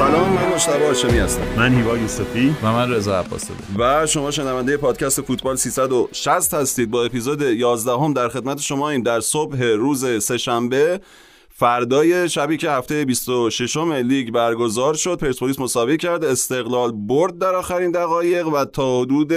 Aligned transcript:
سلام 0.00 0.32
من 0.32 0.54
مشتبه 0.54 0.86
هاشمی 0.86 1.18
هستم. 1.18 1.42
من 1.56 1.74
هیوا 1.74 1.96
یوسفی 1.98 2.54
و 2.62 2.72
من 2.72 2.90
رضا 2.90 3.18
عباس 3.20 3.50
و 3.78 4.06
شما 4.06 4.30
شنونده 4.30 4.76
پادکست 4.76 5.22
فوتبال 5.22 5.56
360 5.56 6.54
هستید. 6.54 6.90
با 6.90 7.04
اپیزود 7.04 7.42
11 7.42 7.92
هم 7.92 8.12
در 8.12 8.28
خدمت 8.28 8.60
شما 8.60 8.90
این 8.90 9.02
در 9.02 9.20
صبح 9.20 9.62
روز 9.62 10.24
سهشنبه 10.24 11.00
فردای 11.54 12.28
شبی 12.28 12.56
که 12.56 12.70
هفته 12.70 13.04
26 13.04 13.76
لیگ 13.76 14.30
برگزار 14.30 14.94
شد 14.94 15.18
پرسپولیس 15.18 15.58
مساوی 15.58 15.96
کرد 15.96 16.24
استقلال 16.24 16.92
برد 16.92 17.38
در 17.38 17.54
آخرین 17.54 17.90
دقایق 17.90 18.48
و 18.48 18.64
تا 18.64 19.00
حدود 19.00 19.32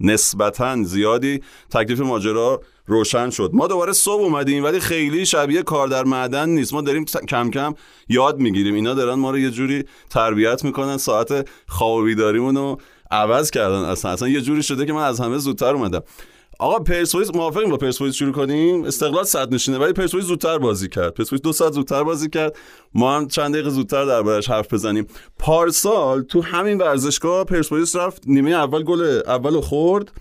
نسبتا 0.00 0.82
زیادی 0.82 1.40
تکلیف 1.70 2.00
ماجرا 2.00 2.60
روشن 2.86 3.30
شد. 3.30 3.50
ما 3.52 3.66
دوباره 3.66 3.92
صبح 3.92 4.22
اومدیم 4.22 4.64
ولی 4.64 4.80
خیلی 4.80 5.26
شبیه 5.26 5.62
کار 5.62 5.88
در 5.88 6.04
معدن 6.04 6.48
نیست. 6.48 6.74
ما 6.74 6.80
داریم 6.80 7.04
کم 7.04 7.50
کم 7.50 7.74
یاد 8.08 8.38
می‌گیریم. 8.38 8.74
اینا 8.74 8.94
دارن 8.94 9.14
ما 9.14 9.30
رو 9.30 9.38
یه 9.38 9.50
جوری 9.50 9.84
تربیت 10.10 10.64
می‌کنن 10.64 10.96
ساعت 10.96 11.48
خواب 11.68 12.04
بیداریمون 12.04 12.56
رو 12.56 12.80
عوض 13.10 13.50
کردن. 13.50 13.84
اصلا 13.84 14.10
اصلا 14.10 14.28
یه 14.28 14.40
جوری 14.40 14.62
شده 14.62 14.86
که 14.86 14.92
من 14.92 15.02
از 15.02 15.20
همه 15.20 15.38
زودتر 15.38 15.74
اومدم. 15.74 16.02
آقا 16.60 16.78
پرسپولیس 16.78 17.34
موافقیم 17.34 17.70
با 17.70 17.76
پرسپولیس 17.76 18.14
شروع 18.14 18.32
کنیم؟ 18.32 18.84
استقلال 18.84 19.24
صد 19.24 19.54
نشینه 19.54 19.78
ولی 19.78 19.92
پرسپولیس 19.92 20.26
زودتر 20.26 20.58
بازی 20.58 20.88
کرد. 20.88 21.14
پرسپولیس 21.14 21.42
دو 21.42 21.52
ساعت 21.52 21.72
زودتر 21.72 22.04
بازی 22.04 22.28
کرد. 22.28 22.56
ما 22.94 23.16
هم 23.16 23.28
چند 23.28 23.54
دقیقه 23.54 23.70
زودتر 23.70 24.04
دربارش 24.04 24.50
حرف 24.50 24.74
بزنیم. 24.74 25.06
پارسال 25.38 26.22
تو 26.22 26.42
همین 26.42 26.78
ورزشگاه 26.78 27.44
پرسپولیس 27.44 27.96
رفت 27.96 28.22
نیمه 28.26 28.50
اول 28.50 28.82
گل 28.82 29.20
اول 29.26 29.60
خورد 29.60 30.12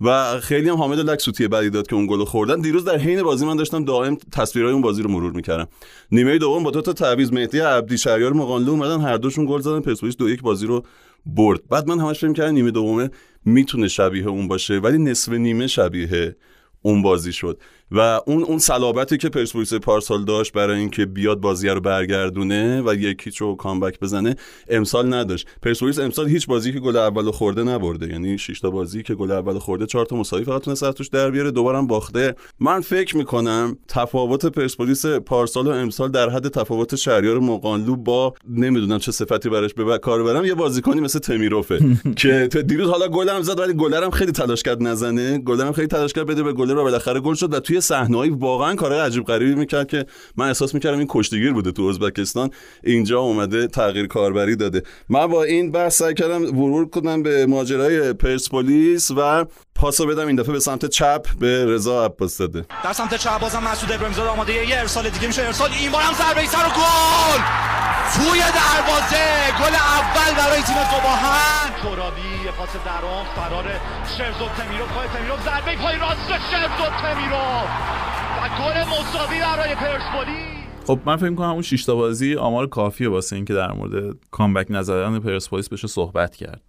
و 0.00 0.40
خیلی 0.40 0.68
هم 0.68 0.76
حامد 0.76 0.98
لک 0.98 1.20
سوتی 1.20 1.48
بدی 1.48 1.70
داد 1.70 1.86
که 1.86 1.94
اون 1.94 2.06
گل 2.06 2.24
خوردن. 2.24 2.60
دیروز 2.60 2.84
در 2.84 2.98
حین 2.98 3.22
بازی 3.22 3.46
من 3.46 3.56
داشتم 3.56 3.84
دائم 3.84 4.16
تصویرهای 4.32 4.72
اون 4.72 4.82
بازی 4.82 5.02
رو 5.02 5.10
مرور 5.10 5.32
می‌کردم. 5.32 5.68
نیمه 6.12 6.38
دوم 6.38 6.62
با 6.62 6.70
دو 6.70 6.80
تا 6.82 6.92
تعویض 6.92 7.32
مهدی 7.32 7.58
عبدی 7.58 7.98
شهریار 7.98 8.32
مقانلو 8.32 8.70
اومدن 8.70 9.00
هر 9.00 9.16
دوشون 9.16 9.46
گل 9.46 9.60
زدن. 9.60 9.80
پرسپولیس 9.80 10.16
دو 10.16 10.30
یک 10.30 10.42
بازی 10.42 10.66
رو 10.66 10.84
برد. 11.26 11.60
بعد 11.68 11.88
من 11.88 12.00
همش 12.00 12.20
فکر 12.20 12.32
کردم 12.32 12.52
نیمه 12.52 12.70
دومه. 12.70 13.10
می‌تونه 13.44 13.88
شبیه 13.88 14.26
اون 14.26 14.48
باشه 14.48 14.74
ولی 14.78 14.98
نصف 14.98 15.32
نیمه 15.32 15.66
شبیه 15.66 16.36
اون 16.82 17.02
بازی 17.02 17.32
شد. 17.32 17.60
و 17.92 18.20
اون 18.26 18.42
اون 18.42 18.58
صلابتی 18.58 19.16
که 19.16 19.28
پرسپولیس 19.28 19.74
پارسال 19.74 20.24
داشت 20.24 20.52
برای 20.52 20.78
اینکه 20.78 21.06
بیاد 21.06 21.40
بازی 21.40 21.68
رو 21.68 21.80
برگردونه 21.80 22.82
و 22.82 22.94
یکی 22.94 23.30
رو 23.38 23.56
کامبک 23.56 24.00
بزنه 24.00 24.36
امسال 24.68 25.14
نداشت. 25.14 25.48
پرسپولیس 25.62 25.98
امسال 25.98 26.28
هیچ 26.28 26.46
بازی 26.46 26.72
که 26.72 26.80
گل 26.80 26.96
اول 26.96 27.30
خورده 27.30 27.62
نبرده. 27.62 28.08
یعنی 28.08 28.38
6 28.38 28.60
تا 28.60 28.70
بازی 28.70 29.02
که 29.02 29.14
گل 29.14 29.30
اول 29.30 29.58
خورده 29.58 29.86
4 29.86 30.06
تا 30.06 30.16
مساوی 30.16 30.44
فقط 30.44 30.62
تونست 30.62 30.92
توش 30.92 31.08
در 31.08 31.30
بیاره 31.30 31.50
دوبارم 31.50 31.86
باخته. 31.86 32.34
من 32.60 32.80
فکر 32.80 33.16
می‌کنم 33.16 33.76
تفاوت 33.88 34.46
پرسپولیس 34.46 35.06
پارسال 35.06 35.66
و 35.66 35.70
امسال 35.70 36.10
در 36.10 36.30
حد 36.30 36.48
تفاوت 36.48 36.96
شهریار 36.96 37.38
مقانلو 37.38 37.96
با 37.96 38.34
نمی‌دونم 38.48 38.98
چه 38.98 39.12
صفتی 39.12 39.48
براش 39.48 39.74
به 39.74 39.98
کار 39.98 40.22
برم 40.22 40.44
یه 40.44 40.54
بازیکنی 40.54 41.00
مثل 41.00 41.18
تمیروفه 41.18 41.78
که 42.16 42.48
دیروز 42.66 42.88
حالا 42.90 43.08
گلم 43.08 43.42
زد 43.42 43.58
ولی 43.58 43.72
گلرم 43.72 44.10
خیلی 44.10 44.32
تلاش 44.32 44.62
کرد 44.62 44.82
نزنه. 44.82 45.38
گلرم 45.38 45.72
خیلی 45.72 45.88
تلاش 45.88 46.12
کرد 46.12 46.26
بده 46.26 46.42
به 46.42 46.52
گلر 46.52 46.76
و 46.76 46.82
بالاخره 46.82 47.20
گل 47.20 47.34
شد 47.34 47.54
و 47.54 47.60
توی 47.60 47.79
صحنه‌ای 47.80 48.30
واقعا 48.30 48.74
کارهای 48.74 49.00
عجیب 49.00 49.24
غریبی 49.24 49.54
می‌کرد 49.54 49.88
که 49.88 50.06
من 50.36 50.46
احساس 50.46 50.74
می‌کردم 50.74 50.98
این 50.98 51.06
کشتیگیر 51.10 51.52
بوده 51.52 51.72
تو 51.72 51.82
ازبکستان 51.82 52.50
اینجا 52.84 53.20
اومده 53.20 53.66
تغییر 53.66 54.06
کاربری 54.06 54.56
داده. 54.56 54.82
من 55.08 55.26
با 55.26 55.42
این 55.42 55.70
بحث 55.72 55.98
سعی 55.98 56.14
کردم 56.14 56.42
ورور 56.42 56.88
کنم 56.88 57.22
به 57.22 57.46
ماجرای 57.46 58.12
پرسپولیس 58.12 59.10
و 59.16 59.44
پاسو 59.74 60.06
بدم 60.06 60.26
این 60.26 60.36
دفعه 60.36 60.52
به 60.52 60.60
سمت 60.60 60.86
چپ 60.86 61.26
به 61.40 61.66
رضا 61.66 62.04
عباس 62.04 62.38
داده. 62.38 62.64
در 62.84 62.92
سمت 62.92 63.14
چپ 63.14 63.40
بازم 63.40 63.62
مسعود 63.62 63.92
ابراهیمزاده 63.92 64.30
آماده. 64.30 64.52
یه 64.52 64.78
ارسال 64.78 65.08
دیگه 65.08 65.26
میشه. 65.26 65.42
ارسال 65.42 65.70
این 65.80 65.90
بارم 65.90 66.12
ضربه 66.12 66.46
سر 66.46 66.58
و 66.58 66.70
گل! 66.70 67.40
توی 68.14 68.40
دروازه. 68.40 69.26
گل 69.60 69.74
اول 69.74 70.34
برای 70.36 70.62
تیم 70.62 70.76
ترابی 71.82 72.29
یه 72.50 72.56
پاس 72.56 72.76
درام 72.84 73.24
فرار 73.24 73.64
شرزو 74.18 74.48
تمیرو 74.48 74.86
پای 74.86 75.08
تمیرو 75.08 75.36
ضربه 75.36 75.76
پای 75.76 75.98
راست 75.98 76.28
شرزو 76.50 76.90
تمیرو. 77.02 77.46
و 78.40 78.48
گل 78.58 78.80
مساوی 78.80 79.40
برای 79.40 79.74
پرسپولیس. 79.74 80.86
خب 80.86 81.00
من 81.04 81.16
فکر 81.16 81.34
کنم 81.34 81.48
اون 81.48 81.62
6 81.62 81.84
تا 81.84 81.94
بازی 81.94 82.34
آمار 82.34 82.66
کافیه 82.66 83.08
واسه 83.08 83.36
اینکه 83.36 83.54
در 83.54 83.72
مورد 83.72 84.16
کامبک 84.30 84.66
نزدن 84.70 85.18
پرسپولیس 85.18 85.68
بشه 85.68 85.88
صحبت 85.88 86.36
کرد. 86.36 86.62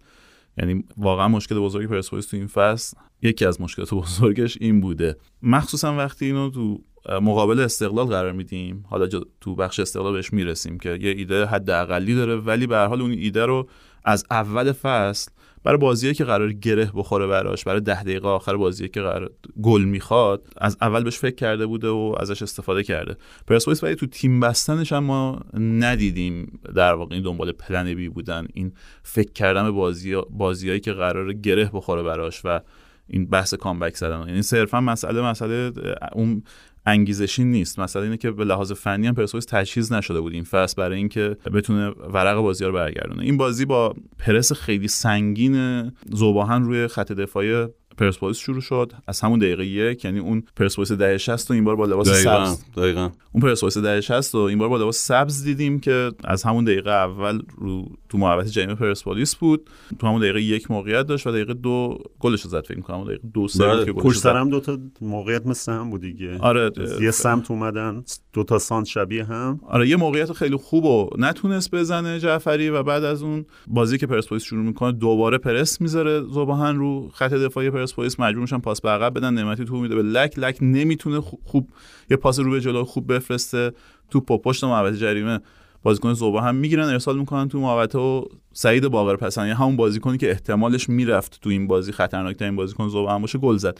یعنی 0.58 0.84
واقعا 0.96 1.28
مشکل 1.28 1.58
بزرگی 1.58 1.86
پرسپولیس 1.86 2.26
تو 2.26 2.36
این 2.36 2.46
فصل 2.46 2.96
یکی 3.22 3.46
از 3.46 3.60
مشکلات 3.60 3.94
بزرگش 3.94 4.58
این 4.60 4.80
بوده. 4.80 5.16
مخصوصا 5.42 5.96
وقتی 5.96 6.26
اینو 6.26 6.50
تو 6.50 6.78
مقابل 7.08 7.60
استقلال 7.60 8.06
قرار 8.06 8.32
میدیم 8.32 8.84
حالا 8.90 9.08
تو 9.40 9.54
بخش 9.54 9.80
استقلال 9.80 10.12
بهش 10.12 10.32
می‌رسیم 10.32 10.78
که 10.78 10.88
یه 10.88 11.10
ایده 11.10 11.46
حداقلی 11.46 12.14
داره 12.14 12.36
ولی 12.36 12.66
به 12.66 12.76
هر 12.76 12.86
حال 12.86 13.00
اون 13.00 13.10
ایده 13.10 13.46
رو 13.46 13.68
از 14.04 14.24
اول 14.30 14.72
فصل 14.72 15.30
برای 15.64 15.78
بازیه 15.78 16.14
که 16.14 16.24
قرار 16.24 16.52
گره 16.52 16.90
بخوره 16.94 17.26
براش 17.26 17.64
برای 17.64 17.80
ده 17.80 18.02
دقیقه 18.02 18.28
آخر 18.28 18.56
بازی 18.56 18.88
که 18.88 19.00
قرار 19.00 19.30
گل 19.62 19.84
می‌خواد 19.84 20.46
از 20.56 20.76
اول 20.80 21.04
بهش 21.04 21.18
فکر 21.18 21.34
کرده 21.34 21.66
بوده 21.66 21.88
و 21.88 22.14
ازش 22.20 22.42
استفاده 22.42 22.82
کرده. 22.82 23.16
پرسپولیس 23.46 23.84
ولی 23.84 23.94
تو 23.94 24.06
تیم 24.06 24.40
بستنش 24.40 24.92
هم 24.92 25.04
ما 25.04 25.40
ندیدیم 25.54 26.60
در 26.74 26.94
واقع 26.94 27.14
این 27.14 27.22
دنبال 27.22 27.52
پلن 27.52 27.94
بی 27.94 28.08
بودن. 28.08 28.46
این 28.54 28.72
فکر 29.02 29.32
کردن 29.32 29.70
بازی 29.70 30.16
بازیایی 30.30 30.80
که 30.80 30.92
قرار 30.92 31.32
گره 31.32 31.70
بخوره 31.74 32.02
براش 32.02 32.40
و 32.44 32.60
این 33.08 33.26
بحث 33.26 33.54
کامبک 33.54 33.96
زدن. 33.96 34.28
یعنی 34.28 34.42
صرفا 34.42 34.80
مسئله 34.80 35.22
مسئله 35.22 35.72
اون 36.12 36.42
انگیزشی 36.86 37.44
نیست. 37.44 37.78
مثلا 37.78 38.02
اینه 38.02 38.16
که 38.16 38.30
به 38.30 38.44
لحاظ 38.44 38.72
فنی 38.72 39.06
هم 39.06 39.14
پرسپولیس 39.14 39.44
تجهیز 39.44 39.92
نشده 39.92 40.20
بود 40.20 40.32
این 40.32 40.44
فصل 40.44 40.74
برای 40.76 40.96
اینکه 40.96 41.36
بتونه 41.54 41.88
ورق 41.88 42.40
بازی 42.40 42.64
رو 42.64 42.72
برگردونه. 42.72 43.22
این 43.22 43.36
بازی 43.36 43.64
با 43.64 43.94
پرس 44.18 44.52
خیلی 44.52 44.88
سنگین 44.88 45.82
زوباهن 46.10 46.62
روی 46.62 46.88
خط 46.88 47.12
دفاعی 47.12 47.66
پرسپولیس 47.98 48.36
شروع 48.36 48.60
شد 48.60 48.92
از 49.06 49.20
همون 49.20 49.38
دقیقه 49.38 49.66
یک 49.66 50.04
یعنی 50.04 50.18
اون 50.18 50.42
پرسپولیس 50.56 50.92
دهه 50.92 51.16
60 51.16 51.50
و 51.50 51.54
این 51.54 51.64
بار 51.64 51.76
با 51.76 51.84
لباس 51.84 52.08
دقیقا. 52.08 52.46
سبز 52.46 52.64
دقیقا. 52.76 53.10
اون 53.32 53.42
پرسپولیس 53.42 53.78
دهه 53.78 54.00
60 54.00 54.34
و 54.34 54.38
این 54.38 54.58
بار 54.58 54.68
با 54.68 54.76
لباس 54.76 54.98
سبز 54.98 55.44
دیدیم 55.44 55.80
که 55.80 56.10
از 56.24 56.42
همون 56.42 56.64
دقیقه 56.64 56.90
اول 56.90 57.40
رو 57.56 57.88
تو 58.08 58.18
محوطه 58.18 58.50
جریمه 58.50 58.74
پرسپولیس 58.74 59.34
بود 59.34 59.70
تو 59.98 60.06
همون 60.06 60.20
دقیقه 60.20 60.42
یک 60.42 60.70
موقعیت 60.70 61.06
داشت 61.06 61.26
و 61.26 61.30
دقیقه 61.30 61.54
دو 61.54 61.98
گلش 62.20 62.42
زد 62.42 62.66
فکر 62.66 62.76
می‌کنم 62.76 63.04
دقیقه 63.04 63.28
دو 63.34 63.48
سه 63.48 63.66
بله، 63.66 63.84
که 63.84 63.92
گلش 63.92 64.16
زد. 64.16 64.48
دو 64.50 64.60
تا 64.60 64.78
موقعیت 65.00 65.46
مثل 65.46 65.72
هم 65.72 65.90
بود 65.90 66.00
دیگه 66.00 66.38
آره 66.38 66.70
یه 67.00 67.10
سمت 67.10 67.50
اومدن 67.50 68.04
دو 68.32 68.44
تا 68.44 68.58
سانت 68.58 68.86
شبیه 68.86 69.24
هم 69.24 69.60
آره 69.66 69.88
یه 69.88 69.96
موقعیت 69.96 70.32
خیلی 70.32 70.56
خوب 70.56 70.84
و 70.84 71.10
نتونست 71.18 71.70
بزنه 71.70 72.20
جعفری 72.20 72.70
و 72.70 72.82
بعد 72.82 73.04
از 73.04 73.22
اون 73.22 73.44
بازی 73.66 73.98
که 73.98 74.06
پرسپولیس 74.06 74.44
شروع 74.44 74.64
می‌کنه 74.64 74.92
دوباره 74.92 75.38
پرس 75.38 75.80
می‌ذاره 75.80 76.20
زباهن 76.20 76.76
رو 76.76 77.10
خط 77.14 77.32
دفاعی 77.32 77.70
پرسپولیس 77.82 78.20
مجبور 78.20 78.42
میشن 78.42 78.58
پاس 78.58 78.80
به 78.80 78.90
عقب 78.90 79.14
بدن 79.14 79.34
نعمتی 79.34 79.64
تو 79.64 79.76
میده 79.76 79.94
به 79.94 80.02
لک. 80.02 80.38
لک 80.38 80.58
نمی‌تونه 80.60 81.20
خوب, 81.20 81.70
یه 82.10 82.16
پاس 82.16 82.38
رو 82.38 82.50
به 82.50 82.60
جلو 82.60 82.84
خوب 82.84 83.14
بفرسته. 83.14 83.72
توپ 84.10 84.30
و 84.30 84.38
پشت 84.38 84.64
محوطه 84.64 84.96
جریمه. 84.96 85.40
بازیکن 85.82 86.12
ذوب‌آهن 86.12 86.54
می‌گیرن 86.54 86.88
ارسال 86.88 87.18
می‌کنن 87.18 87.48
تو 87.48 87.60
محوطه 87.60 87.98
و 87.98 88.24
سعید 88.52 88.88
باقر 88.88 89.16
پسند. 89.16 89.46
یعنی 89.46 89.58
همون 89.58 89.76
بازیکنی 89.76 90.18
که 90.18 90.30
احتمالش 90.30 90.88
می‌رفت 90.88 91.40
تو 91.40 91.50
این 91.50 91.66
بازی 91.66 91.92
خطرناکترین 91.92 92.56
بازیکن 92.56 92.88
ذوب‌آهن 92.88 93.20
باشه 93.20 93.38
گل 93.38 93.56
زد. 93.56 93.78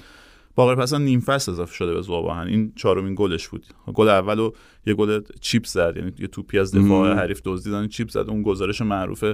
باقر 0.54 0.74
پسند 0.74 1.00
نیم 1.00 1.20
فصل 1.20 1.52
اضافه 1.52 1.74
شده 1.74 1.94
به 1.94 2.02
ذوب‌آهن 2.02 2.46
این 2.46 2.72
چهارمین 2.76 3.14
گلش 3.14 3.48
بود. 3.48 3.66
گل 3.94 4.08
اولو 4.08 4.50
یه 4.86 4.94
گل 4.94 5.20
chip 5.40 5.66
زد. 5.66 5.94
یعنی 5.96 6.12
یه 6.18 6.26
توپی 6.26 6.58
از 6.58 6.74
دفاع 6.74 7.14
حریف 7.14 7.40
دزدیدن 7.44 7.88
chip 7.88 8.08
زد. 8.08 8.24
اون 8.28 8.42
گزارش 8.42 8.82
معروف 8.82 9.24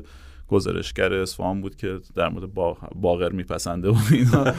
گزارشگر 0.49 1.13
اصفهان 1.13 1.61
بود 1.61 1.77
که 1.77 2.01
در 2.17 2.29
مورد 2.29 2.55
باقر 2.95 3.33
میپسنده 3.33 3.89
و 3.89 3.97
اینا. 4.11 4.55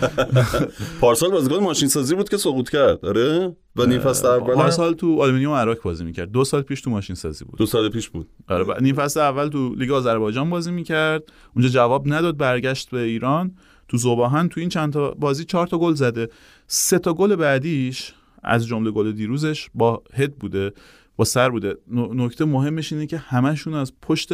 پارسال 1.01 1.31
بازیکن 1.31 1.55
ماشین 1.55 1.89
سازی 1.89 2.15
بود 2.15 2.29
که 2.29 2.37
سقوط 2.37 2.69
کرد. 2.69 3.05
آره؟ 3.05 3.55
و 3.75 3.85
نیم 3.85 3.99
فصل 3.99 4.27
اول 4.27 4.53
پارسال 4.55 4.93
تو 4.93 5.21
آلومینیوم 5.21 5.53
اراک 5.53 5.81
بازی 5.81 6.03
می‌کرد. 6.03 6.31
دو 6.31 6.43
سال 6.43 6.61
پیش 6.61 6.81
تو 6.81 6.89
ماشین 6.89 7.15
سازی 7.15 7.45
بود. 7.45 7.59
دو 7.59 7.65
سال 7.65 7.89
پیش 7.89 8.09
بود. 8.09 8.29
آره 8.47 8.81
نیم 8.81 8.95
فصل 8.95 9.19
اول 9.19 9.47
تو 9.47 9.75
لیگ 9.75 9.91
آذربایجان 9.91 10.49
بازی 10.49 10.71
می‌کرد. 10.71 11.23
اونجا 11.55 11.69
جواب 11.69 12.13
نداد 12.13 12.37
برگشت 12.37 12.89
به 12.89 13.01
ایران. 13.01 13.55
تو 13.87 13.97
زوباهن 13.97 14.49
تو 14.49 14.59
این 14.59 14.69
چند 14.69 14.93
تا 14.93 15.11
بازی 15.11 15.45
چهار 15.45 15.67
تا 15.67 15.77
گل 15.77 15.93
زده. 15.93 16.29
سه 16.67 16.99
تا 16.99 17.13
گل 17.13 17.35
بعدیش 17.35 18.13
از 18.43 18.67
جمله 18.67 18.91
گل 18.91 19.11
دیروزش 19.11 19.69
با 19.73 20.03
هد 20.13 20.35
بوده 20.35 20.71
با 21.15 21.25
سر 21.25 21.49
بوده. 21.49 21.75
نکته 21.91 22.45
مهمش 22.45 22.93
اینه 22.93 23.05
که 23.05 23.17
همشون 23.17 23.73
از 23.73 23.93
پشت 24.01 24.29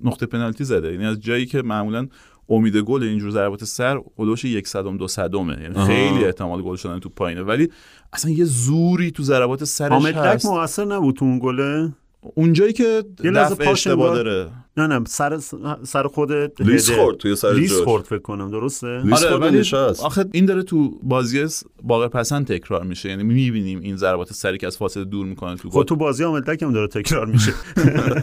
نقطه 0.00 0.26
پنالتی 0.26 0.64
زده. 0.64 0.92
یعنی 0.92 1.06
از 1.06 1.20
جایی 1.20 1.46
که 1.46 1.62
معمولا 1.62 2.06
امید 2.48 2.76
گل 2.76 3.02
اینجور 3.02 3.30
ضربات 3.30 3.64
سر 3.64 4.00
هلوش 4.18 4.44
یک 4.44 4.68
صدم 4.68 4.96
دو 4.96 5.08
صدمه 5.08 5.62
یعنی. 5.62 5.86
خیلی 5.86 6.24
احتمال 6.24 6.62
گل 6.62 6.76
شدن 6.76 6.98
تو 6.98 7.08
پایینه. 7.08 7.42
ولی 7.42 7.68
اصلا 8.12 8.30
یه 8.30 8.44
زوری 8.44 9.10
تو 9.10 9.22
ضربات 9.22 9.64
سرش 9.64 9.92
حامد 9.92 10.14
هست. 10.14 10.46
مقصر 10.46 10.84
نبود 10.84 11.16
تو 11.16 11.24
اون 11.24 11.38
گله؟ 11.38 11.92
اونجایی 12.34 12.72
که 12.72 13.04
دفع 13.24 13.70
اشتباه 13.70 14.14
داره. 14.14 14.50
نه 14.76 14.86
نه 14.86 15.04
سر 15.06 15.38
سر 15.82 16.06
خود 16.06 16.32
لیس. 16.62 16.90
خورد 16.90 17.16
توی 17.16 17.36
سر 17.36 17.52
لیس. 17.52 17.80
خورد 17.80 18.02
فکر 18.02 18.18
کنم 18.18 18.50
درسته 18.50 19.02
لیس 19.02 19.24
آره 19.24 19.36
ولی. 19.36 19.70
آخه 20.02 20.24
این 20.32 20.46
داره 20.46 20.62
تو 20.62 20.98
بازی 21.02 21.46
باقر 21.82 22.08
پسند 22.08 22.46
تکرار 22.46 22.84
میشه 22.84 23.08
یعنی 23.08 23.22
می‌بینیم 23.22 23.80
این 23.80 23.96
ضربات 23.96 24.32
سری 24.32 24.58
که 24.58 24.66
از 24.66 24.76
فاصله 24.76 25.04
دور 25.04 25.26
می‌کنه 25.26 25.56
تو 25.56 25.70
خب 25.70 25.76
گل 25.76 25.84
تو 25.84 25.96
بازی 25.96 26.24
عاملتک 26.24 26.62
هم 26.62 26.72
داره 26.72 26.88
تکرار 26.88 27.26
میشه 27.26 27.52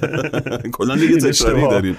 کلا 0.77 0.95
دیگه 0.95 1.17
تکراری. 1.17 1.61
داریم 1.61 1.97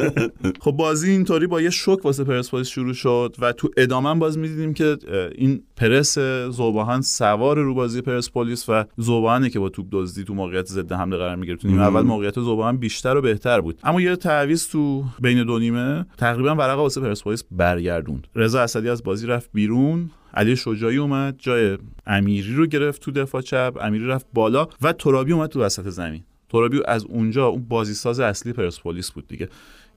خب 0.64 0.70
بازی 0.70 1.10
اینطوری 1.10 1.46
با 1.46 1.60
یه 1.60 1.70
شوک 1.70 2.04
واسه 2.04 2.24
پرسپولیس 2.24 2.68
شروع 2.68 2.92
شد 2.92 3.36
و 3.38 3.52
تو 3.52 3.70
ادامه 3.76 4.14
باز 4.14 4.38
می‌دیدیم 4.38 4.74
که 4.74 4.96
این 5.34 5.62
پرس 5.76 6.18
زوباهن 6.50 7.00
سوار 7.00 7.58
رو 7.58 7.74
بازی 7.74 8.00
پرسپولیس 8.00 8.68
و 8.68 8.84
زوباهنه 8.96 9.50
که 9.50 9.58
با 9.58 9.68
توپ 9.68 9.86
دزدی 9.92 10.24
تو 10.24 10.34
موقعیت 10.34 10.66
ضد 10.66 10.92
حمله 10.92 11.16
قرار 11.16 11.36
می‌گیره 11.36 11.56
تو 11.56 11.68
نیمه 11.68 11.82
اول 11.82 12.02
موقعیت 12.02 12.34
زوباهن 12.40 12.76
بیشتر 12.76 13.16
و 13.16 13.20
بهتر 13.20 13.60
بود 13.60 13.77
اما 13.84 14.00
یه 14.00 14.16
تعویض 14.16 14.68
تو 14.68 15.04
بین 15.20 15.44
دو 15.44 15.58
نیمه 15.58 16.06
تقریبا 16.18 16.54
ورقه 16.54 16.82
واسه 16.82 17.00
پرسپولیس 17.00 17.44
برگردوند. 17.50 18.26
رضا 18.34 18.60
اسدی 18.60 18.88
از 18.88 19.02
بازی 19.02 19.26
رفت 19.26 19.50
بیرون 19.52 20.10
علی 20.34 20.56
شجاعی 20.56 20.96
اومد 20.96 21.34
جای 21.38 21.78
امیری 22.06 22.54
رو 22.54 22.66
گرفت 22.66 23.02
تو 23.02 23.10
دفاع 23.10 23.40
چپ 23.40 23.78
امیری 23.80 24.06
رفت 24.06 24.26
بالا 24.34 24.68
و 24.82 24.92
ترابی 24.92 25.32
اومد 25.32 25.48
تو 25.48 25.60
وسط 25.60 25.88
زمین. 25.88 26.24
ترابی 26.48 26.80
از 26.86 27.04
اونجا 27.04 27.46
اون 27.46 27.64
بازیساز 27.68 28.20
اصلی 28.20 28.52
پرسپولیس 28.52 29.10
بود 29.10 29.28
دیگه 29.28 29.48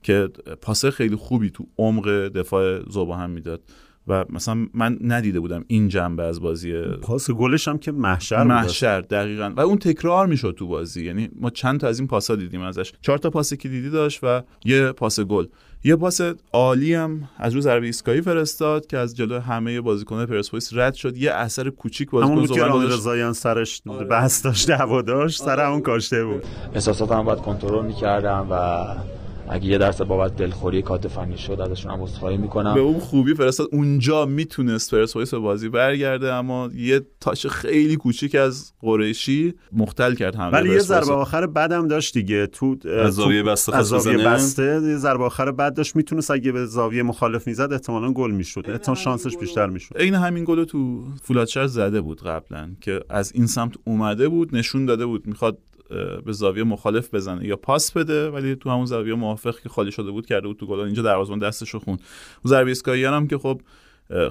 که 0.02 0.28
پاسه 0.62 0.90
خیلی 0.90 1.16
خوبی 1.16 1.50
تو 1.50 1.66
عمق 1.78 2.08
دفاع 2.28 2.90
زوباهن 2.90 3.30
می‌داد. 3.30 3.60
و 4.08 4.24
مثلا 4.30 4.66
من 4.74 4.98
ندیده 5.00 5.40
بودم 5.40 5.64
این 5.66 5.88
جنبه 5.88 6.22
از 6.22 6.40
بازی 6.40 6.82
پاس 6.82 7.30
گلش 7.30 7.68
هم 7.68 7.78
که 7.78 7.92
محشر 7.92 8.42
بود. 8.42 8.52
محشر 8.52 9.00
دقیقا. 9.00 9.52
و 9.56 9.60
اون 9.60 9.78
تکرار 9.78 10.26
می‌شد 10.26 10.54
تو 10.58 10.66
بازی. 10.66 11.04
یعنی 11.04 11.28
ما 11.40 11.50
چند 11.50 11.80
تا 11.80 11.88
از 11.88 11.98
این 11.98 12.08
پاسا 12.08 12.36
دیدیم 12.36 12.62
ازش. 12.62 12.92
چهار 13.00 13.18
تا 13.18 13.30
پاس 13.30 13.54
که 13.54 13.68
دیدی 13.68 13.90
داشت 13.90 14.20
و 14.22 14.42
یه 14.64 14.92
پاس 14.92 15.20
گل. 15.20 15.46
یه 15.84 15.96
پاس 15.96 16.20
عالی 16.52 16.94
هم 16.94 17.28
از 17.38 17.54
رو 17.54 17.60
ضربه 17.60 17.86
ایستگاهی 17.86 18.20
فرستاد 18.20 18.86
که 18.86 18.98
از 18.98 19.16
جلو 19.16 19.40
همه 19.40 19.80
بازیکنان 19.80 20.26
پرسپولیس 20.26 20.70
رد 20.72 20.94
شد. 20.94 21.16
یه 21.16 21.32
اثر 21.32 21.70
کوچیک 21.70 22.10
بازیکن 22.10 22.34
بود 22.34 22.50
که 22.50 22.60
رامین 22.60 22.72
زوباهن 22.72 22.98
رضاییان 22.98 23.32
سرش 23.32 23.82
بحث 24.10 24.44
داشت 24.44 24.68
دعوا 24.68 25.02
داشت 25.02 25.42
سر 25.42 25.66
همون 25.66 25.80
کاشته 25.80 26.24
بود. 26.24 26.44
احساساتم 26.74 27.22
باید 27.22 27.38
کنترل 27.38 27.86
می‌کردم 27.86 28.46
و 28.50 28.84
اگه 29.52 29.66
یه 29.66 29.78
درصد 29.78 30.04
بابت 30.04 30.36
دلخوری 30.36 30.82
کات 30.82 31.08
فنی 31.08 31.38
شد 31.38 31.60
ازشون 31.60 31.92
هم 31.92 32.02
عذرخواهی 32.02 32.36
می‌کنم. 32.36 32.74
به 32.74 32.80
اون 32.80 33.00
خوبی 33.00 33.34
فرستاد. 33.34 33.68
اونجا 33.72 34.26
می‌تونست 34.26 34.94
پرسپولیس 34.94 35.34
به 35.34 35.38
بازی 35.38 35.68
برگرده 35.68 36.32
اما 36.32 36.70
یه 36.74 37.00
تاش 37.20 37.46
خیلی 37.46 37.96
کوچیک 37.96 38.34
از 38.34 38.72
قریشی 38.80 39.54
مختل 39.72 40.14
کرد 40.14 40.36
حمله 40.36 40.52
ولی 40.52 40.70
یه. 40.70 40.78
ضربه 40.78 41.12
آخر 41.12 41.46
بدم 41.46 41.88
داشت 41.88 42.14
دیگه. 42.14 42.46
تو 42.46 42.76
از 42.88 43.14
زاویه 43.14 43.42
بسته 43.42 43.76
از 43.76 43.86
زاویه؟ 43.86 44.16
بسته 44.16 44.80
یه 44.84 44.96
ضربه 44.96 45.24
آخر 45.24 45.50
بد 45.50 45.74
داشت 45.74 45.96
می‌تونست 45.96 46.30
اگه 46.30 46.52
به 46.52 46.66
زاویه 46.66 47.02
مخالف 47.02 47.46
می‌زد 47.46 47.72
احتمالاً 47.72 48.12
گل 48.12 48.30
می‌شد. 48.30 48.64
احتمال 48.68 48.96
شانسش 48.96 49.36
بیشتر 49.36 49.66
می‌شد. 49.66 49.96
عین 49.98 50.14
همین 50.14 50.44
گل 50.44 50.56
رو 50.56 50.64
تو 50.64 51.04
فولادشر 51.22 51.66
زده 51.66 52.00
بود 52.00 52.22
قبلا 52.22 52.70
که 52.80 53.00
از 53.08 53.32
این 53.34 53.46
سمت 53.46 53.74
اومده 53.84 54.28
بود 54.28 54.56
نشون 54.56 54.86
داده 54.86 55.06
بود. 55.06 55.26
می‌خواد 55.26 55.58
به 56.24 56.32
زاویه 56.32 56.64
مخالف 56.64 57.14
بزنه 57.14 57.46
یا 57.46 57.56
پاس 57.56 57.92
بده 57.92 58.30
ولی 58.30 58.56
تو 58.56 58.70
همون 58.70 58.86
زاویه 58.86 59.14
موافق 59.14 59.60
که 59.60 59.68
خالی 59.68 59.92
شده 59.92 60.10
بود 60.10 60.26
کرده 60.26 60.48
بود 60.48 60.56
تو 60.56 60.66
گل. 60.66 60.80
اینجا 60.80 61.02
دروازه‌بان 61.02 61.38
دستش 61.38 61.70
رو 61.70 61.80
خوند. 61.80 61.98
اون 62.44 62.50
ضربه 62.50 62.68
ایستگاهی 62.68 63.04
هم 63.04 63.26
که 63.26 63.38
خب 63.38 63.60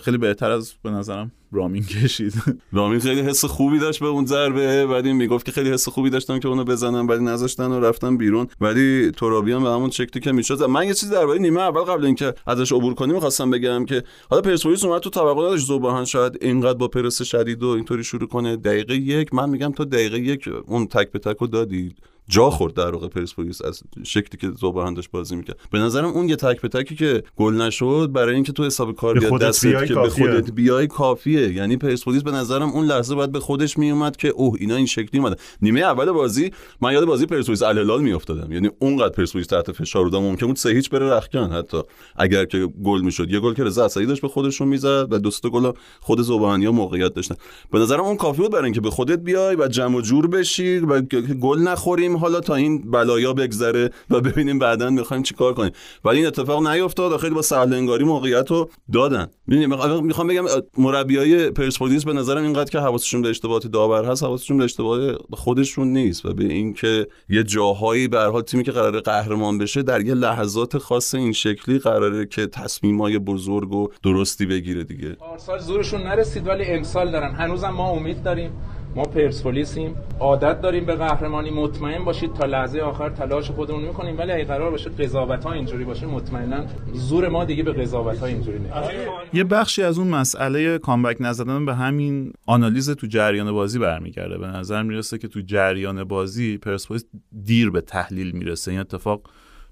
خیلی 0.02 0.18
بهتر 0.18 0.52
از 0.52 0.74
به 0.84 0.90
نظرم 0.90 1.32
رامین 1.52 1.84
کشید. 1.84 2.34
رامین 2.74 3.00
خیلی 3.00 3.22
حس 3.22 3.46
خوبی 3.46 3.80
داشت 3.80 4.00
به 4.00 4.08
اون 4.08 4.26
ضربه 4.26 4.86
ولی 4.86 5.14
می‌گفت 5.14 5.46
که 5.46 5.52
خیلی 5.52 5.72
حس 5.72 5.90
خوبی 5.90 6.10
داشتم 6.10 6.40
که 6.40 6.48
اونو 6.48 6.64
بزنم 6.64 7.08
ولی 7.08 7.24
نذاشتن 7.24 7.72
و 7.72 7.80
رفتم 7.80 8.18
بیرون. 8.18 8.48
ولی 8.62 9.12
ترابی 9.12 9.52
هم 9.52 9.64
به 9.64 9.70
همون 9.70 9.90
شکلی 9.90 10.22
که 10.22 10.32
می‌شد 10.32 10.64
من 10.64 10.88
یه 10.88 10.94
چیزی 10.94 11.12
درباره 11.12 11.40
نیمه 11.40 11.62
اول 11.62 11.82
قبل 11.82 12.06
اینکه 12.06 12.34
ازش 12.48 12.72
عبور 12.72 12.94
کنیم 12.94 13.16
می‌خواستم 13.16 13.50
بگم 13.50 13.86
که 13.86 14.04
حالا 14.30 14.42
پرسپولیس 14.42 14.84
اومد 14.84 15.02
تو 15.02 15.10
توقع 15.10 15.42
نداشت 15.46 15.66
زوباهن 15.66 16.06
شاید 16.06 16.38
اینقدر 16.42 16.78
با 16.78 16.88
پرس 16.88 17.22
شدید 17.22 17.64
و 17.64 17.68
اینطوری 17.68 18.04
شروع 18.04 18.28
کنه. 18.28 18.56
دقیقه 18.56 18.96
یک 18.96 19.34
من 19.34 19.50
میگم 19.50 19.72
تا 19.72 19.84
دقیقه 19.84 20.20
یک 20.20 20.50
اون 20.68 20.88
تک 20.88 21.12
به 21.12 21.20
تک 21.20 21.38
رو 21.38 21.48
دادی. 21.48 21.96
جا 22.28 22.50
خورد 22.50 22.74
در 22.74 22.92
واقع 22.92 23.08
پرسپولیس 23.08 23.62
از 23.62 23.84
شکلی 24.04 24.38
که 24.42 24.58
زوباهن 24.58 24.94
داشت 24.94 25.12
بازی 25.12 25.36
می‌کرد. 25.36 25.60
به 25.72 25.80
نظرم 25.80 26.06
اون 26.06 26.30
یه 26.30 26.36
تک 26.36 26.62
به 26.62 26.68
تکی 26.68 26.96
که 26.96 27.24
گل 27.36 27.54
نشد 27.54 28.10
برای 28.14 28.36
اینکه 28.36 28.52
تو 28.52 28.66
حساب 28.66 28.96
کار 28.96 29.38
دستت 29.38 29.88
که 29.88 29.94
به. 29.94 30.10
خودت 30.10 30.52
بیای 30.52 30.88
کافیه. 30.88 31.41
یعنی 31.50 31.78
پرسپولیس 31.78 32.24
به 32.24 32.32
نظرم 32.32 32.70
اون 32.70 32.86
لحظه 32.86 33.16
باید 33.16 33.32
به 33.32 33.40
خودش 33.40 33.78
میومد 33.78 34.18
که 34.18 34.28
اوه 34.28 34.58
اینا 34.60 34.76
این 34.76 34.86
شکلی 34.86 35.20
اومدن 35.20 35.36
نیمه 35.62 35.80
اول 35.80 36.12
بازی 36.12 36.52
من 36.82 36.94
یاد 36.94 37.06
بازی 37.06 37.26
پرسپولیس 37.26 37.64
الهلال 37.64 38.02
میافتادم. 38.02 38.52
یعنی 38.52 38.70
اونقدر 38.80 39.10
پرسپولیس 39.10 39.48
تحت 39.48 39.72
فشار 39.72 40.04
بود 40.04 40.16
ممکن 40.16 40.48
بود 40.48 40.56
سه 40.56 40.70
هیچ 40.70 40.90
بره 40.90 41.10
رخکن 41.10 41.52
حتی. 41.52 41.82
اگر 42.16 42.46
که 42.46 42.68
گل 42.84 43.02
می‌شد. 43.02 43.32
یه 43.32 43.40
گل 43.40 43.54
که 43.54 43.64
رضا 43.64 43.86
اسدی 43.86 44.06
داشت 44.06 44.22
به 44.22 44.28
خودشون 44.28 44.68
می‌زد 44.68 45.08
و 45.14 45.20
دو 45.20 45.30
تا 45.30 45.50
گل 45.50 45.72
خود 46.00 46.22
زوبانیا 46.22 46.72
موقعیت 46.72 47.14
داشتن. 47.14 47.36
به 47.72 47.80
نظرم 47.80 48.00
اون 48.00 48.16
کافی 48.16 48.42
بود 48.42 48.52
برای 48.52 48.64
اینکه 48.64 48.82
به 48.82 48.90
خودت 48.90 49.20
بیای 49.20 49.56
و 49.56 49.68
جمع 49.68 49.98
و 49.98 50.02
جور 50.02 50.28
بشی 50.28 50.80
و 50.80 51.02
گل 51.42 51.60
نخوریم. 51.60 52.18
حالا 52.18 52.40
تا 52.40 52.56
این 52.56 52.92
بلایا 52.92 53.34
بگذره 53.34 53.90
و 54.10 54.22
ببینیم 54.22 54.60
بعدا 54.60 54.90
می‌خوایم 54.90 55.24
چیکار 55.24 55.54
کنیم. 55.54 55.72
ولی 56.06 56.18
این 56.18 56.28
اتفاق 56.28 56.68
نیفتاد 56.68 57.20
خیلی 57.20 57.36
با 57.36 57.42
سهل 57.42 57.74
انگاری 57.74 58.04
موقعیت 58.04 58.52
رو 58.52 58.70
دادن. 58.94 59.28
می‌خوام 59.48 60.28
بگم 60.28 60.46
مربیای 60.78 61.31
پرسپولیس 61.38 62.06
به 62.06 62.14
نظرم 62.14 62.44
اینقدر 62.44 62.70
که 62.72 62.80
حواسشون 62.80 63.22
به 63.22 63.30
اشتباهات 63.30 63.68
داور 63.68 64.06
هست 64.06 64.24
حواسشون 64.24 64.58
به 64.58 64.64
اشتباه 64.64 65.14
خودشون 65.34 65.88
نیست 65.88 66.26
و 66.26 66.34
به 66.34 66.44
اینکه 66.44 67.08
یه 67.30 67.44
جاهایی 67.44 68.08
به 68.08 68.20
هر 68.20 68.42
تیمی 68.42 68.64
که 68.64 68.72
قراره 68.72 69.00
قهرمان 69.00 69.58
بشه 69.58 69.82
در 69.84 70.02
یه 70.02 70.14
لحظات 70.14 70.78
خاص 70.78 71.16
این 71.16 71.32
شکلی 71.32 71.80
قراره 71.80 72.26
که 72.26 72.48
تصمیمای 72.48 73.20
بزرگ 73.20 73.74
و 73.74 73.88
درستی 74.04 74.46
بگیره 74.46 74.84
دیگه. 74.84 75.10
پارسال 75.10 75.60
زورشون 75.60 76.02
نرسید 76.02 76.48
ولی 76.48 76.66
امسال 76.66 77.12
دارن. 77.12 77.36
هنوزم 77.36 77.70
ما 77.70 77.90
امید 77.90 78.24
داریم. 78.24 78.52
ما 78.96 79.04
پرسپولیسیم. 79.04 79.96
عادت 80.20 80.62
داریم 80.62 80.86
به 80.86 80.96
قهرمانی. 80.96 81.50
مطمئن 81.50 82.06
باشید 82.06 82.34
تا 82.34 82.46
لحظه 82.46 82.80
آخر 82.80 83.10
تلاش 83.10 83.52
خودمون 83.52 83.84
می‌کنیم 83.84 84.18
ولی 84.18 84.32
اگه 84.32 84.44
قرار 84.44 84.72
باشه 84.72 84.90
قضاوت 84.90 85.44
ها 85.44 85.54
اینجوری 85.54 85.84
باشه 85.84 86.06
مطمئنا 86.06 86.66
زور 86.94 87.30
ما 87.30 87.46
دیگه 87.46 87.64
به 87.64 87.74
قضاوت 87.74 88.20
ها 88.20 88.26
اینجوری 88.26 88.60
نمیشه 88.60 88.94
یه 89.34 89.44
بخشی 89.44 89.84
از 89.84 89.98
اون 89.98 90.08
مسئله 90.08 90.78
کامبک 90.78 91.18
نزدن 91.20 91.66
به 91.66 91.76
همین 91.76 92.34
آنالیز 92.46 92.90
تو 92.90 93.08
جریان 93.08 93.52
بازی 93.52 93.80
برمیگرده. 93.80 94.38
به 94.38 94.48
نظر 94.48 94.84
می‌رسه 94.84 95.18
که 95.18 95.28
تو 95.28 95.42
جریان 95.46 96.04
بازی 96.04 96.58
پرسپولیس 96.58 97.06
دیر 97.44 97.70
به 97.70 97.82
تحلیل 97.82 98.32
می‌رسه. 98.32 98.72
این 98.72 98.80
اتفاق 98.80 99.22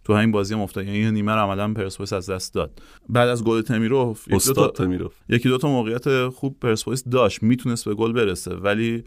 تو 0.03 0.13
همین 0.13 0.31
بازی 0.31 0.53
هم 0.53 0.59
افتاد. 0.61 0.85
یعنی 0.85 1.11
نیمه 1.11 1.31
رو 1.31 1.39
عملا 1.39 1.73
پرسپولیس 1.73 2.13
از 2.13 2.29
دست 2.29 2.53
داد. 2.53 2.81
بعد 3.09 3.29
از 3.29 3.43
گل 3.43 3.61
تمیروف 3.61 4.25
استاد 4.31 4.55
تا- 4.55 4.67
تمیروف. 4.67 5.13
یکی 5.29 5.49
دو 5.49 5.57
تا 5.57 5.67
موقعیت 5.67 6.27
خوب 6.29 6.59
پرسپولیس 6.61 7.03
داشت. 7.03 7.43
می‌تونست 7.43 7.85
به 7.85 7.93
گل 7.95 8.11
برسه 8.13 8.55
ولی 8.55 9.03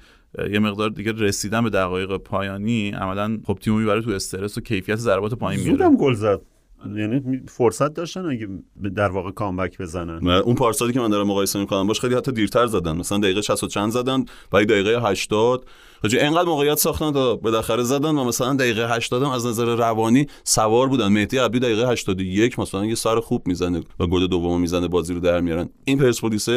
یه 0.53 0.59
مقدار 0.59 0.91
دیگه 0.91 1.13
رسیدن 1.13 1.65
به 1.65 1.71
دقایق 1.71 2.17
پایانی 2.17 2.91
عملا 2.91 3.39
خب 3.47 3.59
تیمو 3.61 3.79
می‌بره 3.79 4.03
تو 4.03 4.11
استرس 4.11 4.59
و 4.59 4.61
کیفیت 4.61 4.97
ضربات 4.97 5.35
پایین 5.35 5.61
میاره 5.63 5.77
زودم 5.79 5.97
گل 5.97 6.15
زد. 6.15 6.41
یعنی 6.87 7.21
می- 7.21 7.41
فرصت 7.49 7.95
داشتن 7.95 8.27
اگه 8.27 8.49
در 8.95 9.09
واقع 9.09 9.31
کامبک 9.31 9.79
بزنن. 9.79 10.29
اون 10.29 10.55
پارسالی 10.55 10.93
که 10.93 11.01
من 11.01 11.11
دارم 11.11 11.27
مقایسه 11.27 11.59
می‌کنم 11.59 11.87
باش 11.87 12.01
خیلی 12.01 12.15
حتی 12.15 12.33
دیرتر 12.33 12.67
زدن. 12.67 12.97
مثلا 12.97 13.19
دقیقه 13.19 13.41
60 13.41 13.65
و 13.65 13.67
چند 13.67 13.91
زدن 13.91 14.25
ولی 14.53 14.67
دقیقه 14.67 15.11
80 15.11 15.67
حاجی 16.03 16.19
انقدر 16.19 16.49
موقعیت 16.49 16.79
ساختن 16.79 17.13
تا 17.13 17.37
بالاخره 17.37 17.83
زدن 17.83 18.11
و 18.19 18.25
مثلا 18.25 18.55
دقیقه 18.55 18.95
80 18.95 19.23
هم 19.23 19.31
از 19.31 19.47
نظر 19.47 19.77
روانی 19.77 20.27
سوار 20.45 20.89
بودن. 20.89 21.09
مهدی 21.09 21.39
عبدی 21.39 21.59
دقیقه 21.59 21.89
81 21.93 22.59
مثلا 22.59 22.85
یه 22.87 22.95
سر 22.95 23.21
خوب 23.21 23.49
می‌زنه 23.49 23.83
و 24.01 24.07
گل 24.07 24.27
دومو 24.27 24.59
می‌زنه 24.59 24.89
بازی 24.89 25.15
رو 25.15 25.21
در 25.21 25.41
میارن. 25.41 25.69
این 25.85 25.99
پرسپولیس 25.99 26.49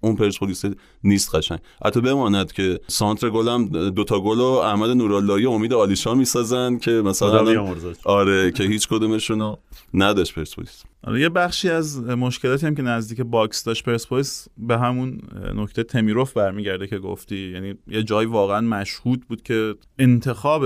اون 0.00 0.16
پرسپولیس 0.16 0.62
نیست 1.04 1.34
قشنگ 1.34 1.58
حتی 1.84 2.00
بماند 2.00 2.52
که 2.52 2.80
سانتر 2.86 3.30
گلم 3.30 3.90
دوتا 3.90 4.20
گل 4.20 4.40
و 4.40 4.44
احمد 4.44 4.90
نوراللهی 4.90 5.44
و 5.44 5.50
امید 5.50 5.72
آلیشان 5.72 6.18
می‌سازن 6.18 6.78
که 6.78 6.90
مثلا. 6.90 7.44
آره 8.04 8.52
که 8.52 8.64
هیچ 8.64 8.88
کدومشون 8.88 9.56
نداشت 9.94 10.34
پرسپولیس 10.34 10.82
یه 11.08 11.28
بخشی 11.28 11.68
از 11.68 12.00
مشکلاتی 12.00 12.66
هم 12.66 12.74
که 12.74 12.82
نزدیک 12.82 13.20
box 13.20 13.64
داشت 13.64 13.84
پرسپولیس 13.84 14.48
به 14.58 14.78
همون 14.78 15.18
نکته 15.54 15.82
تمیروف 15.82 16.32
برمیگرده 16.32 16.86
که 16.86 16.98
گفتی. 16.98 17.36
یعنی 17.36 17.74
یه 17.88 18.02
جایی 18.02 18.28
واقعا 18.28 18.60
مشهود 18.60 19.26
بود 19.28 19.42
که 19.42 19.74
انتخاب 19.98 20.64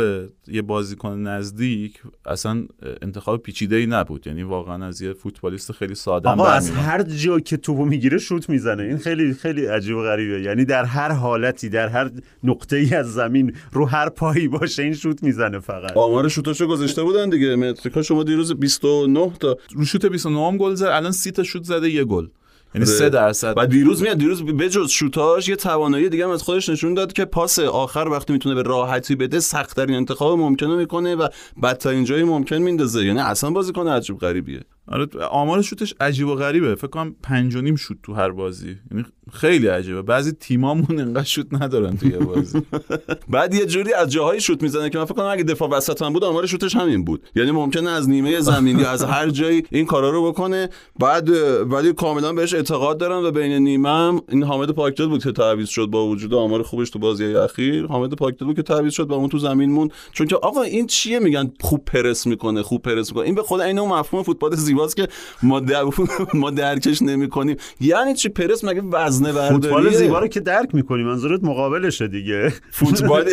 یه 0.48 0.62
بازیکن 0.62 1.18
نزدیک 1.18 2.02
اصلا 2.26 2.66
انتخاب 3.02 3.42
پیچیده 3.42 3.76
ای 3.76 3.86
نبود. 3.86 4.26
یعنی 4.26 4.42
واقعا 4.42 4.86
از 4.86 5.02
یه 5.02 5.12
فوتبالیست 5.12 5.72
خیلی 5.72 5.94
ساده 5.94 6.28
آقا 6.28 6.46
از. 6.46 6.70
هر 6.70 7.02
جا 7.02 7.40
که 7.40 7.56
توپو 7.56 7.84
می‌گیره 7.84 8.18
شوت 8.18 8.50
می‌زنه. 8.50 8.82
این 8.82 8.98
خیلی 8.98 9.34
خیلی 9.34 9.66
عجیب 9.66 9.96
و 9.96 10.02
غریبه. 10.02 10.40
یعنی 10.40 10.64
در 10.64 10.84
هر 10.84 11.12
حالتی 11.12 11.68
در 11.68 11.88
هر 11.88 12.10
نقطه 12.44 12.76
ای 12.76 12.94
از 12.94 13.12
زمین 13.12 13.56
رو 13.72 13.86
هر 13.86 14.08
پایی 14.08 14.48
باشه 14.48 14.82
این 14.82 14.94
شوت 14.94 15.22
می‌زنه 15.22 15.58
فقط. 15.58 15.96
آمار 15.96 16.28
شوتاشو 16.28 16.66
گذاشته 16.66 17.02
بودن 17.02 17.30
دیگه. 17.30 17.56
متریکا 17.56 18.02
شما 18.02 18.22
دیروز 18.22 18.52
29 18.52 19.32
تا 19.40 19.56
رو 19.74 19.84
شوت 19.84 20.04
29 20.24 20.48
هم 20.48 20.56
گل 20.56 20.74
زد 20.74 20.84
الان 20.86 21.12
30 21.12 21.32
تا 21.32 21.42
شوت 21.42 21.64
زده 21.64 21.90
یه 21.90 22.04
گل. 22.04 22.26
یعنی 22.74 22.86
3 22.86 23.08
درصد. 23.08 23.54
و 23.56 23.66
دیروز 23.66 24.02
میاد 24.02 24.18
دیروز 24.18 24.42
بجز 24.42 24.88
شوتاش 24.90 25.48
یه 25.48 25.56
توانایی 25.56 26.08
دیگه 26.08 26.24
هم 26.24 26.30
از 26.30 26.42
خودش 26.42 26.68
نشون 26.68 26.94
داد 26.94 27.12
که 27.12 27.24
پاس 27.24 27.58
آخر 27.58 28.08
وقتی 28.10 28.32
می‌تونه 28.32 28.54
به 28.54 28.62
راحتی 28.62 29.14
بده 29.14 29.40
سخت‌ترین 29.40 29.96
انتخاب 29.96 30.38
ممکنه 30.38 30.76
می‌کنه 30.76 31.14
و 31.14 31.28
بدترین 31.62 32.04
جایی 32.04 32.24
ممکن 32.24 32.56
میندازه. 32.56 33.04
یعنی 33.04 33.20
اصلا 33.20 33.50
بازیکن 33.50 33.88
عجیب 33.88 34.18
غریبیه. 34.18 34.60
آره 34.88 35.06
آمار 35.30 35.62
شوتش 35.62 35.94
عجیب 36.00 36.28
و 36.28 36.34
غریبه. 36.34 36.74
فکر 36.74 36.86
کنم 36.86 37.14
5 37.22 37.56
و 37.56 37.60
نیم 37.60 37.76
شوت 37.76 37.96
تو 38.02 38.14
هر 38.14 38.30
بازی. 38.30 38.76
یعنی 38.90 39.04
خیلی 39.32 39.66
عجیبه. 39.66 40.02
بعضی 40.02 40.32
تیمامون 40.32 41.00
انقدر 41.00 41.24
شوت 41.24 41.46
ندارن 41.52 41.96
توی 41.96 42.10
بازی. 42.10 42.62
بعد 43.30 43.54
یه 43.54 43.66
جوری 43.66 43.92
از 43.92 44.12
جاهای 44.12 44.40
شوت 44.40 44.62
می‌زنه 44.62 44.90
که 44.90 44.98
من 44.98 45.04
فکر 45.04 45.14
کنم 45.14 45.26
اگه 45.26 45.42
دفاع 45.42 45.68
وسط 45.68 46.02
هم 46.02 46.12
بود 46.12 46.24
آمار 46.24 46.46
شوتش 46.46 46.76
همین 46.76 47.04
بود. 47.04 47.22
یعنی 47.36 47.50
ممکنه 47.50 47.90
از 47.90 48.08
نیمه 48.08 48.40
زمین 48.40 48.78
یا 48.78 48.90
از 48.90 49.04
هر 49.04 49.30
جایی 49.30 49.62
این 49.70 49.86
کارا 49.86 50.10
رو 50.10 50.32
بکنه. 50.32 50.68
بعد 50.98 51.28
ولی 51.72 51.92
کاملا 51.92 52.32
بهش 52.32 52.54
اعتقاد 52.54 52.98
دارن 52.98 53.24
و 53.24 53.30
بین 53.30 53.52
نیمه 53.52 53.88
هم 53.88 54.20
این 54.28 54.42
حامد 54.42 54.70
پاکدل 54.70 55.06
بود 55.06 55.22
که 55.22 55.32
تعویض 55.32 55.68
شد 55.68 55.86
با 55.86 56.06
وجود 56.06 56.34
آمار 56.34 56.62
خوبش 56.62 56.90
تو 56.90 56.98
بازی 56.98 57.24
اخیر. 57.24 57.86
حامد 57.86 58.14
پاکدل 58.14 58.46
بود 58.46 58.56
که 58.56 58.62
تعویض 58.62 58.92
شد 58.92 59.10
و 59.10 59.12
اون 59.12 59.28
تو 59.28 59.38
زمین 59.38 59.70
مون 59.70 59.90
چون 60.12 60.26
که 60.26 60.36
آقا 60.36 60.62
این 60.62 60.86
چیه 60.86 61.18
میگن؟ 61.18 61.52
خوب 61.60 61.84
پرس 61.84 62.26
می‌کنه 62.26 62.62
خوب 62.62 62.82
پرس 62.82 63.08
می‌کنه. 63.08 63.24
این 63.24 63.34
به 63.34 63.42
خود 63.42 63.60
عین 63.60 63.80
مفهوم 63.80 64.22
فوتبال 64.22 64.56
زیباست 64.74 64.96
که 64.96 65.08
ما 65.42 65.60
در... 65.60 65.84
ما 66.34 66.50
درکش 66.50 67.02
نمی‌کنیم 67.02 67.56
یعنی 67.80 68.14
چی؟ 68.14 68.28
پرس 68.28 68.64
مگه 68.64 68.82
وزنه 68.82 69.32
برداریه 69.32 69.60
فوتبال 69.60 69.90
زیبا 69.90 70.18
رو 70.18 70.26
که 70.26 70.40
درک 70.40 70.74
می‌کنی 70.74 71.02
منظورت 71.02 71.44
مقابلشه 71.44 72.08
دیگه. 72.08 72.52
فوتبال 72.70 73.24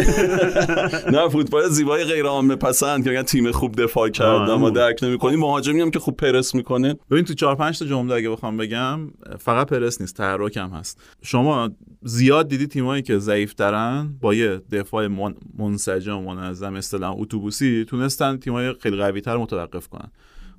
نه 1.14 1.30
فوتبال 1.30 1.70
زیبای 1.70 2.04
غیر 2.04 2.26
عامه 2.26 2.56
پسند 2.56 3.04
که 3.04 3.10
میگن 3.10 3.24
تیم 3.24 3.52
خوب 3.52 3.82
دفاع 3.84 4.10
کرد 4.10 4.50
ما 4.50 4.70
درک 4.70 5.04
نمی‌کنیم 5.04 5.40
مهاجمی 5.40 5.82
هم 5.82 5.92
که 5.92 6.00
خوب 6.00 6.18
پرس 6.18 6.56
می‌کنه 6.56 6.96
ببین 7.12 7.26
تو 7.26 7.34
4 7.34 7.56
5 7.56 7.80
تا 7.80 7.86
جمله 7.86 8.16
اگه 8.16 8.30
بخوام 8.30 8.58
بگم 8.58 9.00
فقط 9.40 9.68
پرس 9.68 10.02
نیست 10.02 10.18
تحرک 10.18 10.58
هم 10.58 10.70
هست. 10.70 11.02
شما 11.22 11.70
زیاد 12.04 12.48
دیدی 12.48 12.68
تیمایی 12.68 13.02
که 13.02 13.18
ضعیف 13.18 13.54
ترن 13.54 14.16
با 14.22 14.34
یه 14.34 14.62
دفاع 14.72 15.08
من... 15.08 15.34
منسجم 15.58 16.18
و 16.18 16.34
منظم 16.34 16.76
اصطلاحا 16.76 17.14
اتوبوسی 17.18 17.86
تونستن 17.86 18.38
تیمای 18.38 18.74
خیلی 18.80 18.98
قوی 18.98 19.22
تر 19.22 19.38
متوقف 19.38 19.88
کنن. 19.88 20.12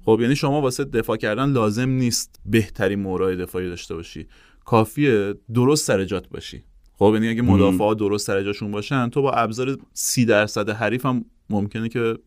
خب 0.04 0.18
یعنی 0.22 0.36
شما 0.36 0.60
واسه 0.60 0.84
دفاع 0.84 1.16
کردن 1.16 1.52
لازم 1.52 1.88
نیست 1.88 2.40
بهترین 2.46 2.98
مورای 3.00 3.36
دفاعی 3.36 3.68
داشته 3.68 3.94
باشی. 3.94 4.26
کافیه 4.64 5.34
درست 5.54 5.86
سر 5.86 6.04
جات 6.04 6.28
باشی. 6.28 6.64
خب 6.98 7.10
یعنی 7.14 7.28
اگه 7.28 7.42
مدافعا 7.42 7.94
درست 7.94 8.26
سر 8.26 8.42
جاشون 8.42 8.70
باشن 8.70 9.10
تو 9.10 9.22
با 9.22 9.32
ابزار 9.32 9.78
سی 9.92 10.24
درصد 10.24 10.70
حریف 10.70 11.06
هم 11.06 11.24
ممکنه 11.50 11.88
که 11.88 12.18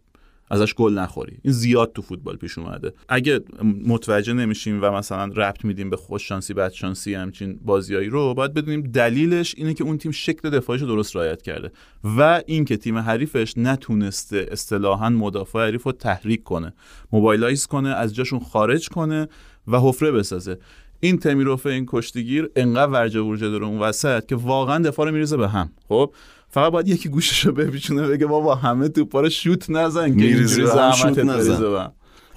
ازش 0.51 0.73
گل 0.73 0.93
نخوری. 0.93 1.37
این 1.41 1.53
زیاد 1.53 1.91
تو 1.93 2.01
فوتبال 2.01 2.35
پیش 2.35 2.57
اومده. 2.57 2.93
اگه 3.09 3.39
متوجه 3.87 4.33
نمیشیم 4.33 4.79
و 4.81 4.91
مثلا 4.91 5.25
ربط 5.25 5.65
میدیم 5.65 5.89
به 5.89 5.97
خوش 5.97 6.27
شانسی 6.27 6.53
بد 6.53 6.71
شانسی 6.71 7.13
همچین 7.13 7.59
بازیایی 7.65 8.09
رو 8.09 8.33
باید 8.33 8.53
بدونیم 8.53 8.81
دلیلش 8.81 9.55
اینه 9.57 9.73
که 9.73 9.83
اون 9.83 9.97
تیم 9.97 10.11
شکل 10.11 10.49
دفاعش 10.49 10.81
رو 10.81 10.87
درست 10.87 11.15
رعایت 11.15 11.41
کرده. 11.41 11.71
و 12.17 12.41
اینکه 12.45 12.77
تیم 12.77 12.97
حریفش 12.97 13.53
نتونسته 13.57 14.47
اصطلاحا 14.51 15.09
مدافع 15.09 15.59
حریف 15.59 15.83
رو 15.83 15.91
تحریک 15.91 16.43
کنه. 16.43 16.73
موبایلایز 17.11 17.65
کنه 17.67 17.89
از 17.89 18.15
جاشون 18.15 18.39
خارج 18.39 18.89
کنه 18.89 19.27
و 19.67 19.79
حفره 19.79 20.11
بسازه. 20.11 20.57
این 20.99 21.17
تمیروف 21.17 21.65
این 21.65 21.85
کشتیگیر 21.87 22.49
انقدر 22.55 22.91
ورجه 22.91 23.19
ورجه 23.19 23.49
داره 23.49 23.65
اون 23.65 23.79
وسط 23.79 24.25
که 24.25 24.35
واقعا 24.35 24.83
دفاع 24.83 25.05
رو 25.05 25.11
میریزه 25.11 25.37
به 25.37 25.47
هم. 25.47 25.71
خب؟ 25.89 26.13
فقط 26.55 26.71
باید 26.71 26.87
یکی 26.87 27.09
گوشش 27.09 27.45
رو 27.45 27.51
بپیچونه 27.51 28.07
بگه 28.07 28.25
بابا 28.25 28.55
همه 28.55 28.89
توپا 28.89 29.21
رو 29.21 29.29
شوت 29.29 29.69
نزن 29.69 30.17
که 30.17 30.25
اینجوری 30.25 30.65
زحمت 30.67 31.19
نزن. 31.19 31.91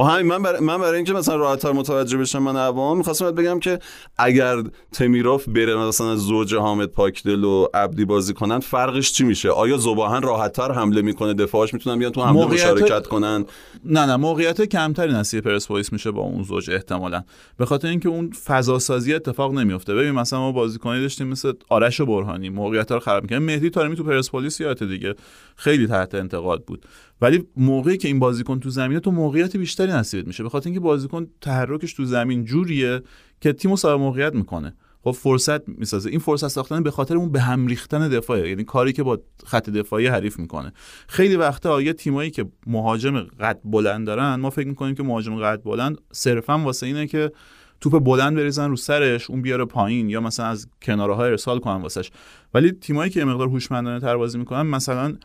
همین 0.04 0.26
من 0.26 0.42
برای 0.42 0.60
من 0.60 0.78
برای 0.78 0.96
اینکه 0.96 1.12
مثلا 1.12 1.36
راحت‌تر 1.36 1.72
متوجه 1.72 2.18
بشم 2.18 2.42
من 2.42 2.56
عوام 2.56 2.98
می‌خواستم 2.98 3.30
بگم 3.30 3.60
که 3.60 3.78
اگر 4.18 4.62
تمیروف 4.92 5.48
بره 5.48 5.76
مثلا 5.76 6.16
زوج 6.16 6.54
حامد 6.54 6.88
پاکدل 6.88 7.44
و 7.44 7.66
عبدی 7.74 8.04
بازی 8.04 8.34
کنن 8.34 8.58
فرقش 8.58 9.12
چی 9.12 9.24
میشه؟ 9.24 9.50
آیا 9.50 9.76
زباهن 9.76 10.22
راحت‌تر 10.22 10.72
حمله 10.72 11.02
می‌کنه؟ 11.02 11.34
دفاعش 11.34 11.74
می‌تونن 11.74 11.98
بیان 11.98 12.12
تو 12.12 12.22
حمله 12.22 12.46
مشارکت 12.46 13.06
کنن؟ 13.06 13.44
نه 13.84 14.06
نه 14.06 14.16
موقعیت 14.16 14.62
کمتری 14.62 15.12
نصیب 15.12 15.44
پرسپولیس 15.44 15.92
میشه 15.92 16.10
با 16.10 16.22
اون 16.22 16.42
زوج 16.42 16.70
احتمالا. 16.70 17.22
به 17.56 17.66
خاطر 17.66 17.88
اینکه 17.88 18.08
اون 18.08 18.30
فضا 18.30 18.78
سازی 18.78 19.14
اتفاق 19.14 19.52
نمیفته 19.52 19.94
ببین 19.94 20.10
مثلا 20.10 20.38
ما 20.38 20.52
بازیکنی 20.52 21.00
داشتیم 21.00 21.26
مثل 21.26 21.52
آرش 21.68 22.00
برهانی. 22.00 22.48
موقعیت 22.48 22.92
رو 22.92 22.98
خراب 23.00 23.22
می‌کنه 23.22 23.38
مهدی 23.38 23.70
طارمی 23.70 23.96
تو 23.96 24.04
پرسپولیس 24.04 24.60
یادت 24.60 24.82
دیگه. 24.82 25.14
خیلی 25.56 25.86
تحت 25.86 26.14
انتقاد 26.14 26.64
بود. 26.64 26.86
ولی 27.20 27.44
موقعی 27.56 27.96
که 27.96 28.08
این 28.08 28.18
بازیکن 28.18 28.60
تو 28.60 28.70
زمینه 28.70 29.00
تو 29.00 29.10
موقعیت 29.10 29.56
بیشتری 29.56 29.92
نصیبت 29.92 30.26
میشه. 30.26 30.42
به 30.42 30.48
خاطر 30.48 30.66
اینکه 30.66 30.80
بازیکن 30.80 31.26
تحرکش 31.40 31.94
تو 31.94 32.04
زمین 32.04 32.44
جوریه 32.44 33.02
که 33.40 33.52
تیمو 33.52 33.76
صاحب 33.76 34.00
موقعیت 34.00 34.34
می‌کنه. 34.34 34.74
خب 35.02 35.10
فرصت 35.10 35.68
می‌سازه. 35.68 36.10
این 36.10 36.18
فرصت 36.18 36.48
ساختن 36.48 36.82
به 36.82 36.90
خاطر 36.90 37.16
اون 37.16 37.32
به 37.32 37.40
هم 37.40 37.66
ریختن 37.66 38.08
دفاعه. 38.08 38.48
یعنی 38.48 38.64
کاری 38.64 38.92
که 38.92 39.02
با 39.02 39.18
خط 39.46 39.70
دفاعی 39.70 40.06
حریف 40.06 40.38
می‌کنه. 40.38 40.72
خیلی 41.08 41.36
وقتا 41.36 41.82
یه 41.82 41.92
تیمایی 41.92 42.30
که 42.30 42.46
مهاجم 42.66 43.20
قد 43.20 43.60
بلند 43.64 44.06
دارن 44.06 44.34
ما 44.34 44.50
فکر 44.50 44.68
می‌کنیم 44.68 44.94
که 44.94 45.02
مهاجم 45.02 45.40
قد 45.40 45.62
بلند 45.62 45.98
صرفا 46.12 46.58
واسه 46.58 46.86
اینه 46.86 47.06
که 47.06 47.32
توپ 47.80 48.04
بلند 48.04 48.36
بریزن 48.36 48.70
رو 48.70 48.76
سرش 48.76 49.30
اون 49.30 49.42
بیاره 49.42 49.64
پایین 49.64 50.10
یا 50.10 50.20
مثلا 50.20 50.46
از 50.46 50.68
کناره 50.82 51.14
های 51.14 51.30
ارسال 51.30 51.58
کنن 51.58 51.82
واسش. 51.82 52.10
ولی 52.54 52.72
تیمایی 52.72 53.10
که 53.10 53.24
مقدار 53.24 53.48
هوشمندانه 53.48 54.00
تر 54.00 54.16
بازی 54.16 54.38
می‌کنن 54.38 54.62
مثلا 54.62 55.16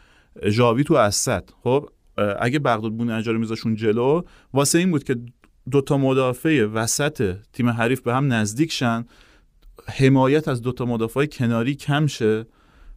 ژاوی 0.47 0.83
تو 0.83 0.93
اسد. 0.93 1.49
خب 1.63 1.89
اگه 2.39 2.59
بغداد 2.59 2.91
بونجا 2.91 3.31
رو 3.31 3.39
میذاشون 3.39 3.75
جلو 3.75 4.21
واسه 4.53 4.77
این 4.77 4.91
بود 4.91 5.03
که 5.03 5.15
دوتا 5.71 5.97
مدافع 5.97 6.65
وسط 6.65 7.35
تیم 7.53 7.69
حریف 7.69 8.01
به 8.01 8.13
هم 8.13 8.33
نزدیک 8.33 8.71
شن. 8.71 9.05
حمایت 9.87 10.47
از 10.47 10.61
دوتا 10.61 10.85
مدافع 10.85 11.25
کناری 11.25 11.75
کم 11.75 12.07
شه 12.07 12.45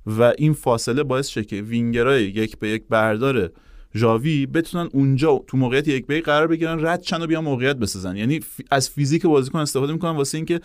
و 0.07 0.33
این 0.39 0.53
فاصله 0.53 1.03
باعث 1.03 1.29
شه 1.29 1.45
که 1.45 1.63
وینگرای 1.63 2.25
یک 2.25 2.59
به 2.59 2.69
یک 2.69 2.85
بردار 2.89 3.51
ژاوی 3.95 4.47
بتونن 4.47 4.89
اونجا 4.93 5.45
تو 5.47 5.57
موقعیت 5.57 5.89
یک 5.89 6.07
به 6.07 6.17
یک 6.17 6.25
قرار 6.25 6.47
بگیرن 6.47 6.87
رد 6.87 7.01
چند 7.01 7.23
و 7.23 7.27
بیان 7.27 7.45
موقعیت 7.45 7.77
بسازن. 7.77 8.17
یعنی 8.17 8.41
از 8.71 8.91
فیزیک 8.91 9.27
بازیکن 9.27 9.59
استفاده 9.59 9.93
می‌کنن 9.93 10.17
واسه 10.17 10.39
اینکه 10.39 10.61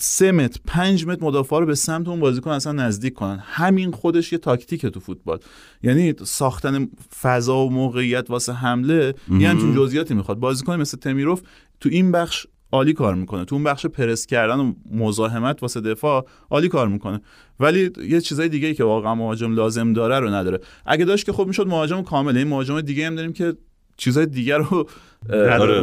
سه 0.00 0.32
متر 0.32 0.60
پنج 0.66 1.06
متر 1.06 1.24
مدافع 1.24 1.58
رو 1.58 1.66
به 1.66 1.74
سمت 1.74 2.08
اون 2.08 2.20
بازیکن 2.20 2.50
اصلا 2.50 2.72
نزدیک 2.72 3.14
کنن. 3.14 3.38
همین 3.42 3.90
خودش 3.90 4.32
یه 4.32 4.38
تاکتیکه 4.38 4.90
تو 4.90 5.00
فوتبال. 5.00 5.38
یعنی 5.82 6.14
ساختن 6.24 6.88
فضا 7.20 7.56
و 7.56 7.70
موقعیت 7.70 8.30
واسه 8.30 8.52
حمله 8.52 9.14
یه 9.38 9.48
همچین 9.48 9.74
جزئیاتی 9.74 10.14
می‌خواد. 10.14 10.38
بازیکن 10.38 10.80
مثل 10.80 10.98
تمیروف 10.98 11.42
تو 11.80 11.88
این 11.88 12.12
بخش 12.12 12.46
عالی 12.72 12.92
کار 12.92 13.14
می‌کنه. 13.14 13.44
تو 13.44 13.54
اون 13.54 13.64
بخش 13.64 13.86
پرس 13.86 14.26
کردن 14.26 14.60
و 14.60 14.72
مزاحمت 14.90 15.62
واسه 15.62 15.80
دفاع 15.80 16.26
عالی 16.50 16.68
کار 16.68 16.88
می‌کنه. 16.88 17.20
ولی 17.60 17.90
یه 18.08 18.20
چیزای 18.20 18.48
دیگه 18.48 18.68
ای 18.68 18.74
که 18.74 18.84
واقعا 18.84 19.14
مهاجم 19.14 19.54
لازم 19.54 19.92
داره 19.92 20.20
رو 20.20 20.30
نداره. 20.30 20.60
اگه 20.86 21.04
داشت 21.04 21.26
که 21.26 21.32
خب 21.32 21.46
می‌شد 21.46 21.66
مهاجم 21.66 22.02
کامل 22.02 22.36
این 22.36 22.48
مهاجم 22.48 22.80
دیگه 22.80 23.06
هم 23.06 23.14
داریم 23.14 23.32
که 23.32 23.54
چیزای 23.96 24.26
دیگر 24.26 24.58
رو 24.58 24.88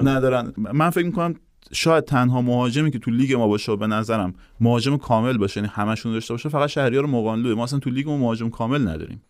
ندارن. 0.08 0.53
من 0.58 0.89
فکر 0.89 1.06
می‌کنم 1.06 1.36
شاید 1.73 2.03
تنها 2.03 2.41
مهاجمی 2.41 2.91
که 2.91 2.99
تو 2.99 3.11
لیگ 3.11 3.33
ما 3.33 3.47
باشه 3.47 3.75
به 3.75 3.87
نظرم 3.87 4.33
مهاجم 4.59 4.97
کامل 4.97 5.37
باشه 5.37 5.59
یعنی 5.59 5.71
همشون 5.75 6.11
داشته 6.13 6.33
باشه 6.33 6.49
فقط 6.49 6.69
شهریار 6.69 7.05
مقانلوه 7.05 7.55
ما 7.55 7.63
اصلا 7.63 7.79
تو 7.79 7.89
لیگ 7.89 8.09
ما 8.09 8.17
مهاجم 8.17 8.49
کامل 8.49 8.87
نداریم. 8.87 9.21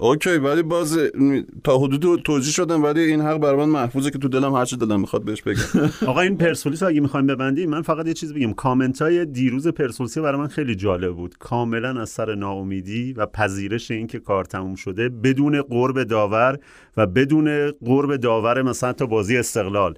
okay 0.00 0.30
ولی 0.30 0.62
باز 0.62 0.98
تا 1.64 1.78
حدود 1.78 2.22
توجیه 2.22 2.52
شدم 2.52 2.82
ولی 2.82 3.00
این 3.00 3.20
حق 3.20 3.38
برای 3.38 3.56
من 3.56 3.68
محفوظه 3.68 4.10
که 4.10 4.18
تو 4.18 4.28
دلم 4.28 4.54
هر 4.54 4.64
چی 4.64 4.76
دلم 4.76 5.00
می‌خواد 5.00 5.24
بهش 5.24 5.42
بگم. 5.42 5.90
آقا 6.10 6.20
این 6.20 6.36
پرسپولیس 6.36 6.82
اگه 6.82 7.00
می‌خوایم 7.00 7.26
ببندیم 7.26 7.70
من 7.70 7.82
فقط 7.82 8.06
یه 8.06 8.14
چیز 8.14 8.34
بگم. 8.34 8.52
کامنت 8.52 9.02
های 9.02 9.26
دیروز 9.26 9.68
پرسپولیس 9.68 10.18
برای 10.18 10.40
من 10.40 10.48
خیلی 10.48 10.74
جالب 10.74 11.14
بود. 11.14 11.34
کاملا 11.38 12.00
از 12.00 12.10
سر 12.10 12.34
ناامیدی 12.34 13.12
و 13.12 13.26
پذیرش 13.26 13.90
اینکه 13.90 14.18
کار 14.18 14.44
تموم 14.44 14.74
شده 14.74 15.08
بدون 15.08 15.62
قرب 15.62 16.02
داور 16.02 16.58
و 16.96 17.06
بدون 17.06 17.70
قرب 17.70 18.16
داور 18.16 18.62
مثلا 18.62 18.92
تا 18.92 19.06
بازی 19.06 19.36
استقلال. 19.36 19.94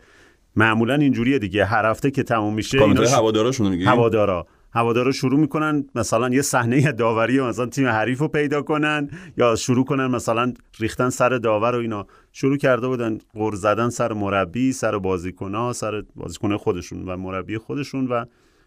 معمولا 0.58 0.94
اینجوریه 0.94 1.38
دیگه. 1.38 1.64
هر 1.64 1.86
هفته 1.86 2.10
که 2.10 2.22
تموم 2.22 2.54
میشه 2.54 2.82
اینا 2.82 3.02
هواداراشون 3.02 3.68
میگی؟ 3.68 3.84
هوادارا. 3.84 4.46
هوادارا 4.72 5.12
شروع 5.12 5.40
می‌کنن 5.40 5.84
مثلا 5.94 6.28
یه 6.28 6.42
صحنه 6.42 6.92
داوری 6.92 7.40
مثلا 7.40 7.66
تیم 7.66 7.86
حریف 7.86 8.18
رو 8.18 8.28
پیدا 8.28 8.62
کنن 8.62 9.10
یا 9.36 9.56
شروع 9.56 9.84
کنن 9.84 10.06
مثلا 10.06 10.52
ریختن 10.78 11.10
سر 11.10 11.28
داور 11.28 11.74
و 11.74 11.78
اینا. 11.78 12.06
شروع 12.32 12.56
کرده 12.56 12.88
بودن 12.88 13.18
غر 13.34 13.54
زدن 13.54 13.88
سر 13.88 14.12
مربی 14.12 14.72
سر 14.72 14.98
بازیکنها 14.98 15.72
سر 15.72 16.02
بازیکن 16.16 16.56
خودشون 16.56 17.08
و 17.08 17.16
مربی 17.16 17.58
خودشون 17.58 18.06
و 18.06 18.24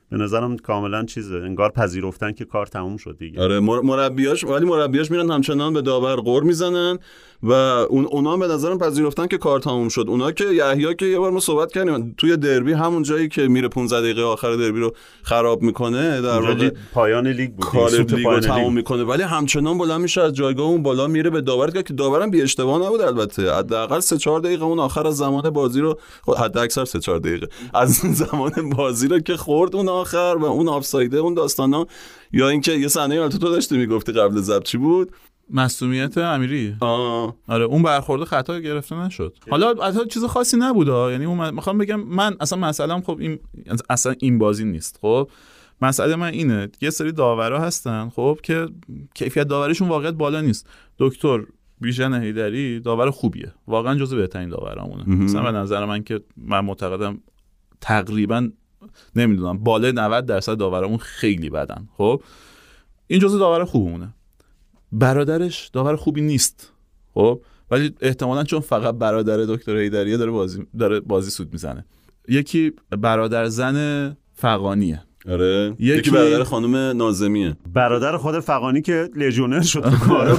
به 0.10 0.18
نظرم 0.18 0.58
کاملا 0.58 1.06
چیزه. 1.06 1.36
انگار 1.36 1.70
پذیرفتن 1.70 2.32
که 2.32 2.46
کار 2.46 2.66
تموم 2.66 2.98
شد 2.98 3.18
دیگه. 3.20 3.42
آره 3.42 3.60
مربیاش 3.60 4.44
ولی 4.44 4.66
مربیاش 4.66 5.12
میرن 5.12 5.32
همچنان 5.32 5.74
به 5.74 5.82
داور 5.82 6.16
قور 6.16 6.44
می‌زنن. 6.44 7.00
و 7.44 7.52
اون 7.52 8.06
اونا 8.06 8.38
به 8.38 8.48
نظرم 8.48 8.78
پذیرفتن 8.78 9.28
که 9.28 9.38
کار 9.38 9.60
تموم 9.60 9.90
شد. 9.90 10.06
اونا 10.08 10.32
که 10.32 10.44
یحیی 10.44 10.96
که 10.96 11.06
یه 11.06 11.20
بار 11.20 11.32
ما 11.32 11.40
صحبت 11.40 11.72
کردیم 11.72 12.16
توی 12.18 12.38
دربی 12.38 12.74
همون 12.74 13.04
جایی 13.04 13.28
که 13.28 13.48
میره 13.48 13.68
15 13.68 14.02
دقیقه 14.02 14.22
آخر 14.22 14.56
دربی 14.56 14.80
رو 14.80 14.94
خراب 15.24 15.62
می‌کنه 15.62 16.22
در 16.22 16.40
واقع 16.40 16.70
پایان 16.94 17.28
لیگ 17.28 17.52
بود 17.52 17.66
کار 17.66 17.92
لیگ 17.92 18.26
رو 18.26 18.40
تموم 18.40 18.74
می‌کنه. 18.74 19.04
ولی 19.04 19.24
همچنان 19.24 19.78
بلند 19.78 20.02
میشه 20.02 20.22
از 20.22 20.34
جایگاه 20.34 20.66
اون 20.66 20.84
بالا 20.84 21.08
میره 21.08 21.30
به 21.30 21.42
داور 21.42 21.72
که 21.72 21.94
داورم 21.94 22.30
بی 22.32 22.42
اشتباه 22.42 22.86
نبود 22.86 23.02
البته. 23.02 23.54
حداقل 23.54 24.00
3 24.00 24.18
4 24.18 24.40
دقیقه 24.40 24.66
اون 24.66 24.80
آخر 24.80 25.08
از 25.08 25.18
زمان 25.18 25.50
بازی 25.50 25.82
رو 25.82 26.00
حد 26.38 26.58
اکثر 26.58 26.86
3 26.86 27.00
4 27.00 27.20
دقیقه. 27.20 27.48
از 27.74 27.92
زمان 28.22 28.70
بازی 28.78 29.08
رو 29.08 29.20
که 29.20 29.38
خورد 29.38 29.76
اونا 29.76 29.92
آخر 29.92 30.38
و 30.40 30.46
اون 30.46 30.70
آفسایده 30.70 31.18
اون 31.18 31.34
داستانا. 31.34 31.88
یا 32.34 32.50
اینکه 32.50 32.72
یه 32.72 32.88
صحنه 32.88 33.16
البته 33.16 33.38
تو 33.38 33.50
داشتی 33.50 33.78
می‌گفتی 33.78 34.12
قبل 34.12 34.42
ضبط 34.42 34.64
چی 34.64 34.78
بود؟ 34.78 35.12
مصومیت 35.54 36.18
امیری. 36.18 36.76
آه. 36.80 37.36
آره 37.48 37.66
اون 37.66 37.84
برخورده 37.84 38.26
خطا 38.26 38.60
گرفته 38.60 38.96
نشد. 38.96 39.38
حالا 39.50 39.74
اصلا 39.84 40.06
چیز 40.06 40.24
خاصی 40.24 40.58
نبود. 40.58 40.88
یعنی 40.88 41.26
اون 41.26 41.54
می‌خوام 41.54 41.78
بگم 41.78 42.00
من 42.00 42.36
اصلا 42.40 42.60
مسئله‌ام 42.60 43.02
خب 43.02 43.18
این 43.20 43.40
اصلا 43.90 44.16
این 44.20 44.38
بازی 44.38 44.66
نیست 44.66 45.00
خب؟ 45.02 45.30
مسئله 45.82 46.16
من 46.16 46.28
اینه 46.28 46.70
یه 46.82 46.90
سری 46.90 47.12
داورا 47.12 47.60
هستن 47.60 48.10
خب 48.10 48.40
که 48.44 48.68
کیفیت 49.14 49.48
داوریشون 49.48 49.88
واقعیت 49.88 50.14
بالا 50.14 50.42
نیست. 50.42 50.70
دکتر 50.98 51.42
بیژن 51.82 52.22
هیدری 52.22 52.80
داور 52.80 53.12
خوبیه. 53.12 53.54
واقعا 53.68 53.96
جزو 53.96 54.16
بهترین 54.16 54.50
داورامونه. 54.50 55.04
مثلا 55.08 55.44
به 55.44 55.52
نظر 55.52 55.86
من 55.86 56.04
که 56.04 56.22
من 56.38 56.60
معتقدم 56.66 57.22
تقریبا 57.82 58.50
نمی‌دونم 59.16 59.58
بالای 59.58 59.92
90 59.92 60.26
درصد 60.26 60.58
داورامون 60.58 60.98
خیلی 60.98 61.50
بدن 61.50 61.88
خب؟ 61.98 62.22
این 63.08 63.20
جزو 63.20 63.40
داور 63.40 63.66
خوبمونه. 63.66 64.14
برادرش 64.92 65.70
داور 65.74 65.96
خوبی 65.96 66.22
نیست. 66.22 66.72
خب؟ 67.14 67.42
ولی 67.72 67.96
احتمالا 68.02 68.44
چون 68.44 68.60
فقط 68.60 68.96
برادر 68.96 69.38
دکتر 69.38 69.78
هیدریه 69.78 70.18
داره 70.18 70.32
بازی 70.32 70.68
داره 70.80 71.00
بازی 71.00 71.32
سود 71.32 71.54
می‌زنه. 71.54 71.86
یکی 72.28 72.74
برادر 72.90 73.46
زن 73.46 74.18
فقانیه 74.34 75.04
آره. 75.30 75.76
یکی- 75.80 75.98
یکی 76.00 76.10
برادر 76.12 76.44
خانم 76.44 76.76
نازمیه. 76.98 77.56
برادر 77.74 78.18
خود 78.18 78.40
فقانی 78.40 78.82
که 78.82 79.10
لژونر 79.16 79.62
شد. 79.62 79.82
تو 79.82 79.90
کار 79.90 80.38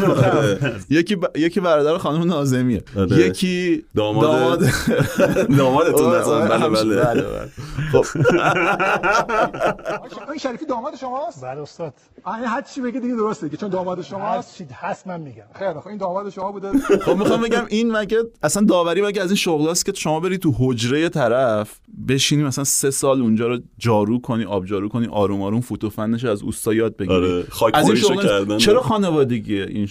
یکی 0.90 1.16
ب... 1.16 1.24
یکی 1.36 1.60
برادر 1.60 1.98
خانم 1.98 2.22
نازمیه. 2.28 2.82
آره. 2.96 3.16
یکی 3.16 3.84
داماد- 3.96 4.22
داماد 4.24 4.64
دامادتون 5.58 6.06
آره، 6.06 6.18
آره، 6.22 6.48
بله 6.48 6.68
بله. 6.68 7.04
بله، 7.04 7.22
بله. 7.22 7.48
خب. 7.92 8.04
این 10.28 10.38
شریفی 10.38 10.66
داماد 10.66 10.96
شماست؟ 10.96 11.44
بله 11.44 11.60
استاد. 11.60 11.94
این 12.26 12.44
هر 12.44 12.62
چی 12.62 12.80
بگه 12.80 13.00
دیگه 13.00 13.14
درسته 13.14 13.48
که 13.48 13.56
چون 13.56 13.68
داماد 13.68 14.02
شماست. 14.02 14.58
چی 14.58 14.66
هست 14.72 15.06
من 15.06 15.20
میگم. 15.20 15.42
خیلی 15.58 15.80
خب 15.80 15.88
این 15.88 15.96
داماد 15.98 16.30
شما 16.30 16.52
بوده. 16.52 16.72
خب 17.04 17.16
می‌خوام 17.16 17.40
بگم 17.42 17.64
این 17.68 17.92
مگه 17.96 18.18
اصلا 18.42 18.64
داوری 18.64 19.02
مگه 19.02 19.22
از 19.22 19.28
این 19.30 19.36
شغلاست 19.36 19.86
که 19.86 19.92
شما 19.96 20.20
بری 20.20 20.38
تو 20.38 20.54
حجره 20.58 21.08
طرف 21.08 21.80
بشینی 22.08 22.42
مثلا 22.42 22.64
سه 22.64 22.90
سال 22.90 23.20
اونجا 23.22 23.48
رو 23.48 23.58
جارو 23.78 24.20
کنی 24.20 24.44
آب 24.44 24.64
جارو 24.72 24.88
کنی 24.88 25.06
آروم 25.06 25.42
آروم 25.42 25.60
فوت 25.60 25.84
و 25.84 25.90
فنش 25.90 26.24
از 26.24 26.42
اوستا 26.42 26.74
یاد 26.74 26.96
بگیری. 26.96 27.14
آره، 27.14 27.44
خاک 27.50 27.72
از 27.74 27.86
این 27.86 27.96
شغل 27.96 28.22
کردن. 28.22 28.58
چرا 28.58 28.82
خانوادگیه 28.82 29.66
این 29.68 29.88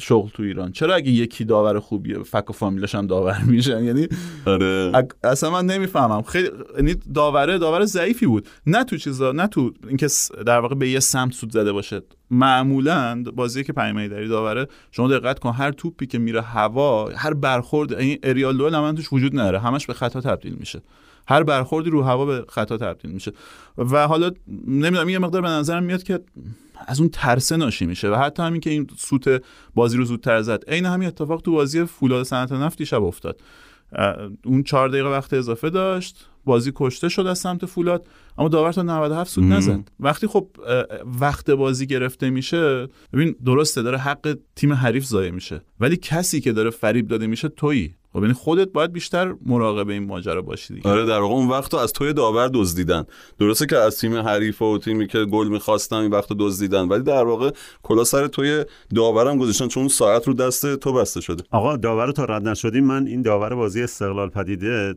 شغل 0.00 0.28
تو 0.30 0.42
ایران؟ 0.42 0.72
چرا 0.72 0.94
اگه 0.94 1.10
یکی 1.10 1.44
داور 1.44 1.78
خوبیه 1.80 2.18
فک 2.22 2.50
و 2.50 2.52
فامیلش 2.52 2.94
هم 2.94 3.06
داور 3.06 3.42
میشن 3.50 3.84
یعنی 3.84 4.08
آره. 4.46 4.92
اگ- 4.94 5.26
اصلا 5.26 5.50
من 5.50 5.66
نمی‌فهمم. 5.66 6.22
خیلی 6.22 6.48
یعنی 6.76 6.94
داوره 7.14 7.58
داور 7.58 7.84
ضعیفی 7.84 8.26
بود. 8.26 8.48
نه 8.66 8.84
تو 8.84 8.96
چیزا 8.96 9.32
نه 9.32 9.46
تو 9.46 9.72
اینکه 9.88 10.06
در 10.46 10.60
واقع 10.60 10.74
به 10.74 10.88
یه 10.88 11.00
سمت 11.00 11.32
سود 11.32 11.50
زده 11.52 11.72
باشه. 11.72 12.02
معمولا 12.30 13.22
بازی 13.36 13.64
که 13.64 13.72
پیمانی 13.72 14.08
داری 14.08 14.28
داوره 14.28 14.66
شما 14.90 15.08
دقت 15.08 15.38
کن 15.38 15.52
هر 15.52 15.70
توپی 15.72 16.06
که 16.06 16.18
میره 16.18 16.40
هوا 16.42 17.10
هر 17.16 17.34
برخورد 17.34 17.92
این 17.94 18.18
اریال 18.22 18.56
دوئل 18.56 18.74
هم 18.74 18.94
توش 18.94 19.12
وجود 19.12 19.32
نداره. 19.38 19.60
همش 19.60 19.86
به 19.86 19.94
خطا 19.94 20.20
تبدیل 20.20 20.54
میشه. 20.54 20.82
هر 21.26 21.42
برخوردی 21.42 21.90
رو 21.90 22.02
هوا 22.02 22.26
به 22.26 22.44
خطا 22.48 22.76
تبدیل 22.76 23.10
میشه. 23.10 23.32
و 23.78 24.06
حالا 24.06 24.30
نمی‌دونم 24.66 25.08
یه 25.08 25.18
مقدار 25.18 25.42
به 25.42 25.48
نظرم 25.48 25.82
میاد 25.82 26.02
که 26.02 26.20
از 26.86 27.00
اون 27.00 27.08
ترسه 27.08 27.56
ناشی 27.56 27.86
میشه 27.86 28.10
و 28.10 28.14
حتی 28.14 28.42
همین 28.42 28.60
که 28.60 28.70
این 28.70 28.86
سوت 28.96 29.42
بازی 29.74 29.96
رو 29.96 30.04
زودتر 30.04 30.42
زد. 30.42 30.64
عین 30.68 30.86
همین 30.86 31.08
اتفاق 31.08 31.40
تو 31.40 31.52
بازی 31.52 31.84
فولاد 31.84 32.22
صنعت 32.22 32.52
نفت 32.52 32.78
دیشب 32.78 33.02
افتاد. 33.02 33.40
اون 34.44 34.62
چهار 34.62 34.88
دقیقه 34.88 35.08
وقت 35.08 35.32
اضافه 35.32 35.70
داشت 35.70 36.26
بازی 36.44 36.72
کشته 36.74 37.08
شد 37.08 37.26
از 37.26 37.38
سمت 37.38 37.66
فولاد 37.66 38.06
اما 38.38 38.48
داور 38.48 38.72
تا 38.72 38.82
97 38.82 39.30
سود 39.30 39.44
نزد. 39.44 39.90
وقتی 40.00 40.26
خب 40.26 40.48
وقت 41.20 41.50
بازی 41.50 41.86
گرفته 41.86 42.30
میشه 42.30 42.88
ببین 43.12 43.36
درسته 43.44 43.82
داره 43.82 43.98
حق 43.98 44.38
تیم 44.56 44.72
حریف 44.72 45.04
ضایع 45.04 45.30
میشه 45.30 45.60
ولی 45.80 45.96
کسی 45.96 46.40
که 46.40 46.52
داره 46.52 46.70
فریب 46.70 47.08
داده 47.08 47.26
میشه 47.26 47.48
تویی. 47.48 47.94
خب 48.14 48.22
یعنی 48.22 48.32
خودت 48.32 48.72
باید 48.72 48.92
بیشتر 48.92 49.34
مراقب 49.46 49.88
این 49.88 50.06
ماجرا 50.06 50.42
باشی 50.42 50.74
دیگه. 50.74 50.90
آره 50.90 51.06
در 51.06 51.20
واقع 51.20 51.34
اون 51.34 51.48
وقت 51.48 51.74
از 51.74 51.92
توی 51.92 52.12
داور 52.12 52.50
دزدیدن. 52.54 53.04
درسته 53.38 53.66
که 53.66 53.76
از 53.76 53.98
تیم 53.98 54.16
حریف 54.16 54.62
و 54.62 54.78
تیمی 54.78 55.06
که 55.06 55.24
گل 55.24 55.48
می‌خواستن 55.48 55.96
این 55.96 56.10
وقت 56.10 56.28
دزدیدن 56.38 56.88
ولی 56.88 57.02
در 57.02 57.24
واقع 57.24 57.50
کلا 57.82 58.04
سر 58.04 58.26
توی 58.26 58.64
داورم 58.94 59.38
گذاشتن 59.38 59.68
چون 59.68 59.88
ساعت 59.88 60.28
رو 60.28 60.34
دست 60.34 60.76
تو 60.76 60.92
بسته 60.92 61.20
شده. 61.20 61.42
آقا 61.50 61.76
داور 61.76 62.12
تا 62.12 62.24
رد 62.24 62.48
نشدیم 62.48 62.84
من 62.84 63.06
این 63.06 63.22
داور 63.22 63.54
بازی 63.54 63.82
استقلال 63.82 64.28
پدیده 64.28 64.94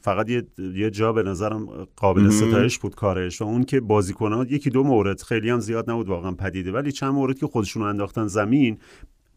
فقط 0.00 0.30
یه, 0.30 0.46
یه 0.74 0.90
جا 0.90 1.12
به 1.12 1.22
نظرم 1.22 1.68
قابل 1.96 2.30
ستایش 2.30 2.78
بود 2.78 2.94
کارش 2.94 3.40
و 3.42 3.44
اون 3.44 3.64
که 3.64 3.80
بازیکنان 3.80 4.46
یکی 4.50 4.70
دو 4.70 4.84
مورد 4.84 5.22
خیلی 5.22 5.50
هم 5.50 5.60
زیاد 5.60 5.90
نبود 5.90 6.08
واقعا 6.08 6.32
پدیده 6.32 6.72
ولی 6.72 6.92
چند 6.92 7.12
مورد 7.12 7.38
که 7.38 7.46
خودشون 7.46 7.82
رو 7.82 7.88
انداختن 7.88 8.26
زمین 8.26 8.78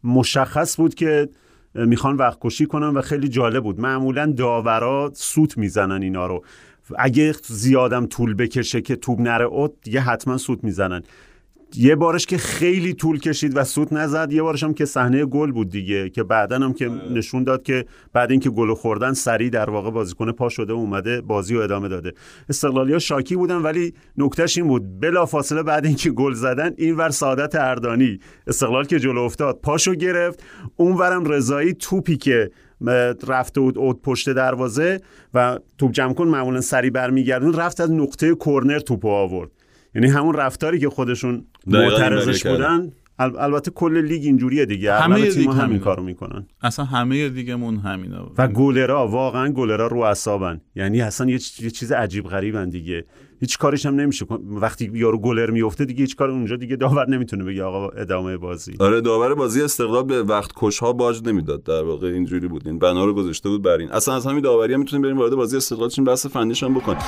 مشخص 0.04 0.76
بود 0.76 0.94
که 0.94 1.28
می‌خوان 1.74 2.16
وقت 2.16 2.38
کشی 2.40 2.66
کنن 2.66 2.88
و 2.88 3.00
خیلی 3.00 3.28
جالب 3.28 3.62
بود. 3.62 3.80
معمولا 3.80 4.26
داورا 4.36 5.10
سوت 5.14 5.58
می‌زنن 5.58 6.02
اینا 6.02 6.26
رو. 6.26 6.44
اگه 6.98 7.32
زیادم 7.46 8.06
طول 8.06 8.34
بکشه 8.34 8.80
که 8.80 8.96
توپ 8.96 9.20
نره 9.20 9.44
اوت 9.44 9.72
دیگه 9.82 10.00
حتما 10.00 10.36
سوت 10.36 10.64
می‌زنن. 10.64 11.02
یه 11.76 11.96
بارش 11.96 12.26
که 12.26 12.38
خیلی 12.38 12.94
طول 12.94 13.18
کشید 13.18 13.56
و 13.56 13.64
سوت 13.64 13.92
نزد 13.92 14.32
یه 14.32 14.42
بارش 14.42 14.62
هم 14.62 14.74
که 14.74 14.84
صحنه 14.84 15.24
گل 15.24 15.52
بود 15.52 15.70
دیگه 15.70 16.10
که 16.10 16.22
بعدا 16.22 16.56
هم 16.56 16.72
که 16.72 16.88
نشون 16.88 17.44
داد 17.44 17.62
که 17.62 17.84
بعد 18.12 18.30
اینکه 18.30 18.50
گل 18.50 18.74
خوردن 18.74 19.12
سریع 19.12 19.50
در 19.50 19.70
واقع 19.70 19.90
بازیکن 19.90 20.32
پا 20.32 20.48
شده 20.48 20.72
و 20.72 20.76
اومده 20.76 21.20
بازی 21.20 21.54
رو 21.54 21.60
ادامه 21.60 21.88
داده. 21.88 22.12
استقلالی 22.48 22.92
ها 22.92 22.98
شاکی 22.98 23.36
بودن 23.36 23.56
ولی 23.56 23.94
نکتهش 24.16 24.58
این 24.58 24.68
بود. 24.68 25.00
بلا 25.00 25.26
فاصله 25.26 25.62
بعد 25.62 25.86
اینکه 25.86 26.10
گل 26.10 26.32
زدن 26.32 26.70
این 26.76 26.96
ور 26.96 27.10
سعادت 27.10 27.54
اردانی. 27.54 28.18
استقلال 28.46 28.84
که 28.84 28.98
جلو 28.98 29.20
افتاد 29.20 29.58
پاشو 29.62 29.94
گرفت. 29.94 30.42
اون 30.76 30.96
ورم 30.96 31.24
رضایی 31.24 31.74
توپی 31.74 32.16
که 32.16 32.50
رفته 33.28 33.60
بود 33.60 33.78
اوت 33.78 34.02
پشت 34.02 34.30
دروازه 34.30 35.00
و 35.34 35.58
توپ 35.78 35.92
جمع 35.92 36.14
کن 36.14 36.28
معمولا 36.28 36.60
سری 36.60 36.90
برمیگردون 36.90 37.54
رفت 37.54 37.80
از 37.80 37.90
نقطه 37.90 38.34
کرنر 38.34 38.78
توپو 38.78 39.08
آورد. 39.08 39.50
یعنی 39.94 40.08
همون 40.08 40.34
رفتاری 40.34 40.78
که 40.78 40.88
خودشون 40.88 41.44
معترضش. 41.66 42.46
بودن 42.46 42.92
ال- 43.20 43.36
البته 43.38 43.70
کل 43.70 44.04
لیگ 44.04 44.22
اینجوریه 44.24 44.66
دیگه. 44.66 44.94
همه 44.94 45.30
تیم 45.30 45.50
همین 45.50 45.60
همینه. 45.60 45.80
کارو 45.80 46.02
می‌کنن. 46.02 46.46
اصلا 46.62 46.84
همه 46.84 47.28
دیگهمون 47.28 47.76
همینه. 47.76 48.16
و 48.38 48.48
گلرا 48.48 49.08
واقعا 49.08 49.48
گلرا 49.48 49.86
رو 49.86 49.98
اعصابن. 49.98 50.60
یعنی 50.76 51.00
اصلا 51.00 51.30
یه, 51.30 51.38
چ- 51.38 51.62
یه 51.62 51.70
چیز 51.70 51.92
عجیب 51.92 52.24
غریبن 52.24 52.68
دیگه. 52.68 53.04
هیچ 53.40 53.58
کارش 53.58 53.86
هم 53.86 53.94
نمیشه 53.94 54.26
وقتی 54.50 54.90
یارو 54.94 55.18
گلر 55.18 55.50
میفته 55.50 55.84
دیگه 55.84 56.00
هیچ 56.00 56.16
کار 56.16 56.30
اونجا 56.30 56.56
دیگه 56.56 56.76
داور 56.76 57.08
نمی‌تونه 57.08 57.44
بگه 57.44 57.62
آقا 57.62 57.88
ادامه 57.88 58.36
بازی. 58.36 58.74
آره 58.80 59.00
داور 59.00 59.34
بازی 59.34 59.62
استقلال 59.62 60.02
به 60.02 60.22
وقت 60.22 60.50
کشها 60.56 60.92
باج 60.92 61.22
نمی‌داد. 61.24 61.62
در 61.62 61.82
واقع 61.82 62.06
اینجوری 62.06 62.48
بود. 62.48 62.68
این 62.68 62.78
بنا 62.78 63.04
رو 63.04 63.14
گذاشته 63.14 63.48
بود 63.48 63.62
بر 63.62 63.76
این. 63.78 63.90
اصلا 63.90 64.14
از 64.14 64.26
همین 64.26 64.40
داوری 64.40 64.74
هم 64.74 64.80
می‌تونیم 64.80 65.02
بریم 65.02 65.18
وارد 65.18 65.34
بازی 65.34 65.56
استقلال 65.56 65.88
چیم 65.88 66.04
بحث 66.04 66.26
فنیش 66.26 66.62
هم 66.62 66.74
بکنیم. 66.74 66.98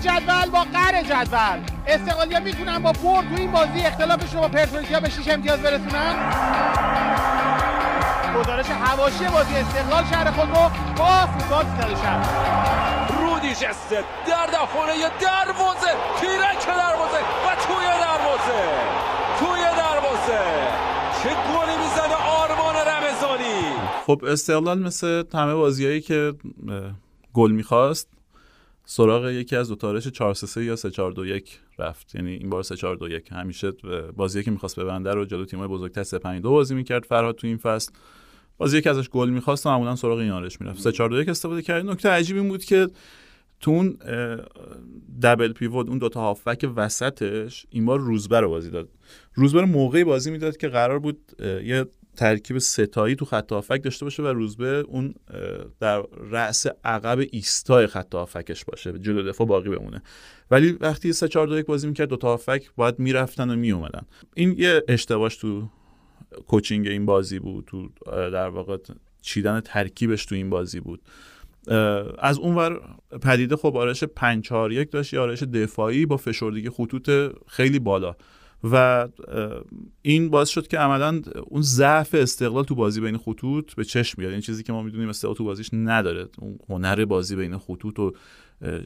جدول 0.00 0.50
با 0.52 0.60
قهر 0.72 1.02
جدول. 1.02 1.60
استقلالیا 1.86 2.40
می‌تونن 2.40 2.78
با 2.78 2.92
برد 2.92 3.28
تو 3.28 3.34
این 3.36 3.52
بازی 3.52 3.80
اختلافش 3.80 4.34
رو 4.34 4.40
با 4.40 4.48
پرسپولیسیا 4.48 5.00
به 5.00 5.10
6 5.10 5.28
امتیاز 5.28 5.60
برسونن؟ 5.60 6.14
گزارش 8.40 8.66
حواشی 8.66 9.24
بازی 9.24 9.54
استقلال 9.56 10.04
شهر 10.04 10.30
خود 10.30 10.48
رو 10.48 10.70
با 10.96 11.26
فوتبال 11.26 11.64
360 11.64 13.10
رودی 13.20 13.50
جسته 13.54 14.04
در 14.26 14.46
داخل 14.46 14.86
دروازه. 15.20 15.92
تیرک 16.20 16.66
دروازه 16.66 17.20
و 17.46 17.54
توی 17.66 17.86
دروازه. 18.00 18.60
توی 19.38 19.62
دروازه. 19.76 20.40
چه 21.22 21.28
گلی 21.28 21.76
می‌زنه 21.76 22.14
آرمان 22.14 22.74
رمضانی. 22.74 23.60
خب 24.06 24.24
استقلال 24.24 24.78
مثل 24.78 25.24
همه 25.34 25.54
بازیایی 25.54 26.00
که 26.00 26.34
گل 27.34 27.50
می‌خواست 27.50 28.08
سراغ 28.92 29.28
یکی 29.28 29.56
از 29.56 29.68
دو 29.68 29.74
تارش 29.74 30.08
4 30.08 30.34
3 30.34 30.64
یا 30.64 30.76
3 30.76 30.90
4 30.90 31.12
2 31.12 31.26
1 31.26 31.60
رفت. 31.78 32.14
یعنی 32.14 32.30
این 32.30 32.50
بار 32.50 32.62
3 32.62 32.76
4 32.76 32.96
2 32.96 33.08
1 33.08 33.32
همیشه 33.32 33.70
بازی 34.16 34.42
که 34.42 34.50
می‌خواست 34.50 34.80
ببنده 34.80 35.14
رو 35.14 35.24
جلو 35.24 35.44
تیم‌های 35.44 35.68
بزرگتر 35.68 36.02
3 36.02 36.18
5 36.18 36.42
2 36.42 36.50
بازی 36.50 36.74
می‌کرد. 36.74 37.04
فرهاد 37.04 37.34
تو 37.34 37.46
این 37.46 37.56
فصل 37.56 37.92
بازی 38.58 38.82
که 38.82 38.90
ازش 38.90 39.08
گل 39.08 39.30
می‌خواست 39.30 39.66
معمولا 39.66 39.96
سراغ 39.96 40.18
این 40.18 40.30
آرش 40.30 40.60
می‌رفت. 40.60 40.80
3 40.80 40.92
4 40.92 41.10
2 41.10 41.20
1 41.20 41.28
استفاده 41.28 41.62
کرد. 41.62 41.86
نکته 41.86 42.08
عجیب 42.08 42.36
این 42.36 42.48
بود 42.48 42.64
که 42.64 42.88
تو 43.60 43.70
اون 43.70 43.98
دبل 45.22 45.52
پیوت 45.52 45.88
اون 45.88 45.98
دوتا 45.98 46.20
هافک 46.20 46.70
وسطش 46.76 47.66
این 47.70 47.86
بار 47.86 48.00
روزبر 48.00 48.40
رو 48.40 48.48
بازی 48.48 48.70
داد. 48.70 48.88
روزبر 49.34 49.64
موقعی 49.64 50.04
بازی 50.04 50.30
می‌داد 50.30 50.56
که 50.56 50.68
قرار 50.68 50.98
بود 50.98 51.32
یه 51.64 51.86
ترکیب 52.20 52.58
ستایی 52.58 53.16
تو 53.16 53.24
خط 53.24 53.52
هافک 53.52 53.82
داشته 53.84 54.06
باشه 54.06 54.22
و 54.22 54.26
روزبه 54.26 54.84
اون 54.88 55.14
در 55.80 56.02
رأس 56.30 56.66
عقب 56.84 57.18
ایستای 57.30 57.86
خط 57.86 58.14
هافکش 58.14 58.64
باشه 58.64 58.98
جلو 58.98 59.22
دفاع 59.22 59.46
باقی 59.46 59.70
بمونه. 59.70 60.02
ولی 60.50 60.72
وقتی 60.72 61.12
3 61.12 61.28
4 61.28 61.46
2 61.46 61.56
1 61.56 61.66
بازی 61.66 61.86
می‌کرد 61.86 62.08
دو 62.08 62.16
تا 62.16 62.28
هافک 62.28 62.70
باید 62.76 62.98
می‌رفتن 62.98 63.50
و 63.50 63.56
میومدن 63.56 64.02
این 64.34 64.54
یه 64.58 64.82
اشتباهش 64.88 65.36
تو 65.36 65.68
کوچینگ 66.46 66.86
این 66.86 67.06
بازی 67.06 67.38
بود 67.38 67.64
تو 67.66 67.88
در 68.06 68.48
واقع 68.48 68.76
چیدن 69.22 69.60
ترکیبش 69.60 70.26
تو 70.26 70.34
این 70.34 70.50
بازی 70.50 70.80
بود. 70.80 71.02
از 72.18 72.38
اونور 72.38 72.80
پدیده 73.22 73.56
خب 73.56 73.76
آرش 73.76 74.04
5 74.04 74.44
4 74.44 74.72
1 74.72 74.90
داشت 74.90 75.14
یه 75.14 75.20
آرش 75.20 75.42
دفاعی 75.42 76.06
با 76.06 76.16
فشردگی 76.16 76.70
خطوط 76.70 77.10
خیلی 77.46 77.78
بالا. 77.78 78.16
و 78.64 79.08
این 80.02 80.30
باعث 80.30 80.48
شد 80.48 80.68
که 80.68 80.78
عملا 80.78 81.22
اون 81.46 81.62
ضعف 81.62 82.14
استقلال 82.14 82.64
تو 82.64 82.74
بازی 82.74 83.00
بین 83.00 83.16
خطوط 83.16 83.74
به 83.74 83.84
چشم 83.84 84.14
بیاد. 84.18 84.32
این 84.32 84.40
چیزی 84.40 84.62
که 84.62 84.72
ما 84.72 84.82
می‌دونیم 84.82 85.08
استقلال 85.08 85.34
تو 85.34 85.44
بازیش 85.44 85.70
نداره. 85.72 86.28
اون 86.38 86.58
هنر 86.68 87.04
بازی 87.04 87.36
بین 87.36 87.58
خطوط 87.58 87.98
و 87.98 88.12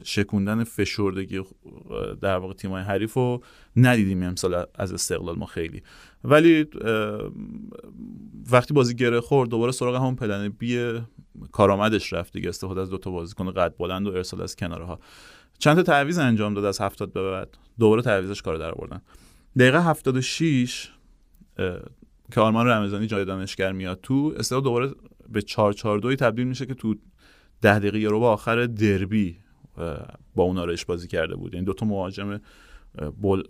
شکوندن 0.03 0.63
فشردگی 0.63 1.41
در 2.21 2.37
واقع 2.37 2.53
تیمای 2.53 2.83
حریف 2.83 3.13
رو 3.13 3.43
ندیدیم 3.75 4.23
امسال 4.23 4.65
از 4.75 4.93
استقلال 4.93 5.37
ما 5.37 5.45
خیلی. 5.45 5.83
ولی 6.23 6.65
وقتی 8.51 8.73
بازی 8.73 8.95
گره 8.95 9.21
خورد 9.21 9.49
دوباره 9.49 9.71
سراغ 9.71 9.95
همون 9.95 10.15
پلن 10.15 10.49
بی 10.49 10.99
کارآمدش 11.51 12.13
رفت 12.13 12.33
دیگه. 12.33 12.49
استفاده 12.49 12.81
از 12.81 12.89
دوتا 12.89 13.11
بازیکن 13.11 13.51
قد 13.51 13.73
بلند 13.79 14.07
و 14.07 14.11
ارسال 14.11 14.41
از 14.41 14.55
کنارها 14.55 14.99
چند 15.59 15.75
تا 15.75 15.83
تعویض 15.83 16.17
انجام 16.17 16.53
داد 16.53 16.65
از 16.65 16.81
هفتاد 16.81 17.13
به 17.13 17.31
بعد. 17.31 17.57
دوباره 17.79 18.01
تعویضش 18.01 18.41
کار 18.41 18.57
در 18.57 18.71
آوردن. 18.71 19.01
دقیقه 19.57 19.81
76 19.81 20.91
که 22.31 22.41
آرمان 22.41 22.67
رمضانی 22.67 23.07
جای 23.07 23.25
دانشگر 23.25 23.71
میاد 23.71 23.99
تو 24.03 24.33
استقلال 24.37 24.63
دوباره 24.63 24.91
به 25.29 25.41
4 25.41 25.73
4 25.73 25.99
2 25.99 26.15
تبدیل 26.15 26.47
میشه 26.47 26.65
که 26.65 26.73
تو 26.73 26.95
ده 27.61 27.79
دقیقه 27.79 28.07
رو 28.07 28.19
با 28.19 28.33
آخر 28.33 28.65
دربی 28.65 29.37
با 30.35 30.43
اون 30.43 30.57
آرش 30.57 30.85
بازی 30.85 31.07
کرده 31.07 31.35
بود. 31.35 31.53
یعنی 31.53 31.65
دو 31.65 31.73
تا 31.73 31.85
مهاجم 31.85 32.39
بل... 33.21 33.43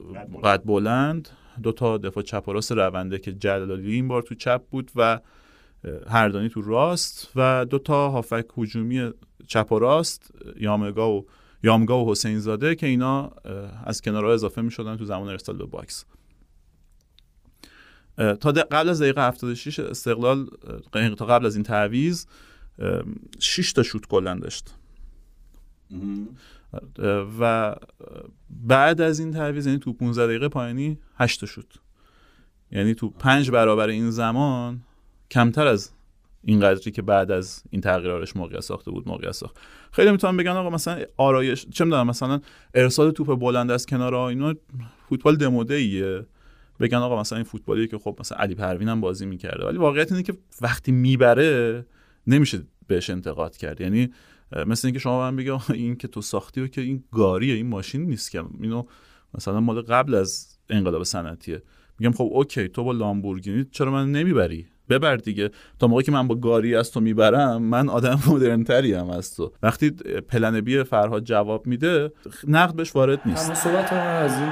قد 0.43 0.63
بلند 0.65 1.29
دو 1.63 1.71
تا 1.71 1.97
دفاع 1.97 2.23
چپ 2.23 2.43
و 2.47 2.53
راست 2.53 2.71
رونده 2.71 3.19
که 3.19 3.33
جلالی 3.33 3.93
این 3.93 4.07
بار 4.07 4.21
تو 4.21 4.35
چپ 4.35 4.61
بود 4.69 4.91
و 4.95 5.19
هردانی 6.07 6.49
تو 6.49 6.61
راست 6.61 7.31
و 7.35 7.65
دو 7.65 7.79
تا 7.79 8.09
هافبک 8.09 8.45
هجومی 8.57 9.11
چپ 9.47 9.71
و 9.71 9.79
راست 9.79 10.31
یامگا 10.59 11.11
و 11.11 11.25
یامگا 11.63 12.05
و 12.05 12.11
حسین 12.11 12.39
زاده 12.39 12.75
که 12.75 12.87
اینا 12.87 13.31
از 13.83 14.01
کنارها 14.01 14.33
اضافه 14.33 14.61
می 14.61 14.71
شدن 14.71 14.97
تو 14.97 15.05
زمان 15.05 15.29
ارسال 15.29 15.57
به 15.57 15.65
box. 15.65 16.05
تا 18.17 18.51
قبل 18.51 18.89
از 18.89 19.01
دقیقه 19.01 19.27
76 19.27 19.79
استقلال 19.79 20.49
تا 20.91 21.25
قبل 21.25 21.45
از 21.45 21.55
این 21.55 21.63
تعویض 21.63 22.25
6 23.39 23.73
تا 23.73 23.83
شوت 23.83 24.07
کلا 24.07 24.39
داشت. 24.39 24.75
و 27.39 27.75
بعد 28.49 29.01
از 29.01 29.19
این 29.19 29.31
تعویض 29.31 29.65
یعنی 29.67 29.79
تو 29.79 29.93
15 29.93 30.27
دقیقه 30.27 30.49
پایانی 30.49 30.99
8 31.15 31.39
تا 31.39 31.45
شوت. 31.45 31.79
یعنی 32.71 32.93
تو 32.93 33.09
پنج 33.09 33.51
برابر 33.51 33.87
این 33.87 34.11
زمان 34.11 34.83
کمتر 35.31 35.67
از 35.67 35.91
این 36.47 36.59
قدری 36.59 36.91
که 36.91 37.01
بعد 37.01 37.31
از 37.31 37.63
این 37.69 37.81
تغییرارش 37.81 38.35
موقعیت 38.35 38.59
ساخته 38.59 38.91
بود 38.91 39.07
موقعیت 39.07 39.31
ساخت. 39.31 39.57
خیلی 39.91 40.11
می‌تونم 40.11 40.37
بگن 40.37 40.51
آقا 40.51 40.69
مثلا 40.69 41.03
آرایش 41.17 41.65
چه 41.69 41.85
می‌دونم 41.85 42.07
مثلا 42.07 42.41
ارسال 42.73 43.11
توپ 43.11 43.39
بلند 43.39 43.71
از 43.71 43.85
کنار 43.85 44.15
اینا 44.15 44.53
فوتبال 45.09 45.35
دموده 45.35 45.73
ایه 45.73 46.25
بگن 46.79 46.97
آقا 46.97 47.21
مثلا 47.21 47.37
این 47.37 47.45
فوتبالی 47.45 47.87
که 47.87 47.97
خب 47.97 48.17
مثلا 48.19 48.37
علی 48.37 48.55
پروین 48.55 48.89
هم 48.89 49.01
بازی 49.01 49.25
می‌کرده. 49.25 49.65
ولی 49.65 49.77
واقعیت 49.77 50.11
اینه 50.11 50.23
که 50.23 50.33
وقتی 50.61 50.91
می‌بره 50.91 51.85
نمیشه 52.27 52.63
بهش 52.87 53.09
انتقاد 53.09 53.57
کرد. 53.57 53.81
یعنی 53.81 54.13
مثل 54.65 54.87
اینکه 54.87 54.99
شما 54.99 55.19
من 55.19 55.35
بگم 55.35 55.59
این 55.73 55.95
که 55.95 56.07
تو 56.07 56.21
ساختی 56.21 56.61
و 56.61 56.67
که 56.67 56.81
این 56.81 57.03
گاریه 57.11 57.53
این 57.53 57.67
ماشین 57.67 58.05
نیست 58.05 58.31
که. 58.31 58.43
اینو 58.61 58.83
مثلا 59.33 59.59
مال 59.59 59.81
قبل 59.81 60.15
از 60.15 60.57
انقلاب 60.69 61.03
صنعتیه. 61.03 61.61
میگم 61.99 62.11
خب 62.11 62.29
اوکی 62.31 62.67
تو 62.67 62.83
با 62.83 62.91
لامبورگینی 62.91 63.65
چرا 63.71 63.91
من 63.91 64.11
نمی‌بری؟ 64.11 64.67
ببر 64.89 65.15
دیگه. 65.15 65.49
تا 65.79 65.87
موقعی 65.87 66.03
که 66.03 66.11
من 66.11 66.27
با 66.27 66.35
گاری 66.35 66.75
از 66.75 66.91
تو 66.91 66.99
می‌برم 66.99 67.61
من 67.61 67.89
آدم 67.89 68.19
مدرنتری 68.27 68.93
هم 68.93 69.09
از 69.09 69.35
تو. 69.35 69.51
وقتی 69.63 69.91
پلن 70.29 70.61
بی 70.61 70.83
فرهاد 70.83 71.23
جواب 71.23 71.67
میده 71.67 72.11
نقد 72.47 72.75
بهش 72.75 72.95
وارد 72.95 73.19
نیست. 73.25 73.45
اما 73.45 73.55
صحبت 73.55 73.93
از 73.93 74.39
این 74.39 74.51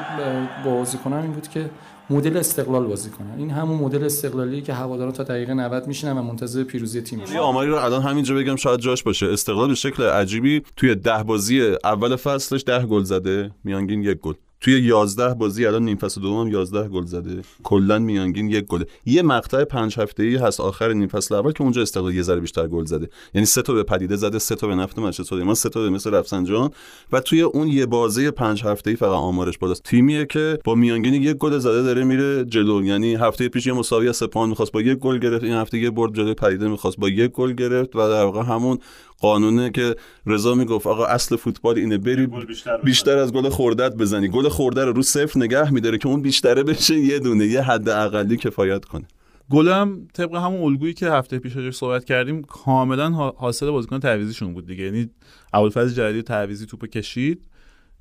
بازی 0.66 0.98
کنم 0.98 1.22
این 1.22 1.32
بود 1.32 1.48
که 1.48 1.70
مدل 2.10 2.38
استقلال 2.38 2.84
بازی 2.88 3.10
کنن 3.10 3.34
این 3.38 3.50
همون 3.50 3.78
مدل 3.78 4.04
استقلالی 4.04 4.62
که 4.62 4.74
هوادارا 4.74 5.12
تا 5.12 5.24
دقیقه 5.24 5.54
90 5.54 5.88
میشینن 5.88 6.18
و 6.18 6.22
منتظر 6.22 6.64
پیروزی 6.64 7.02
تیم 7.02 7.20
یه 7.20 7.40
آماری 7.40 7.70
رو 7.70 7.76
الان 7.76 8.02
همینجا 8.02 8.36
بگم 8.36 8.56
شاید 8.56 8.80
جاش 8.80 9.04
باشه. 9.04 9.26
استقلال 9.26 9.68
به 9.68 9.76
شکل 9.76 10.04
عجیبی 10.04 10.62
توی 10.76 10.96
ده 10.96 11.24
بازی 11.24 11.76
اول 11.84 12.16
فصلش 12.16 12.64
ده 12.68 12.86
گل 12.86 13.04
زده. 13.04 13.52
میانگین 13.64 14.04
یک 14.04 14.18
گل. 14.18 14.34
توی 14.64 14.82
11 14.82 15.34
بازی 15.34 15.66
الان 15.66 15.86
نیم 15.86 15.98
فصل 15.98 16.22
دوم 16.22 16.48
11 16.48 16.90
گل 16.90 17.06
زده. 17.06 17.42
کلا 17.64 18.00
میانگین 18.00 18.50
یک 18.50 18.66
گل 18.66 18.84
یه 19.06 19.22
مقطع 19.22 19.64
پنج 19.64 20.00
هفته‌ای 20.00 20.36
هست 20.36 20.60
آخر 20.60 20.94
نیم 20.94 21.08
فصل 21.08 21.36
اول 21.36 21.52
که 21.52 21.62
اونجا 21.62 21.82
استقلال 21.82 22.16
یه 22.16 22.22
ذره 22.22 22.40
بیشتر 22.40 22.68
گل 22.68 22.86
زده. 22.86 23.10
یعنی 23.34 23.46
سه 23.46 23.62
تا 23.62 23.74
به 23.74 23.84
پدیده 23.84 24.16
زده 24.16 24.40
سه 24.40 24.56
تا 24.56 24.68
به 24.68 24.76
نفت 24.76 25.00
منچستر 25.00 25.44
ما 25.44 25.54
سه 25.54 25.70
تا 25.70 25.82
به 25.82 25.90
مثل 25.90 26.14
رفسنجان. 26.14 26.70
و 27.12 27.20
توی 27.20 27.42
اون 27.42 27.68
یه 27.68 27.86
بازی 27.86 28.32
پنج 28.32 28.64
هفته‌ای 28.64 28.96
فقط 28.96 29.10
آمارش 29.10 29.58
بالاست. 29.58 29.84
تیمیه 29.84 30.26
که 30.26 30.60
با 30.64 30.76
میانگین 30.76 31.14
یک 31.14 31.38
گل 31.38 31.58
زده 31.58 31.82
داره 31.82 32.04
میره 32.04 32.46
جلو. 32.46 32.86
یعنی 32.86 33.16
هفته 33.16 33.50
پیش 33.50 33.68
یه 33.68 33.74
مساوی 33.74 34.10
از 34.10 34.18
سپاهان 34.18 34.50
می‌خواست 34.50 34.72
با 34.72 34.82
یک 34.82 34.98
گل 34.98 35.20
گرفت. 35.20 35.44
این 35.44 35.54
هفته 35.54 35.80
یه 35.80 35.90
برد 35.90 36.14
جلوی 36.14 36.34
پدیده 36.34 36.68
می‌خواست 36.68 36.98
با 36.98 37.10
یک 37.10 37.32
گل 37.32 37.54
گرفت. 37.54 37.96
و 37.96 38.10
در 38.10 38.24
واقع 38.24 38.42
همون 38.42 38.78
قانونه 39.24 39.70
که 39.72 39.96
رضا 40.26 40.56
می‌گفت 40.56 40.88
آقا 40.88 41.06
اصل 41.06 41.36
فوتبال 41.36 41.78
اینه 41.78 41.98
بری 41.98 42.28
بیشتر, 42.28 42.78
بیشتر 42.78 43.18
از 43.18 43.34
گل 43.34 43.50
خوردت 43.50 43.96
بزنی. 43.96 44.28
گل 44.28 44.50
خورده 44.50 44.86
رو 44.86 44.94
رو 44.94 45.02
صفر 45.02 45.40
نگه 45.40 45.74
میداره 45.74 45.98
که 45.98 46.08
اون 46.08 46.22
بیشتره 46.22 46.64
بشه 46.64 46.96
یه 47.00 47.20
دونه 47.20 47.46
یه 47.46 47.62
حد 47.62 47.90
اقلی 47.90 48.38
کفایت 48.38 48.86
کنه. 48.86 49.08
گلم 49.50 50.08
طبق 50.14 50.36
همون 50.36 50.62
الگویی 50.62 50.94
که 50.94 51.12
هفته 51.12 51.40
پیش 51.40 51.58
ازش 51.58 51.76
صحبت 51.76 52.06
کردیم 52.06 52.42
کاملا 52.42 53.10
حاصل 53.12 53.70
بازیکن 53.70 54.00
تعویزیشون 54.00 54.54
بود 54.54 54.68
دیگه. 54.68 54.84
یعنی 54.84 55.10
ابوالفضل 55.54 55.94
جدیدی 55.94 56.22
تعویزی 56.22 56.66
توپ 56.66 56.86
کشید. 56.86 57.48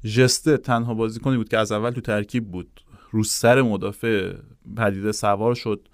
جسته 0.05 0.57
تنها 0.57 0.95
بازیکنی 0.95 1.37
بود 1.37 1.49
که 1.49 1.59
از 1.59 1.73
اول 1.73 1.91
تو 1.91 2.01
ترکیب 2.01 2.51
بود. 2.51 2.81
رو 3.11 3.25
سر 3.25 3.63
مدافع 3.63 4.33
پدیده 4.77 5.13
سوار 5.13 5.55
شد. 5.55 5.89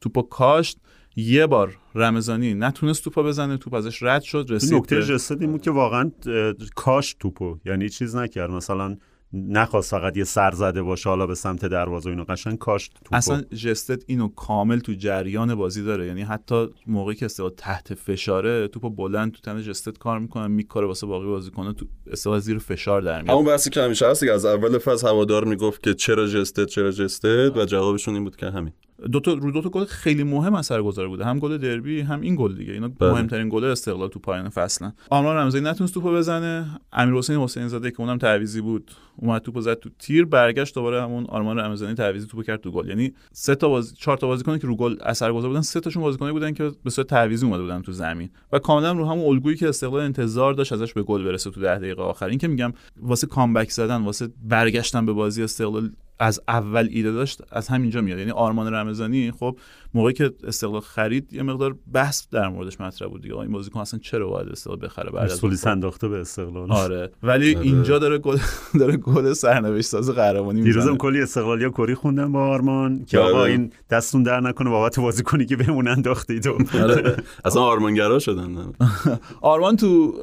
توپو 0.00 0.22
کاشت. 0.22 0.78
یه 1.16 1.46
بار 1.46 1.76
رمضانی 1.94 2.54
نتونست 2.54 3.04
توپا 3.04 3.22
بزنه 3.22 3.56
توپ 3.56 3.74
ازش 3.74 4.02
رد 4.02 4.22
شد 4.22 4.46
رسید 4.48 4.74
نکته 4.74 5.02
جسد 5.02 5.40
این 5.40 5.52
بود 5.52 5.62
که 5.62 5.70
واقعا 5.70 6.10
کاش 6.74 7.16
توپو 7.20 7.58
یعنی 7.64 7.88
چیز 7.88 8.16
نکرد. 8.16 8.50
مثلا 8.50 8.96
نخواست 9.34 9.90
فقط 9.90 10.16
یه 10.16 10.24
سر 10.24 10.50
زده 10.50 10.82
باشه 10.82 11.08
حالا 11.08 11.26
به 11.26 11.34
سمت 11.34 11.64
دروازه 11.64 12.10
اینو 12.10 12.24
قشنگ 12.24 12.58
کاش 12.58 12.88
توپو 12.88 13.16
اصلا 13.16 13.42
جستت 13.42 14.04
اینو 14.06 14.28
کامل 14.28 14.78
تو 14.78 14.92
جریان 14.92 15.54
بازی 15.54 15.82
داره. 15.82 16.06
یعنی 16.06 16.22
حتی 16.22 16.66
موقعی 16.86 17.16
که 17.16 17.24
استقلال 17.24 17.52
تحت 17.56 17.94
فشاره 17.94 18.68
توپو 18.68 18.90
بلند 18.90 19.32
تو 19.32 19.40
تن 19.40 19.62
جستت 19.62 19.98
کار 19.98 20.18
می‌کنه 20.18 20.46
میکاره 20.46 20.86
واسه 20.86 21.06
باقی 21.06 21.26
بازیکن‌ها 21.26 21.72
تو 21.72 21.86
استقلال 22.10 22.40
زیر 22.40 22.58
فشار 22.58 23.02
در 23.02 23.22
میاد. 23.22 23.30
همون 23.30 23.44
بحثی 23.44 23.70
که 23.70 23.82
همیشه 23.82 24.10
هست 24.10 24.22
از 24.22 24.44
اول 24.44 24.78
فصل 24.78 25.08
هوادار 25.08 25.44
می‌گفت 25.44 25.82
که 25.82 25.94
چرا 25.94 26.26
جستت 26.26 26.66
چرا 26.66 26.90
جستت؟ 26.90 27.52
و 27.56 27.64
جوابشون 27.64 28.14
این 28.14 28.24
بود 28.24 28.36
که 28.36 28.46
همین. 28.46 28.72
دو 29.12 29.20
تا 29.20 29.32
رو 29.32 29.50
دو 29.50 29.62
تا 29.62 29.68
گل 29.68 29.84
خیلی 29.84 30.22
مهم 30.22 30.54
اثر 30.54 30.82
گذار 30.82 31.08
بوده. 31.08 31.24
هم 31.24 31.38
گل 31.38 31.58
دربی 31.58 32.00
هم 32.00 32.20
این 32.20 32.36
گل 32.36 32.54
دیگه. 32.54 32.72
اینا 32.72 32.88
بله. 32.88 33.12
مهمترین 33.12 33.48
گل 33.48 33.64
استقلال 33.64 34.08
تو 34.08 34.18
پایان 34.18 34.48
فصلن. 34.48 34.92
آرمان 35.10 35.36
رمضانی 35.36 35.64
نتونست 35.64 35.94
توپو 35.94 36.12
بزنه. 36.12 36.80
امیر 36.92 37.14
حسین 37.14 37.36
حسین 37.36 37.68
زاده 37.68 37.90
که 37.90 38.00
اونم 38.00 38.18
تعویزی 38.18 38.60
بود 38.60 38.90
اومد 39.16 39.42
توپو 39.42 39.60
زد 39.60 39.74
تو 39.74 39.90
تیر 39.98 40.24
برگشت 40.24 40.74
دوباره 40.74 41.02
همون 41.02 41.26
آرمان 41.28 41.58
رمضانی 41.58 41.94
تعویزی 41.94 42.26
توپو 42.26 42.42
کرد 42.42 42.60
تو 42.60 42.70
گل. 42.70 42.88
یعنی 42.88 43.12
سه 43.32 43.54
تا 43.54 43.68
باز 43.68 43.94
چهار 43.94 44.16
تا 44.16 44.26
بازیکن 44.26 44.58
که 44.58 44.66
رو 44.66 44.76
گل 44.76 44.96
اثرگذار 45.00 45.48
بودن 45.48 45.60
سه 45.60 45.80
تاشون 45.80 46.02
بازیکنی 46.02 46.32
بودن 46.32 46.52
که 46.52 46.70
به 46.84 46.90
صورت 46.90 47.06
تعویزی 47.06 47.46
اومده 47.46 47.62
بودن 47.62 47.82
تو 47.82 47.92
زمین. 47.92 48.30
و 48.52 48.58
کاملا 48.58 48.92
رو 48.92 49.08
همون 49.08 49.24
الگویی 49.24 49.56
که 49.56 49.68
استقلال 49.68 50.00
انتظار 50.00 50.54
داشت 50.54 50.72
ازش 50.72 50.92
به 50.92 51.02
گل 51.02 51.24
برسه 51.24 51.50
تو 51.50 51.60
ده 51.60 51.78
دقیقه 51.78 52.02
آخر. 52.02 52.26
این 52.26 52.38
که 52.38 52.48
میگم 52.48 52.72
واسه 52.96 53.26
کامبک 53.26 53.70
زدن 53.70 54.02
واسه 54.02 54.28
برگشتن 54.42 55.06
به 55.06 55.12
بازی 55.12 55.42
استقلال 55.42 55.90
از 56.22 56.40
اول 56.48 56.88
ایده 56.90 57.12
داشت 57.12 57.42
از 57.50 57.68
همینجا 57.68 58.00
میاد. 58.00 58.18
یعنی 58.18 58.30
آرمان 58.30 58.74
رمضانی 58.74 59.30
خب 59.30 59.56
موقعی 59.94 60.12
که 60.12 60.32
استقلال 60.44 60.80
خرید 60.80 61.32
یه 61.32 61.42
مقدار 61.42 61.76
بحث 61.92 62.28
در 62.30 62.48
موردش 62.48 62.80
مطرح 62.80 63.08
بود 63.08 63.22
دیگه. 63.22 63.38
این 63.38 63.52
بازیکن 63.52 63.80
اصلا 63.80 64.00
چرا 64.02 64.28
باید 64.28 64.48
استقلال 64.48 64.78
بخره 64.78 65.10
بعد 65.10 65.30
از 65.30 65.40
پلیس 65.40 65.66
انداخته 65.66 66.08
به 66.08 66.20
استقلال. 66.20 66.72
آره. 66.72 67.10
ولی 67.22 67.54
آره. 67.54 67.66
اینجا 67.66 67.98
داره 67.98 68.18
گل 68.18 68.38
داره 68.80 68.96
گل 68.96 69.32
سرنوشت 69.32 69.86
ساز 69.86 70.10
قهرمانی 70.10 70.62
دیروزم 70.62 70.96
کلی 70.96 71.22
استقلالیا 71.22 71.70
کری 71.70 71.94
خوندن 71.94 72.32
با 72.32 72.46
آرمان 72.46 73.04
که 73.04 73.18
آقا 73.18 73.38
آره. 73.38 73.50
این 73.50 73.72
دستون 73.90 74.22
در 74.22 74.40
نکنه 74.40 74.70
بابت 74.70 75.00
بازیکنی 75.00 75.46
که 75.46 75.56
بهمون 75.56 75.88
انداختید. 75.88 76.48
آره. 76.48 77.16
اصلا 77.44 77.62
آرمانگرا 77.62 78.18
شدن. 78.18 78.72
آرمان 79.40 79.76
تو 79.76 80.14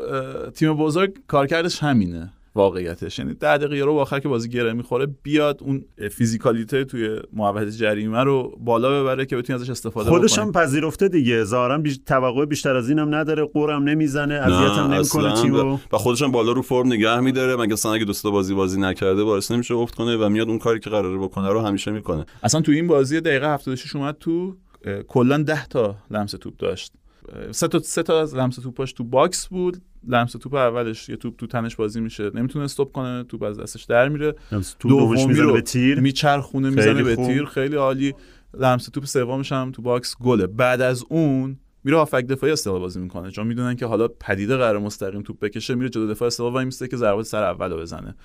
تیم 0.56 0.74
بزرگ 0.74 1.14
کارکردش 1.28 1.84
همینه. 1.84 2.34
واقعیتش. 2.60 3.20
یعنی 3.20 3.34
ده 3.34 3.58
دقیقه 3.58 3.86
رو 3.86 3.94
آخر 3.94 4.20
که 4.20 4.28
بازی 4.28 4.50
گره 4.50 4.74
می‌خوره 4.74 5.06
بیاد 5.24 5.60
اون 5.62 5.86
فیزیکالیته 6.12 6.86
توی 6.86 7.20
محوطه 7.34 7.72
جریمه 7.72 8.24
رو 8.24 8.58
بالا 8.60 9.02
ببره 9.02 9.26
که 9.26 9.38
بتونی 9.38 9.60
ازش 9.60 9.70
استفاده 9.70 10.10
خودش 10.10 10.40
هم 10.40 10.52
پذیرفته 10.52 11.08
دیگه. 11.10 11.44
ظاهرا 11.44 11.78
بیش... 11.78 12.00
توقع 12.06 12.46
بیشتر 12.46 12.76
از 12.76 12.90
اینم 12.90 13.16
نداره 13.16 13.44
غرم 13.44 13.84
نمی‌زنه 13.84 14.34
اذیتم 14.34 14.94
نمی‌کنه 14.94 15.42
تیمو 15.42 15.78
و 15.92 15.98
خودش 15.98 16.22
هم 16.22 16.32
بالا 16.32 16.52
رو 16.52 16.62
فرم 16.62 16.88
نگه 16.88 17.20
میداره. 17.20 17.56
مگه 17.56 17.74
اصلا 17.74 17.94
اگه 17.94 18.06
دوستا 18.06 18.32
بازی 18.32 18.54
بازی 18.54 18.80
نکرده 18.80 19.24
باعث 19.24 19.52
نمیشه 19.52 19.74
افت 19.74 19.96
کنه 19.96 20.18
و 20.18 20.30
میاد 20.30 20.50
اون 20.50 20.60
کاری 20.60 20.80
که 20.80 20.90
قراره 20.90 21.18
بکنه 21.18 21.50
رو 21.50 21.62
همیشه 21.62 21.92
می‌کنه. 21.92 22.26
اصلا 22.44 22.62
تو 22.62 22.72
این 22.72 22.88
بازی 22.88 23.22
دقیقه 23.22 23.54
76 23.54 23.96
اومد 23.96 24.18
تو 24.20 24.56
کلا 25.08 25.38
10 25.38 25.66
تا 25.66 25.96
لمس 26.12 26.32
توپ 26.32 26.58
داشت. 26.58 26.94
سه 27.52 27.68
تا 27.68 27.80
سه 27.80 28.04
تا 28.04 28.22
از 28.22 28.36
لمس 28.36 28.56
توپاش 28.56 28.94
تو 28.94 29.04
box 29.04 29.48
بود. 29.48 29.82
لمس 30.08 30.32
توپ 30.32 30.54
اولش 30.54 31.10
یه 31.10 31.16
توپ 31.16 31.36
تو 31.38 31.48
تنش 31.48 31.76
بازی 31.76 32.02
میشه. 32.02 32.32
نمی‌تونه 32.34 32.66
استوپ 32.66 32.92
کنه 32.92 33.24
توپ 33.24 33.44
از 33.44 33.60
دستش 33.60 33.84
در 33.84 34.10
میره. 34.10 34.36
دومش 34.80 35.26
می‌زنه 35.26 35.52
به 35.52 35.62
تیر. 35.62 36.00
میچرخونه 36.00 36.70
می‌زنه 36.70 37.04
به 37.04 37.16
تیر. 37.16 37.46
خیلی 37.46 37.76
عالی. 37.76 38.14
لمس 38.54 38.86
توپ 38.86 39.06
سومش 39.06 39.52
هم 39.52 39.72
تو 39.72 39.82
box 39.82 40.16
گله. 40.18 40.48
بعد 40.48 40.82
از 40.82 41.06
اون 41.10 41.60
میره 41.90 41.98
هافبک 41.98 42.26
دفاعی 42.26 42.54
استقلال 42.54 42.80
بازی 42.80 43.00
می‌کنه 43.00 43.32
چون 43.32 43.48
می‌دونن 43.48 43.76
که 43.76 43.86
حالا 43.86 44.08
پدیده 44.08 44.58
قراره 44.58 44.80
مستقیم 44.80 45.22
توپ 45.22 45.40
بکشه 45.40 45.76
میره 45.76 45.90
جلو 45.90 46.08
دفاع 46.08 46.28
استقلال 46.28 46.54
وای 46.54 46.66
میسته 46.66 46.88
که 46.88 46.98
ضربات 46.98 47.26
سر 47.26 47.44
اولو 47.44 47.78
بزنه 47.78 48.16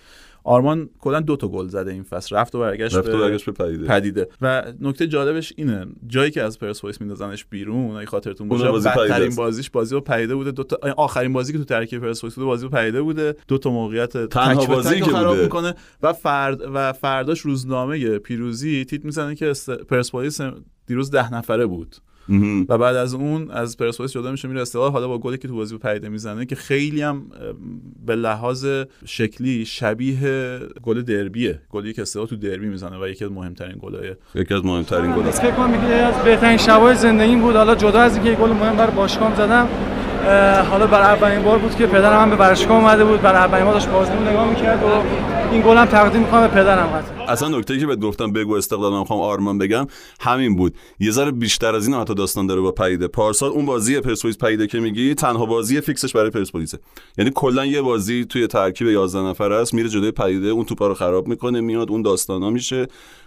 آرمان 0.44 0.88
کلا 0.98 1.20
دو 1.20 1.36
تا 1.36 1.48
گل 1.48 1.68
زده 1.68 1.92
این 1.92 2.02
فصل 2.02 2.36
رفت 2.36 2.54
و 2.54 2.60
برگشت 2.60 2.96
رفت 2.96 3.08
و 3.08 3.18
برگشت 3.18 3.46
به 3.46 3.52
پدیده. 3.52 3.86
پدیده 3.86 4.28
و 4.40 4.72
نکته 4.80 5.06
جالبش 5.06 5.52
اینه 5.56 5.86
جایی 6.06 6.30
که 6.30 6.42
از 6.42 6.58
پرسپولیس 6.58 7.00
میندازنش 7.00 7.44
بیرون 7.44 7.96
اگه 7.96 8.06
خاطرتون 8.06 8.48
باشه 8.48 8.70
بازی 8.70 8.88
بدترین. 8.88 9.34
بازیش 9.34 9.70
بازی 9.70 9.94
با 9.94 10.00
پدیده 10.00 10.34
بوده 10.34 10.50
دو 10.50 10.64
تا 10.64 10.78
آخرین 10.96 11.32
بازی 11.32 11.52
که 11.52 11.58
تو 11.58 11.64
ترکیب 11.64 12.00
پرسپولیس 12.00 12.34
بوده 12.34 12.46
بازی 12.46 12.68
با 12.68 12.78
پدیده 12.78 13.02
بوده 13.02 13.36
دو 13.48 13.58
تا 13.58 13.70
موقعیت 13.70 14.16
تنها 14.26 14.66
بازی 14.66 15.00
که 15.00 15.10
خراب 15.10 15.28
بوده. 15.28 15.42
می‌کنه 15.42 15.74
و 16.02 16.12
فرد 16.12 16.60
و 16.74 16.92
فرداش 16.92 17.40
روزنامه 17.40 18.18
پیروزی 18.18 18.84
تیت 18.84 19.04
می‌زنه 19.04 19.34
که 19.34 19.52
پرسپولیس 19.88 20.40
دیروز 20.86 21.10
ده 21.10 21.34
نفره 21.34 21.66
بود. 21.66 21.96
و 22.68 22.78
بعد 22.78 22.96
از 22.96 23.14
اون 23.14 23.50
از 23.50 23.76
پرسپولیس 23.76 24.12
جدا 24.12 24.30
میشه 24.30 24.48
میره 24.48 24.60
استقلال. 24.60 24.90
حالا 24.90 25.08
با 25.08 25.18
گلی 25.18 25.38
که 25.38 25.48
تو 25.48 25.56
بازی 25.56 25.74
با 25.74 25.88
پدیده 25.88 26.08
می‌زنه 26.08 26.46
که 26.46 26.54
خیلی 26.54 27.02
هم 27.02 27.22
به 28.06 28.16
لحاظ 28.16 28.66
شکلی 29.04 29.64
شبیه 29.64 30.60
گل 30.82 31.02
دربیه. 31.02 31.60
گلی 31.70 31.92
که 31.92 32.02
استقلال 32.02 32.26
تو 32.26 32.36
دربی 32.36 32.66
می‌زنه 32.66 32.98
و 32.98 33.08
یکی 33.08 33.24
از 33.24 33.32
مهمترین 33.32 33.76
گلای 33.80 34.14
یکی 34.34 34.54
از 34.54 34.64
مهمترین 34.64 35.16
گل 35.16 35.22
فکر 35.22 35.50
کنم 35.50 35.70
میگه 35.70 35.94
از 35.94 36.14
بهترین 36.24 36.56
شبای 36.56 36.94
زندگیم 36.94 37.40
بود. 37.40 37.56
حالا 37.56 37.74
جدا 37.74 38.00
از 38.00 38.14
اینکه 38.14 38.30
یه 38.30 38.36
گل 38.36 38.50
مهم 38.50 38.76
برای 38.76 38.92
باشگاهم 38.92 39.34
زدم 39.34 39.68
حالا 40.70 40.86
برای 40.86 41.06
اولین 41.06 41.42
بار 41.42 41.58
بود 41.58 41.74
که 41.76 41.86
پدرم 41.86 42.20
هم 42.20 42.30
به 42.30 42.36
ورزشگاه 42.36 42.76
اومده 42.76 43.04
بود. 43.04 43.22
برای 43.22 43.38
اولین 43.38 43.64
بار 43.64 43.74
داشت 43.74 43.88
بازیمون 43.88 44.28
نگاه 44.28 44.50
می‌کرد 44.50 44.82
و 44.82 44.86
این 45.52 45.62
گل 45.62 45.76
هم 45.76 45.86
تقدیم 45.86 46.20
می‌کنم 46.20 46.40
به 46.40 46.48
پدرم 46.48 46.86
قطعا 46.86 47.23
اصلا 47.28 47.58
نکته 47.58 47.78
که 47.78 47.86
بهت 47.86 47.98
گفتم 48.00 48.32
بگو 48.32 48.54
استقلال 48.54 48.98
می‌خوام 48.98 49.20
آرمان 49.20 49.58
بگم 49.58 49.86
همین 50.20 50.56
بود. 50.56 50.74
یه 51.00 51.10
ذره 51.10 51.30
بیشتر 51.30 51.74
از 51.74 51.86
این 51.86 51.96
حتی 51.96 52.14
داستان 52.14 52.46
داره 52.46 52.60
با 52.60 52.72
پدیده. 52.72 53.08
پارسال 53.08 53.50
اون 53.50 53.66
بازی 53.66 54.00
پرسپولیس 54.00 54.38
پدیده 54.38 54.66
که 54.66 54.80
میگی 54.80 55.14
تنها 55.14 55.46
بازی 55.46 55.80
فیکسش 55.80 56.12
برای 56.12 56.30
پرسپولیسه. 56.30 56.78
یعنی 57.18 57.30
کلا 57.34 57.66
یه 57.66 57.82
بازی 57.82 58.24
توی 58.24 58.46
ترکیب 58.46 58.88
11 58.88 59.20
نفره 59.20 59.54
است 59.54 59.74
میره 59.74 59.88
جلوی 59.88 60.10
پدیده 60.10 60.48
اون 60.48 60.64
توپا 60.64 60.86
رو 60.86 60.94
خراب 60.94 61.28
می‌کنه 61.28 61.60
میاد 61.60 61.90
اون 61.90 62.02
داستانا 62.02 62.50
میشه 62.50 62.86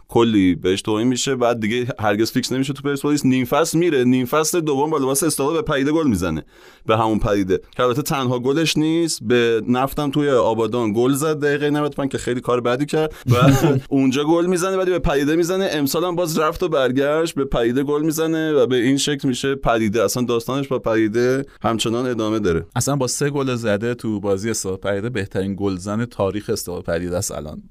کلی 0.09 0.55
بهش 0.55 0.81
توهین 0.81 1.07
میشه 1.07 1.35
بعد 1.35 1.59
دیگه 1.59 1.87
هرگز 1.99 2.31
فیکس 2.31 2.51
نمیشه 2.51 2.73
تو 2.73 2.81
پرسپولیس. 2.81 3.25
نیم 3.25 3.45
فصل 3.45 3.77
میره 3.77 4.03
نیم 4.03 4.25
فصل 4.25 4.61
دوم 4.61 4.89
با 4.89 4.97
لباس 4.97 5.23
استقلال 5.23 5.53
به 5.53 5.61
پدیده 5.61 5.91
گل 5.91 6.07
می‌زنه 6.07 6.45
به 6.85 6.97
همون 6.97 7.19
پدیده. 7.19 7.61
که 7.75 7.83
البته 7.83 8.01
تنها 8.01 8.39
گلش 8.39 8.77
نیست 8.77 9.19
به 9.23 9.61
نفتم 9.67 10.11
توی 10.11 10.29
آبادان 10.29 10.93
گل 10.93 11.13
زد 11.13 11.39
دقیقه 11.39 11.69
95 11.69 12.11
که 12.11 12.17
خیلی 12.17 12.41
کار 12.41 12.61
بدی 12.61 12.85
کرد 12.85 13.13
و 13.31 13.35
اونجا 13.89 14.23
گل 14.23 14.45
می‌زنه 14.45 14.77
بعدی 14.77 14.91
به 14.91 14.99
پدیده 14.99 15.35
می‌زنه. 15.35 15.69
امسال 15.71 16.03
هم 16.03 16.15
باز 16.15 16.39
رفت 16.39 16.63
و 16.63 16.69
برگشت 16.69 17.35
به 17.35 17.45
پدیده 17.45 17.83
گل 17.83 18.01
می‌زنه 18.01 18.53
و 18.53 18.65
به 18.65 18.75
این 18.75 18.97
شکل 18.97 19.27
میشه 19.27 19.55
پدیده. 19.55 20.03
اصلا 20.03 20.23
داستانش 20.23 20.67
با 20.67 20.79
پدیده 20.79 21.45
همچنان 21.61 22.05
ادامه 22.05 22.39
داره. 22.39 22.65
اصلا 22.75 22.95
با 22.95 23.07
سه 23.07 23.29
گل 23.29 23.55
زده 23.55 23.93
تو 23.93 24.19
بازی 24.19 24.49
استقلال 24.49 24.77
پدیده 24.77 25.09
بهترین 25.09 25.55
گلزن 25.59 26.05
تاریخ 26.05 26.49
استقلال 26.49 26.81
پدیده 26.81 27.17
است 27.17 27.31
الان. 27.31 27.63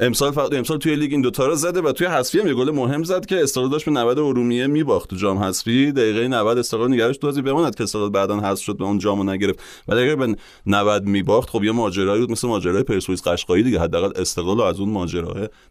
امسال 0.00 0.30
فقط 0.30 0.52
امسال 0.52 0.78
توی 0.78 0.96
لیگ 0.96 1.12
این 1.12 1.20
دوتا 1.20 1.46
رو 1.46 1.54
زده 1.54 1.80
و 1.80 1.92
توی 1.92 2.06
حذفی 2.06 2.40
هم 2.40 2.46
یه 2.46 2.54
گل 2.54 2.70
مهم 2.70 3.04
زد 3.04 3.26
که 3.26 3.42
استقلال 3.42 3.70
داشت 3.70 3.84
به 3.84 3.90
90 3.90 4.18
ارومیه 4.18 4.66
میباخت 4.66 5.10
تو 5.10 5.16
جام 5.16 5.38
حذفی. 5.38 5.92
دقیقه 5.92 6.28
90 6.28 6.58
استقلال 6.58 6.92
نگرش 6.92 7.16
تو 7.16 7.26
بازی 7.26 7.42
بماند 7.42 7.74
که 7.74 7.84
استقلال 7.84 8.10
بعدا 8.10 8.40
حذف 8.40 8.62
شد 8.62 8.76
به 8.76 8.84
اون 8.84 8.98
جامو 8.98 9.24
نگرفت. 9.24 9.58
و 9.88 9.94
دقیقه 9.94 10.16
به 10.16 10.36
90 10.66 11.04
میباخت. 11.04 11.50
خب 11.50 11.64
یه 11.64 11.72
ماجرایی 11.72 12.20
بود 12.20 12.30
مثل 12.30 12.48
ماجرای 12.48 12.82
پرسپولیس 12.82 13.22
قشقایی 13.22 13.62
دیگه. 13.62 13.80
حداقل 13.80 14.20
استقلال 14.20 14.60
از 14.60 14.80
اون 14.80 14.88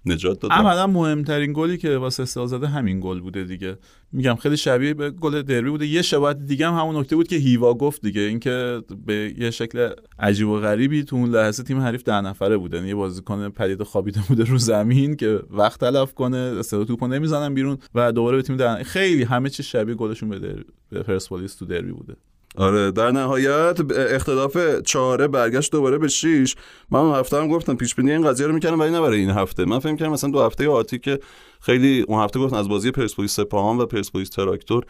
نجات 0.06 0.40
داد 0.40 0.52
عملا 0.52 0.88
مهمترین 0.88 1.54
گلی 1.56 1.78
که 1.78 1.98
واسه 1.98 2.24
استقلال 2.24 2.48
زده 2.48 2.68
همین 2.68 3.00
گل 3.00 3.20
بوده 3.20 3.44
دیگه. 3.44 3.78
میگم 4.12 4.36
خیلی 4.36 4.58
شبیه 4.58 4.94
به 4.94 5.12
گل 5.12 5.42
دربی 5.42 5.70
بوده. 5.70 5.88
یه 5.88 6.02
شباهت 6.02 6.38
دیگه 6.46 6.68
هم 6.68 6.74
همون 6.74 6.96
نکته 6.96 7.16
بود 7.16 7.28
که 7.28 7.36
هیوا 7.36 7.74
گفت 7.74 8.02
دیگه. 8.02 8.22
اینکه 8.22 8.82
به 9.06 9.34
یه 9.38 9.52
شکل 9.52 9.90
عجیب 10.20 10.48
و 10.48 10.60
غریبی 10.60 11.04
تو 11.04 11.16
اون 11.16 11.30
لحظه 11.30 11.64
تیم 11.64 11.80
حریف 11.80 12.04
ده 12.04 12.22
نفره 12.22 12.58
بوده 12.58 12.78
یعنی 12.78 12.90
یه 12.90 12.96
بازیکن 12.96 13.50
پدید 13.50 13.84
خوابیده 13.84 14.22
بوده 14.28 14.44
رو 14.44 14.58
زمین 14.58 15.16
که 15.16 15.40
وقت 15.50 15.80
تلف 15.80 16.14
کنه 16.14 16.38
استقلال 16.38 16.86
توپو 16.86 17.08
نمی‌زنن 17.08 17.54
بیرون 17.54 17.78
و 17.96 18.12
دوباره 18.12 18.38
به 18.38 18.44
تیم 18.44 18.58
ده 18.58 18.84
خیلی 18.84 19.24
همه 19.24 19.50
چی 19.50 19.64
شبیه 19.64 19.96
گلشون 19.96 20.30
به. 20.30 20.64
به 20.90 21.04
پرسپولیس 21.04 21.56
تو 21.56 21.66
دربی 21.66 21.92
بوده. 21.92 22.16
آره 22.56 22.92
در 22.92 23.12
نهایت 23.12 23.80
اختلاف 23.96 24.58
چهاره 24.86 25.28
برگشت 25.28 25.72
دوباره 25.72 25.98
به 25.98 26.08
6 26.08 26.56
من 26.92 27.12
هفته 27.12 27.38
هم 27.38 27.48
گفتم 27.48 27.76
پیش 27.76 27.96
بینی 27.96 28.12
این 28.12 28.28
قضیه 28.28 28.48
رو 28.48 28.54
می‌کردم 28.54 28.80
ولی 28.80 28.92
نه 28.92 29.02
برای 29.02 29.20
این 29.20 29.30
هفته. 29.30 29.66
من 29.66 29.80
فکر 29.80 29.96
کردم 29.96 30.12
مثلا 30.12 30.30
دو 30.30 30.42
هفته 30.42 30.70
آتی 30.70 31.00
که 31.00 31.20
خیلی 31.62 32.06
اون 32.08 32.24
هفته 32.24 32.40
گفتن 32.40 32.56
از 32.56 32.70
بازی 32.70 32.92
پرسپولیس 32.92 33.36
سپاهان 33.36 33.78
و 33.78 33.86
پرسپولیس 33.86 34.30
تراکتور 34.30 34.84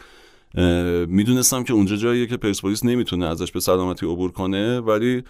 می‌دونستم 1.07 1.63
که 1.63 1.73
اونجا 1.73 1.95
جاییه 1.95 2.27
که 2.27 2.37
پرسپولیس 2.37 2.85
نمی‌تونه 2.85 3.25
ازش 3.25 3.51
به 3.51 3.59
سلامتی 3.59 4.05
عبور 4.05 4.31
کنه 4.31 4.79
ولی 4.79 5.23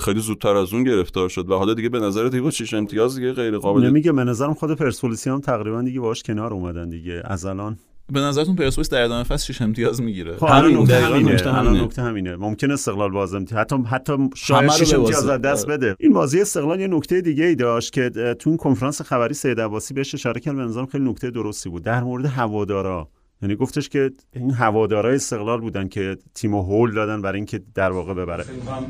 خیلی 0.00 0.20
زودتر 0.20 0.56
از 0.56 0.72
اون 0.72 0.84
گرفتار 0.84 1.28
شد. 1.28 1.50
و 1.50 1.54
حالا 1.54 1.74
دیگه 1.74 1.88
به 1.88 2.00
نظر 2.00 2.28
دیگه 2.28 2.50
6 2.50 2.74
امتیاز 2.74 3.16
دیگه 3.16 3.32
غیر 3.32 3.58
قابل 3.58 3.86
نمیگه 3.86 4.12
به 4.12 4.24
نظرم 4.24 4.54
خود 4.54 4.72
پرسپولیسی 4.74 5.30
هم 5.30 5.40
تقریبا 5.40 5.82
دیگه 5.82 6.00
باش 6.00 6.22
کنار 6.22 6.52
اومدن 6.54 6.88
دیگه. 6.88 7.22
از 7.24 7.44
الان 7.44 7.78
به 8.12 8.20
نظرتون 8.20 8.56
پرسپولیس 8.56 8.90
در 8.90 9.02
ادامه 9.02 9.22
فصل 9.24 9.52
6 9.52 9.62
امتیاز 9.62 10.02
می‌گیره؟ 10.02 10.36
خب 10.36 10.46
نکته 10.46 10.94
دقیقاً 10.94 11.14
همینه 11.14 11.32
نکته 11.32 11.48
الان 11.48 11.66
همینه. 11.66 11.84
نکته 11.84 12.02
همینه. 12.02 12.36
ممکن 12.36 12.70
استقلال 12.70 13.10
باز 13.10 13.34
امتیاز 13.34 13.60
حتی 13.60 13.76
حتی 13.86 14.30
شاید 14.34 14.70
6 14.70 14.94
امتیاز. 14.94 15.28
از 15.28 15.40
دست 15.40 15.66
آره. 15.66 15.76
بده. 15.76 15.96
این 15.98 16.12
بازی 16.12 16.40
استقلال 16.40 16.80
یه 16.80 16.86
نکته 16.86 17.20
دیگه 17.20 17.44
ای 17.44 17.54
داشت 17.54 17.92
که 17.92 18.10
تو 18.38 18.50
اون 18.50 18.56
کنفرانس 18.56 19.02
خبری 19.02 19.34
سید 19.34 19.60
عباسی 19.60 19.94
بهش 19.94 20.14
اشاره 20.14 20.40
کرد 20.40 20.56
به 20.56 20.62
نظرم 20.62 20.86
خیلی 20.86 21.10
نکته 21.10 21.30
درستی 21.30 21.68
بود. 21.68 21.82
در 21.82 22.02
مورد 22.02 22.24
هوادارا. 22.24 23.08
یعنی 23.42 23.56
گفتش 23.56 23.88
که 23.88 24.10
این 24.32 24.50
هوادارای 24.50 25.14
استقلال 25.14 25.60
بودن 25.60 25.88
که 25.88 26.16
تیمو 26.34 26.62
هول 26.62 26.94
دادن 26.94 27.22
برای 27.22 27.36
اینکه 27.36 27.60
در 27.74 27.90
واقع 27.90 28.14
ببره. 28.14 28.42
فکر 28.42 28.54
کنم 28.54 28.86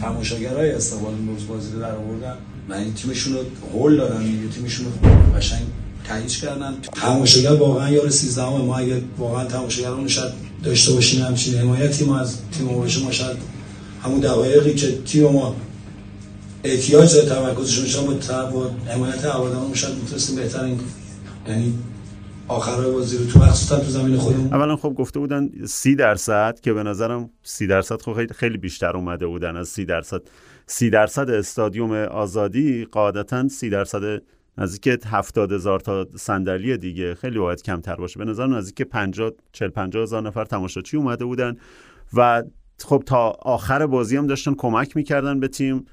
تماشاگرای 0.00 0.70
استقلال 0.70 1.14
امروز 1.14 1.48
بازی 1.48 1.72
رو 1.72 1.80
در 1.80 1.94
آوردن 1.94 2.34
و 2.68 2.72
این 2.72 2.94
تیمشون 2.94 3.32
رو 3.32 3.40
هول 3.72 3.96
دادن. 3.96 4.22
دیگه 4.22 4.48
تیمشون 4.48 4.86
رو 4.86 4.92
قشنگ 5.36 5.62
تایید 6.08 6.30
کردن. 6.30 6.74
تماشاگر 6.94 7.52
واقعا 7.52 7.90
یار 7.90 8.08
13 8.08 8.42
همه 8.42 8.58
ما 8.58 8.76
اگه 8.76 9.02
واقعا 9.18 9.44
تماشاگران 9.44 10.08
شاید 10.08 10.32
داشته 10.64 10.92
باشیم 10.92 11.22
همچین 11.22 11.54
حمایتی 11.54 12.04
ما 12.04 12.18
از 12.18 12.38
تیم 12.50 12.66
باشه 12.66 13.02
ما 13.04 13.10
شاید 13.10 13.36
همون 14.02 14.20
دقایقی 14.20 14.74
که 14.74 14.98
تیم 15.02 15.28
ما 15.28 15.56
احتیاج 16.64 17.14
داره 17.14 17.28
تمرکزشون 17.28 17.86
شما 17.86 18.06
با 18.06 18.44
با 18.50 18.70
حمایت 18.86 19.24
هواداران 19.24 19.74
شاید 19.74 19.94
می‌تونستیم 19.94 20.36
بهتر 20.36 20.64
این 20.64 20.80
یعنی 21.48 21.74
آخرای 22.48 22.92
بازی 22.92 23.18
رو 23.18 23.26
تو 23.26 23.38
مخصوصا 23.38 23.78
تو 23.78 23.90
زمین 23.90 24.16
خودمون. 24.16 24.54
اولا 24.54 24.76
خب 24.76 24.94
گفته 24.94 25.18
بودن 25.18 25.50
سی 25.66 25.94
درصد 25.94 26.60
که 26.62 26.72
به 26.72 26.82
نظرم 26.82 27.30
سی 27.42 27.66
درصد 27.66 28.02
خب 28.02 28.32
خیلی 28.32 28.58
بیشتر 28.58 28.96
اومده 28.96 29.26
بودن 29.26 29.56
از 29.56 29.68
سی 29.68 29.84
درصد. 29.84 30.20
سی 30.66 30.90
درصد 30.90 31.30
استادیوم 31.30 31.92
آزادی 31.92 32.84
قاعدتا 32.84 33.48
سی 33.48 33.70
درصد 33.70 34.22
نزدیک 34.58 34.98
هفتاد 35.06 35.52
هزار 35.52 35.80
تا 35.80 36.06
صندلی 36.16 36.76
دیگه. 36.76 37.14
خیلی 37.14 37.38
باید 37.38 37.62
کمتر 37.62 37.96
باشه. 37.96 38.18
به 38.18 38.24
نظر 38.24 38.46
نزدیک 38.46 38.82
50 38.88 39.30
40 39.52 39.68
50 39.68 40.02
هزار 40.02 40.22
نفر 40.22 40.44
تماشاچی 40.44 40.96
اومده 40.96 41.24
بودن 41.24 41.56
و 42.14 42.42
خب 42.84 43.02
تا 43.06 43.28
آخر 43.30 43.86
بازی 43.86 44.16
هم 44.16 44.26
داشتن 44.26 44.54
کمک 44.54 44.96
می‌کردن 44.96 45.40
به 45.40 45.48
تیم 45.48 45.84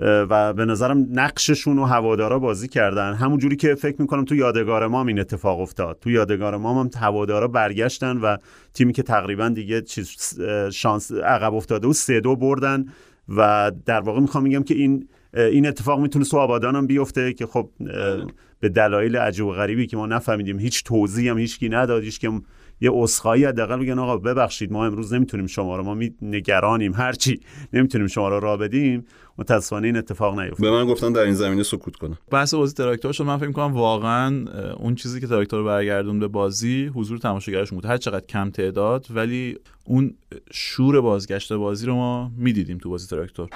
و 0.00 0.52
به 0.52 0.64
نظرم 0.64 1.06
نقششون 1.12 1.78
و 1.78 1.84
هوادارا 1.84 2.38
بازی 2.38 2.68
کردن. 2.68 3.14
همون 3.14 3.38
جوری 3.38 3.56
که 3.56 3.74
فکر 3.74 4.02
می‌کنم 4.02 4.24
تو 4.24 4.34
یادگار 4.34 4.86
ما 4.86 5.06
این 5.06 5.20
اتفاق 5.20 5.60
افتاد. 5.60 5.98
تو 6.00 6.10
یادگار 6.10 6.56
ما 6.56 6.80
هم 6.80 6.90
هوادارا 6.96 7.48
برگشتن 7.48 8.16
و 8.16 8.36
تیمی 8.74 8.92
که 8.92 9.02
تقریبا 9.02 9.48
دیگه 9.48 9.82
چیز 9.82 10.40
شانس 10.72 11.12
عقب 11.12 11.54
افتاده 11.54 11.88
و 11.88 11.92
سه 11.92 12.20
دو 12.20 12.36
بردن. 12.36 12.84
و 13.36 13.72
در 13.86 14.00
واقع 14.00 14.20
می‌خوام 14.20 14.44
میگم 14.44 14.62
که 14.62 14.74
این 14.74 15.08
این 15.38 15.66
اتفاق 15.66 16.00
می‌تونه 16.00 16.24
تو 16.24 16.38
آبادان 16.38 16.76
هم 16.76 16.86
بیفته 16.86 17.32
که 17.32 17.46
خب 17.46 17.70
به 18.60 18.68
دلایل 18.68 19.16
عجیب 19.16 19.46
و 19.46 19.52
غریبی 19.52 19.86
که 19.86 19.96
ما 19.96 20.06
نفهمیدیم 20.06 20.58
هیچ 20.58 20.84
توضیحی 20.84 21.28
هم 21.28 21.38
هیچکی 21.38 21.68
نداد 21.68 22.02
هیچ 22.02 22.20
که 22.20 22.30
یه 22.80 22.90
اسخایی 22.94 23.44
حداقل 23.44 23.76
بگن 23.76 23.98
آقا 23.98 24.16
ببخشید 24.16 24.72
ما 24.72 24.86
امروز 24.86 25.12
نمی‌تونیم 25.12 25.46
شما 25.46 25.76
رو 25.76 25.82
ما 25.82 25.94
می 25.94 26.14
نگرانیم 26.22 26.92
هرچی 26.92 27.40
نمی‌تونیم 27.72 28.06
شما 28.06 28.28
رو 28.28 28.40
را 28.40 28.56
بدیم. 28.56 29.06
متاسفانه 29.38 29.86
این 29.86 29.96
اتفاق 29.96 30.40
نیفتاد. 30.40 30.60
به 30.60 30.70
من 30.70 30.86
گفتن 30.86 31.12
در 31.12 31.20
این 31.20 31.34
زمینه 31.34 31.62
سکوت 31.62 31.96
کنم 31.96 32.18
بحث 32.30 32.54
بازی 32.54 32.74
تراکتور 32.74 33.12
شد. 33.12 33.24
من 33.24 33.36
فکر 33.36 33.52
کنم 33.52 33.72
واقعا 33.72 34.44
اون 34.76 34.94
چیزی 34.94 35.20
که 35.20 35.26
تراکتور 35.26 35.64
برگردون 35.64 36.18
به 36.18 36.28
بازی 36.28 36.86
حضور 36.86 37.18
تماشاگرشون 37.18 37.78
بود. 37.78 37.86
هر 37.86 37.96
چقدر 37.96 38.26
کم 38.26 38.50
تعداد 38.50 39.06
ولی 39.10 39.58
اون 39.84 40.14
شور 40.52 41.00
بازگشت 41.00 41.52
بازی 41.52 41.86
رو 41.86 41.94
ما 41.94 42.32
می‌دیدیم 42.36 42.78
تو 42.78 42.90
بازی 42.90 43.06
تراکتور. 43.06 43.48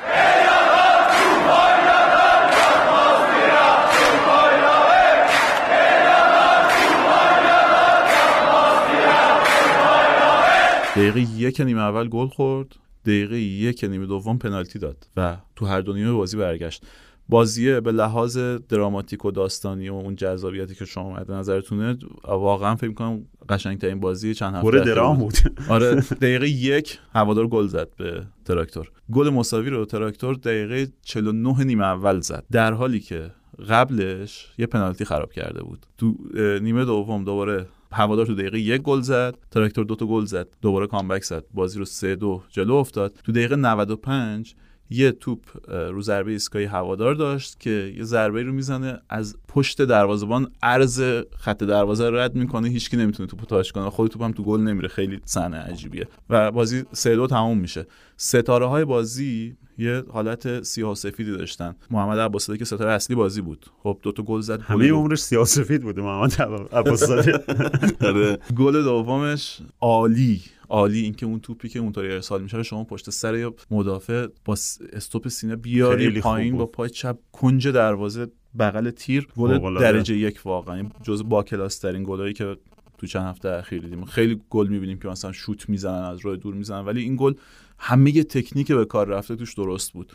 دقیقه 10.96 11.20
یک 11.20 11.60
نیمه 11.60 11.80
اول 11.80 12.08
گل 12.08 12.26
خورد 12.26 12.76
دقیقه 13.04 13.38
یک 13.38 13.84
نیمه 13.84 14.06
دوم 14.06 14.38
پنالتی 14.38 14.78
داد 14.78 15.06
و 15.16 15.36
تو 15.56 15.66
هر 15.66 15.80
دو 15.80 15.92
نیمه 15.92 16.12
بازی 16.12 16.36
برگشت. 16.36 16.86
بازیه 17.28 17.80
به 17.80 17.92
لحاظ 17.92 18.38
دراماتیک 18.68 19.24
و 19.24 19.30
داستانی 19.30 19.88
و 19.88 19.94
اون 19.94 20.16
جذابیتی 20.16 20.74
که 20.74 20.84
شما 20.84 21.12
مد 21.12 21.32
نظرتونه 21.32 21.98
واقعا 22.24 22.76
فکر 22.76 22.92
کنم 22.92 23.22
قشنگترین 23.48 24.00
بازی 24.00 24.34
چند 24.34 24.54
هفته 24.54 24.80
درام 24.80 25.18
بود. 25.18 25.34
آره 25.68 25.94
دقیقه 25.94 26.48
یک 26.48 26.98
هوادار 27.14 27.48
گل 27.48 27.66
زد 27.66 27.88
به 27.96 28.26
تراکتور. 28.44 28.90
گل 29.12 29.30
مساوی 29.30 29.70
رو 29.70 29.84
تراکتور 29.84 30.34
دقیقه 30.34 30.92
49 31.02 31.64
نیمه 31.64 31.84
اول 31.84 32.20
زد. 32.20 32.44
در 32.50 32.72
حالی 32.72 33.00
که 33.00 33.30
قبلش 33.68 34.52
یه 34.58 34.66
پنالتی 34.66 35.04
خراب 35.04 35.32
کرده 35.32 35.62
بود. 35.62 35.86
تو 35.98 36.14
نیمه 36.60 36.84
دوم 36.84 37.24
دوباره 37.24 37.66
هوادار 37.92 38.26
تو 38.26 38.34
دقیقه 38.34 38.60
یک 38.60 38.82
گل 38.82 39.00
زد 39.00 39.38
تراکتور 39.50 39.84
دوتا 39.84 40.06
گل 40.06 40.24
زد 40.24 40.48
دوباره 40.62 40.86
comeback 40.86 41.24
زد 41.24 41.44
بازی 41.54 41.78
رو 41.78 41.84
سه 41.84 42.16
دو 42.16 42.42
جلو 42.50 42.74
افتاد. 42.74 43.14
تو 43.24 43.32
دقیقه 43.32 43.56
95 43.56 44.54
یه 44.92 45.12
توپ 45.12 45.40
رو 45.68 46.02
ضربه 46.02 46.30
ایستگاهی 46.30 46.64
هوادار 46.64 47.14
داشت 47.14 47.60
که 47.60 47.94
یه 47.96 48.04
ضربه 48.04 48.42
رو 48.42 48.52
می‌زنه 48.52 49.00
از 49.08 49.36
پشت 49.48 49.82
دروازه‌بان 49.82 50.50
عرض 50.62 51.02
خط 51.36 51.64
دروازه 51.64 52.10
رو 52.10 52.16
رد 52.16 52.34
می‌کنه 52.34 52.68
هیچکی 52.68 52.96
نمی‌تونه 52.96 53.28
توپو 53.28 53.46
تاچ 53.46 53.70
کنه. 53.70 53.90
خود 53.90 54.10
توپ 54.10 54.22
هم 54.22 54.32
تو 54.32 54.42
گل 54.42 54.60
نمیره. 54.60 54.88
خیلی 54.88 55.20
صحنه 55.24 55.56
عجیبیه. 55.56 56.08
و 56.30 56.50
بازی 56.50 56.84
سه 56.92 57.16
دو 57.16 57.26
تموم 57.26 57.58
میشه. 57.58 57.86
ستاره 58.16 58.66
های 58.66 58.84
بازی 58.84 59.56
یه 59.78 60.04
حالت 60.12 60.62
سیاه 60.62 60.92
و 60.92 60.94
سفیدی 60.94 61.30
داشتن. 61.30 61.76
محمد 61.90 62.18
عباسزاده 62.18 62.58
که 62.58 62.64
ستاره 62.64 62.90
اصلی 62.90 63.16
بازی 63.16 63.40
بود. 63.40 63.66
خب 63.82 63.98
دو 64.02 64.12
تا 64.12 64.22
گل 64.22 64.40
زد 64.40 64.60
همه 64.60 64.90
عمرش 64.90 65.18
سیاسفید 65.18 65.82
بوده 65.82 66.02
محمد 66.02 66.42
عباسزاده. 66.72 67.44
آره. 68.08 68.38
گل 68.56 68.82
دومش 68.82 69.58
عالی. 69.80 70.42
عالی 70.72 71.00
اینکه 71.00 71.26
اون 71.26 71.40
توپی 71.40 71.68
که 71.68 71.78
اونطوری 71.78 72.12
ارسال 72.12 72.42
میشه 72.42 72.62
شما 72.62 72.84
پشت 72.84 73.10
سر 73.10 73.38
یا 73.38 73.54
مدافع 73.70 74.26
با 74.44 74.52
استوپ 74.92 75.28
سینه 75.28 75.56
بیاری 75.56 76.20
پایین. 76.20 76.56
با 76.56 76.66
پای 76.66 76.90
چپ 76.90 77.18
کنج 77.32 77.68
دروازه 77.68 78.26
بغل 78.58 78.90
تیر 78.90 79.28
گل. 79.36 79.80
درجه 79.80 80.16
یک 80.16 80.40
واقعا. 80.44 80.88
جز 81.02 81.22
با 81.28 81.42
کلاس 81.42 81.78
ترین 81.78 82.04
گلایی 82.04 82.32
که 82.32 82.56
تو 82.98 83.06
چند 83.06 83.26
هفته 83.26 83.48
اخیر 83.48 83.82
دیدیم. 83.82 84.04
خیلی 84.04 84.40
گل 84.50 84.68
می‌بینیم 84.68 84.98
که 84.98 85.08
مثلا 85.08 85.32
شوت 85.32 85.68
می‌زنن 85.68 86.04
از 86.04 86.18
راه 86.20 86.36
دور 86.36 86.54
می‌زنن. 86.54 86.84
ولی 86.84 87.02
این 87.02 87.16
گل 87.18 87.34
همه 87.78 88.22
تکنیک 88.22 88.72
به 88.72 88.84
کار 88.84 89.08
رفته 89.08 89.36
توش 89.36 89.54
درست 89.54 89.92
بود. 89.92 90.12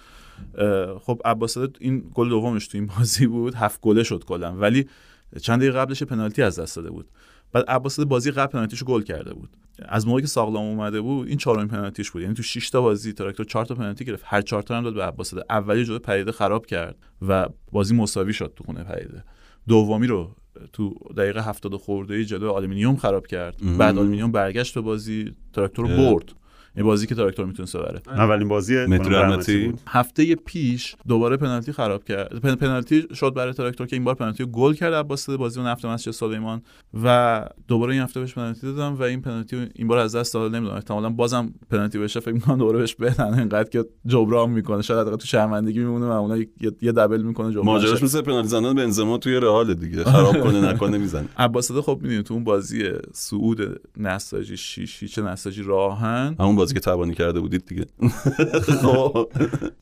خب 0.99 1.21
عباسزاده 1.25 1.73
این 1.79 2.11
گل 2.13 2.29
دومش 2.29 2.67
تو 2.67 2.77
این 2.77 2.87
بازی 2.97 3.27
بود. 3.27 3.55
هفت 3.55 3.81
گله 3.81 4.03
شد 4.03 4.23
کلا. 4.23 4.55
ولی 4.57 4.87
چند 5.41 5.59
دقیقه 5.59 5.77
قبلش 5.77 6.01
یه 6.01 6.07
پنالتی 6.07 6.41
از 6.41 6.59
دست 6.59 6.75
داده 6.75 6.89
بود. 6.89 7.09
بعد 7.51 7.65
عباسزاده 7.67 8.09
بازی 8.09 8.31
قبل 8.31 8.51
پنالتیشو 8.51 8.85
گل 8.85 9.01
کرده 9.01 9.33
بود. 9.33 9.49
از 9.85 10.07
موقعی 10.07 10.21
که 10.21 10.27
ساغلام 10.27 10.65
اومده 10.65 11.01
بود 11.01 11.27
این 11.27 11.37
چهارمین 11.37 11.67
پنالتیش 11.67 12.11
بود. 12.11 12.21
یعنی 12.21 12.33
تو 12.33 12.43
6 12.43 12.69
تا 12.69 12.81
بازی 12.81 13.13
تراکتور 13.13 13.45
4 13.45 13.65
تا 13.65 13.75
پنالتی 13.75 14.05
گرفت. 14.05 14.23
هر 14.27 14.41
4 14.41 14.61
تا 14.61 14.77
هم 14.77 14.83
داد 14.83 14.93
به 14.93 15.03
عباسزاده 15.03 15.45
اولی 15.49 15.85
جلوی 15.85 15.99
پدیده 15.99 16.31
خراب 16.31 16.65
کرد 16.65 16.95
و 17.27 17.49
بازی 17.71 17.95
مساوی 17.95 18.33
شد 18.33 18.53
تو 18.55 18.63
خونه 18.63 18.83
پدیده. 18.83 19.23
دومی 19.67 20.07
رو 20.07 20.35
تو 20.73 20.95
دقیقه 21.17 21.43
70 21.43 21.75
خورده 21.75 22.13
ای 22.13 22.25
جلوی 22.25 22.49
آلومینیوم 22.49 22.95
خراب 22.95 23.27
کرد. 23.27 23.77
بعد 23.77 23.97
آلومینیوم 23.97 24.31
برگشت 24.31 24.75
به 24.75 24.81
بازی 24.81 25.31
تراکتور 25.53 25.89
رو. 25.89 25.97
برد. 25.97 26.31
بازی 26.83 27.07
که 27.07 27.15
تراکتور 27.15 27.45
می‌تونست 27.45 27.77
ببره. 27.77 28.01
اولین 28.07 28.47
بازی 28.47 28.85
بود. 29.67 29.79
هفته 29.87 30.35
پیش 30.35 30.95
دوباره 31.07 31.37
پنالتی 31.37 31.71
خراب 31.71 32.03
کرد. 32.03 32.39
پن- 32.39 32.55
پنالتی 32.55 33.07
شد 33.13 33.33
برای 33.33 33.53
تراکتور 33.53 33.87
که 33.87 33.95
این 33.95 34.03
بار 34.03 34.15
پنالتی 34.15 34.43
رو 34.43 34.49
گل 34.49 34.73
کرد 34.73 34.93
عباسزاده 34.93 35.37
بازی 35.37 35.59
اون 35.59 35.69
هفته 35.69 35.87
مسجد 35.87 36.11
سلیمان 36.11 36.61
و 37.03 37.45
دوباره 37.67 37.93
این 37.93 38.01
هفته 38.01 38.19
بهش 38.19 38.33
پنالتی 38.33 38.61
دادم 38.61 38.95
و 38.95 39.01
این 39.01 39.21
پنالتی 39.21 39.67
این 39.75 39.87
بار 39.87 39.97
از 39.97 40.15
دست 40.15 40.33
داد 40.33 40.55
نمی‌دونم. 40.55 40.75
احتمالاً 40.75 41.09
بازم 41.09 41.53
پنالتی 41.69 41.99
بشه. 41.99 42.19
فکر 42.19 42.33
می‌کنم 42.33 42.57
دوباره 42.57 42.79
بهش 42.79 42.95
بدن. 42.95 43.33
اینقدر 43.33 43.69
که 43.69 43.85
جبران 44.05 44.49
می‌کنه. 44.49 44.81
شاید 44.81 44.99
حداقل 44.99 45.17
تو 45.17 45.27
شرمندگی 45.27 45.79
میمونه 45.79 46.05
و 46.05 46.09
اونا 46.09 46.37
یه, 46.37 46.47
یه 46.81 46.91
دبل 46.91 47.21
می‌کنه 47.21 47.51
جبران. 47.51 47.65
ماجراش. 47.65 48.03
مثل 48.03 48.21
پنالتی 48.21 48.47
زدن 48.47 48.73
بنزما 48.73 49.17
توی 49.17 49.35
رئال 49.39 49.73
دیگه. 49.73 50.03
خراب 50.03 50.41
کنه 50.41 50.61
نکنه 50.61 50.97
می‌زنه. 50.97 51.27
عباسزاده 51.37 51.81
خب 51.81 51.99
می‌دونی 52.01 52.23
تو 52.23 52.33
اون 52.33 52.43
بازی 52.43 52.83
صعود 53.13 53.81
نساجی 53.97 54.57
شیش 54.57 55.03
هیچ 55.03 55.19
نساجی 55.19 55.63
راهن. 55.63 56.35
همون 56.39 56.55
بازی 56.67 56.73
که 56.73 56.80
تبانی 56.80 57.13
کرده 57.13 57.39
بودید 57.39 57.65
دیگه. 57.65 57.86
خب. 58.62 59.30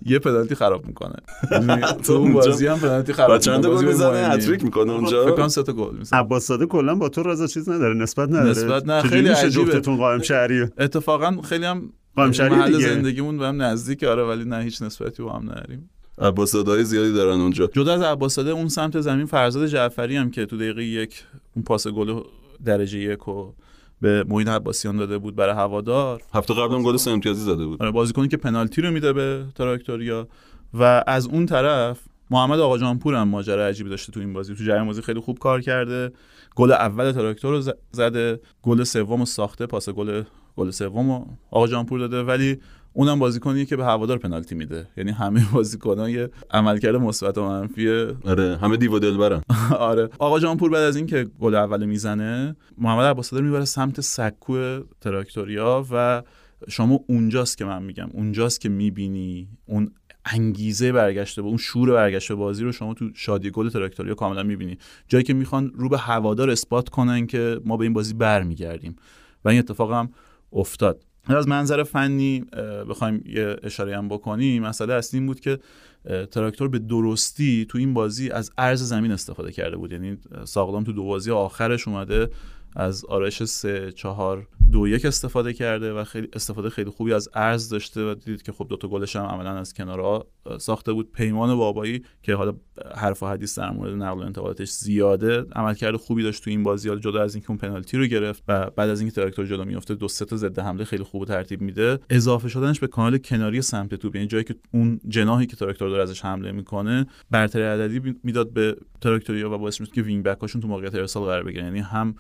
یه 0.06 0.20
پنالتی 0.20 0.56
خراب 0.56 0.88
می‌کنه. 0.88 1.16
یعنی 1.52 1.82
تو 2.04 2.14
اون 2.14 2.34
بازی 2.34 2.68
هم 2.68 2.80
پنالتی 2.80 3.14
خراب 3.14 3.40
چند 3.40 3.64
تا 3.64 3.70
می‌کنه. 3.70 3.86
گل 3.86 3.92
بازی 3.92 4.06
می‌زنه. 4.06 4.28
هتریک 4.28 4.64
می‌کنه 4.64 4.84
فکر 4.84 4.94
اونجا 4.94 5.32
کنم 5.32 5.48
سه 5.48 5.64
تا 5.64 5.74
گل 5.74 5.98
می‌زنه. 5.98 6.20
عباسزاده 6.20 6.66
کلا 6.66 6.96
با 6.96 7.10
تو 7.10 7.24
رضا 7.24 7.48
چیز 7.48 7.70
نداره 7.70 7.94
نسبت 7.94 8.30
نداره. 8.30 8.50
نسبت 8.50 8.86
نه، 8.86 9.02
خیلی 9.02 9.30
عجیبه. 9.30 9.72
جفتتون 9.72 9.98
قائم 9.98 10.22
شهری؟ 10.22 10.68
اتفاقا 10.78 11.42
خیلی 11.42 11.66
هم 11.66 11.90
قائم 12.16 12.32
شهری. 12.32 12.82
زندگیمون 12.82 13.38
به 13.38 13.46
هم 13.46 13.62
نزدیک 13.62 14.04
آره 14.04 14.24
ولی 14.24 14.46
نه 14.46 14.64
هیچ 14.64 14.82
نسبتی 14.82 15.24
با 15.24 15.34
هم 15.34 15.50
نداریم. 15.52 15.90
عباسزاده 16.18 16.84
زیادی 16.84 17.14
دارن 17.14 17.42
اونجا. 17.42 17.70
جدا 17.74 17.94
از 17.94 18.02
عباسزاده 18.02 18.50
اون 18.50 18.68
سمت 18.68 19.02
زمین 19.02 19.26
فرزاد 19.26 19.68
جعفری 19.68 20.16
هم 20.16 20.32
که 20.32 20.46
تو 20.46 20.58
دقیقه 20.58 20.84
یک 20.84 21.24
اون 21.56 21.64
پاس 21.64 21.88
گل 21.88 22.22
درجه 22.66 23.00
یک 23.00 23.28
و 23.28 23.54
به 24.02 24.26
معین 24.28 24.48
عباسیان 24.48 24.98
داده 24.98 25.18
بود 25.18 25.36
برای 25.36 25.56
هوادار. 25.56 26.22
هفته 26.34 26.54
قبل 26.54 26.76
هم 26.76 26.84
گل 26.84 26.98
سه 26.98 27.12
امتیازی 27.12 27.42
زده 27.42 27.66
بود. 27.66 27.82
آره 27.82 27.92
بازیکنی 27.92 28.28
که 28.28 28.38
پنالتی 28.38 28.82
رو 28.82 28.92
میده 28.92 29.14
به 29.14 29.46
تراکتوریا. 29.56 30.28
و 30.74 31.04
از 31.08 31.28
اون 31.28 31.46
طرف 31.46 32.00
محمد 32.32 32.60
آقا 32.60 32.78
جانپور 32.78 33.16
هم 33.16 33.28
ماجرا 33.28 33.66
عجیبی 33.66 33.90
داشته 33.90 34.12
تو 34.12 34.20
این 34.20 34.34
بازی. 34.34 34.56
تو 34.56 34.64
جریان 34.64 34.88
بازی 34.88 35.02
خیلی 35.02 35.20
خوب 35.20 35.40
کار 35.40 35.62
کرده. 35.62 36.12
گل 36.56 36.72
اول 36.72 37.12
تراکتور 37.12 37.52
رو 37.52 37.74
زده. 37.92 38.40
گل 38.62 38.84
سوم 38.84 39.20
رو 39.20 39.26
ساخته. 39.26 39.66
پاس 39.66 39.90
گل 39.90 40.24
گل 40.56 40.72
سوم 40.72 41.38
آقا 41.52 41.68
جانپور 41.68 42.00
داده. 42.00 42.24
ولی 42.24 42.60
اونم 42.98 43.20
بازیکنیه 43.20 43.66
که 43.66 43.76
به 43.76 43.86
هوادار 43.86 44.18
پنالتی 44.18 44.56
میده. 44.56 44.88
یعنی 44.98 45.12
همه 45.12 45.46
بازیکن‌ها 45.54 46.10
یه 46.10 46.30
عملکرد 46.52 46.96
مثبت 46.96 47.38
و 47.38 47.44
منفی 47.48 47.90
آره 48.26 48.58
همه 48.58 48.78
دیو 48.78 49.00
دلبرن 49.00 49.42
آره. 49.92 50.10
آقا 50.20 50.40
جانپور 50.40 50.72
بعد 50.72 50.84
از 50.84 50.96
اینکه 50.96 51.28
گل 51.40 51.56
اول 51.56 51.86
می‌زنه 51.86 52.56
محمد 52.78 53.06
عباسزاده 53.06 53.42
رو 53.42 53.48
می‌بره 53.48 53.66
سمت 53.66 54.02
سکو 54.02 54.80
تراکتوریا 55.02 55.86
و 55.92 56.24
شما 56.70 57.00
اونجاست 57.08 57.58
که 57.58 57.66
من 57.66 57.84
میگم. 57.84 58.10
اونجاست 58.14 58.62
که 58.62 58.70
می‌بینی 58.70 59.50
اون 59.66 59.92
انگیزه 60.26 60.92
برگشته 60.92 61.42
با 61.42 61.48
اون 61.48 61.58
شور 61.58 61.92
برگشته 61.92 62.36
بازی 62.36 62.64
رو 62.64 62.72
شما 62.72 62.94
تو 62.94 63.10
شادی 63.14 63.52
گل 63.52 63.70
تراکتوریا 63.70 64.16
کاملا 64.16 64.44
می‌بینی. 64.44 64.78
جایی 65.08 65.24
که 65.24 65.34
می‌خوان 65.34 65.72
رو 65.76 65.90
به 65.90 65.98
هوادار 65.98 66.50
اثبات 66.50 66.90
کنن 66.90 67.28
که 67.28 67.60
ما 67.66 67.78
به 67.78 67.84
این 67.84 67.94
بازی 67.94 68.14
برمیگردیم. 68.14 68.96
و 69.46 69.50
این 69.50 69.60
اتفاق 69.60 69.92
هم 69.92 70.10
افتاد. 70.54 71.04
از 71.28 71.48
منظر 71.48 71.84
فنی 71.84 72.46
بخوایم 72.90 73.24
یه 73.28 73.56
اشاره 73.64 73.98
هم 73.98 74.10
بکنیم 74.10 74.64
مسئله 74.64 74.94
اصلی 74.94 75.20
این 75.20 75.28
بود 75.28 75.40
که 75.40 75.60
تراکتور 76.32 76.68
به 76.68 76.80
درستی 76.80 77.66
تو 77.70 77.78
این 77.78 77.94
بازی 77.94 78.30
از 78.30 78.52
عرض 78.58 78.84
زمین 78.84 79.12
استفاده 79.12 79.52
کرده 79.52 79.78
بود. 79.78 79.92
یعنی 79.92 80.18
اه، 80.32 80.46
ساقلام 80.46 80.84
تو 80.84 80.92
دو 80.92 81.04
بازی 81.04 81.32
آخرش 81.32 81.88
اومده 81.88 82.30
از 82.76 83.06
آرایش 83.06 83.44
3 83.44 83.92
4 83.92 84.48
2 84.72 84.88
1 84.88 85.06
استفاده 85.06 85.54
کرده 85.54 85.94
و 85.94 86.04
خیلی 86.04 86.28
استفاده 86.34 86.70
خیلی 86.70 86.90
خوبی 86.90 87.14
از 87.14 87.30
ارز 87.34 87.70
داشته 87.70 88.12
و 88.12 88.16
دیدید 88.16 88.42
که 88.42 88.52
خب 88.52 88.68
دو 88.70 88.78
تا 88.78 88.88
گلش 88.88 89.16
هم 89.16 89.26
عملا 89.26 89.52
از 89.52 89.74
کنارها 89.74 90.28
ساخته 90.58 90.94
بود. 90.94 91.12
پیمان 91.12 91.56
بابایی 91.56 92.02
که 92.24 92.36
حالا 92.36 92.54
حرف 92.96 93.24
و 93.24 93.28
حدیث 93.28 93.60
در 93.60 93.72
مورد 93.72 93.94
نقل 93.94 94.20
و 94.20 94.24
انتقالاتش 94.24 94.70
زیاده 94.70 95.46
عملکرد 95.56 95.96
خوبی 95.96 96.24
داشت 96.24 96.44
تو 96.44 96.50
این 96.50 96.64
بازی. 96.64 96.90
حالا 96.90 97.02
جدا 97.02 97.22
از 97.22 97.36
اینکه 97.36 97.50
اون 97.50 97.58
پنالتی 97.58 97.98
رو 97.98 98.06
گرفت 98.06 98.44
و 98.48 98.70
بعد 98.70 98.90
از 98.90 99.00
اینکه 99.02 99.16
تراکتور 99.16 99.46
جلو 99.46 99.66
میفته 99.66 99.96
دو 99.96 100.08
سه 100.08 100.26
تا 100.26 100.36
ضد 100.36 100.60
حمله 100.60 100.84
خیلی 100.84 101.04
خوب 101.04 101.26
ترتیب 101.26 101.62
میده. 101.62 102.00
اضافه 102.10 102.50
شدنش 102.50 102.80
به 102.80 102.88
کانال 102.88 103.18
کناری 103.18 103.62
سمت 103.62 103.96
توپ 103.96 104.16
یعنی 104.16 104.28
جایی 104.28 104.44
که 104.44 104.56
اون 104.72 105.00
جناحی 105.08 105.46
که 105.46 105.56
تراکتور 105.56 105.90
داره 105.90 106.04
ازش 106.04 106.26
حمله 106.26 106.52
می‌کنه 106.52 107.06
برتری 107.32 107.64
عددی 107.64 108.16
می‌داد 108.24 108.54
به 108.54 108.76
تراکتوریا 109.02 109.52
و 109.52 109.58
باعث 109.58 109.80
می‌شد 109.80 109.94
که 109.94 110.02
wing 110.02 110.24
back 110.24 110.52
تو 110.52 110.68
موقعیت 110.68 110.96
ارسال 110.96 111.24
قرار 111.24 111.44
بگیرن. 111.44 111.66
یعنی 111.66 111.80
هم 111.80 112.16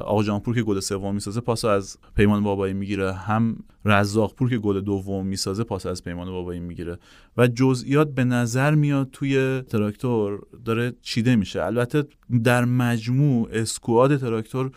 آقا 0.00 0.22
جانپور 0.22 0.54
که 0.54 0.62
گل 0.62 0.80
سوم 0.80 1.14
می‌سازه 1.14 1.40
پاس 1.40 1.64
از 1.64 1.98
پیمان 2.16 2.42
بابایی 2.42 2.74
می‌گیره. 2.74 3.12
هم 3.12 3.56
رزاق 3.84 4.34
پور 4.34 4.50
که 4.50 4.58
گل 4.58 4.80
دوم 4.80 5.26
می‌سازه 5.26 5.64
پاس 5.64 5.86
از 5.86 6.04
پیمان 6.04 6.30
بابایی 6.30 6.60
می‌گیره. 6.60 6.98
و 7.36 7.46
جزئیات 7.46 8.14
به 8.14 8.24
نظر 8.24 8.74
میاد 8.74 9.08
توی 9.12 9.62
تراکتور 9.68 10.46
داره 10.64 10.94
چیده 11.02 11.36
میشه. 11.36 11.62
البته 11.62 12.04
در 12.44 12.64
مجموع 12.64 13.48
squad 13.52 14.16
تراکتور 14.16 14.70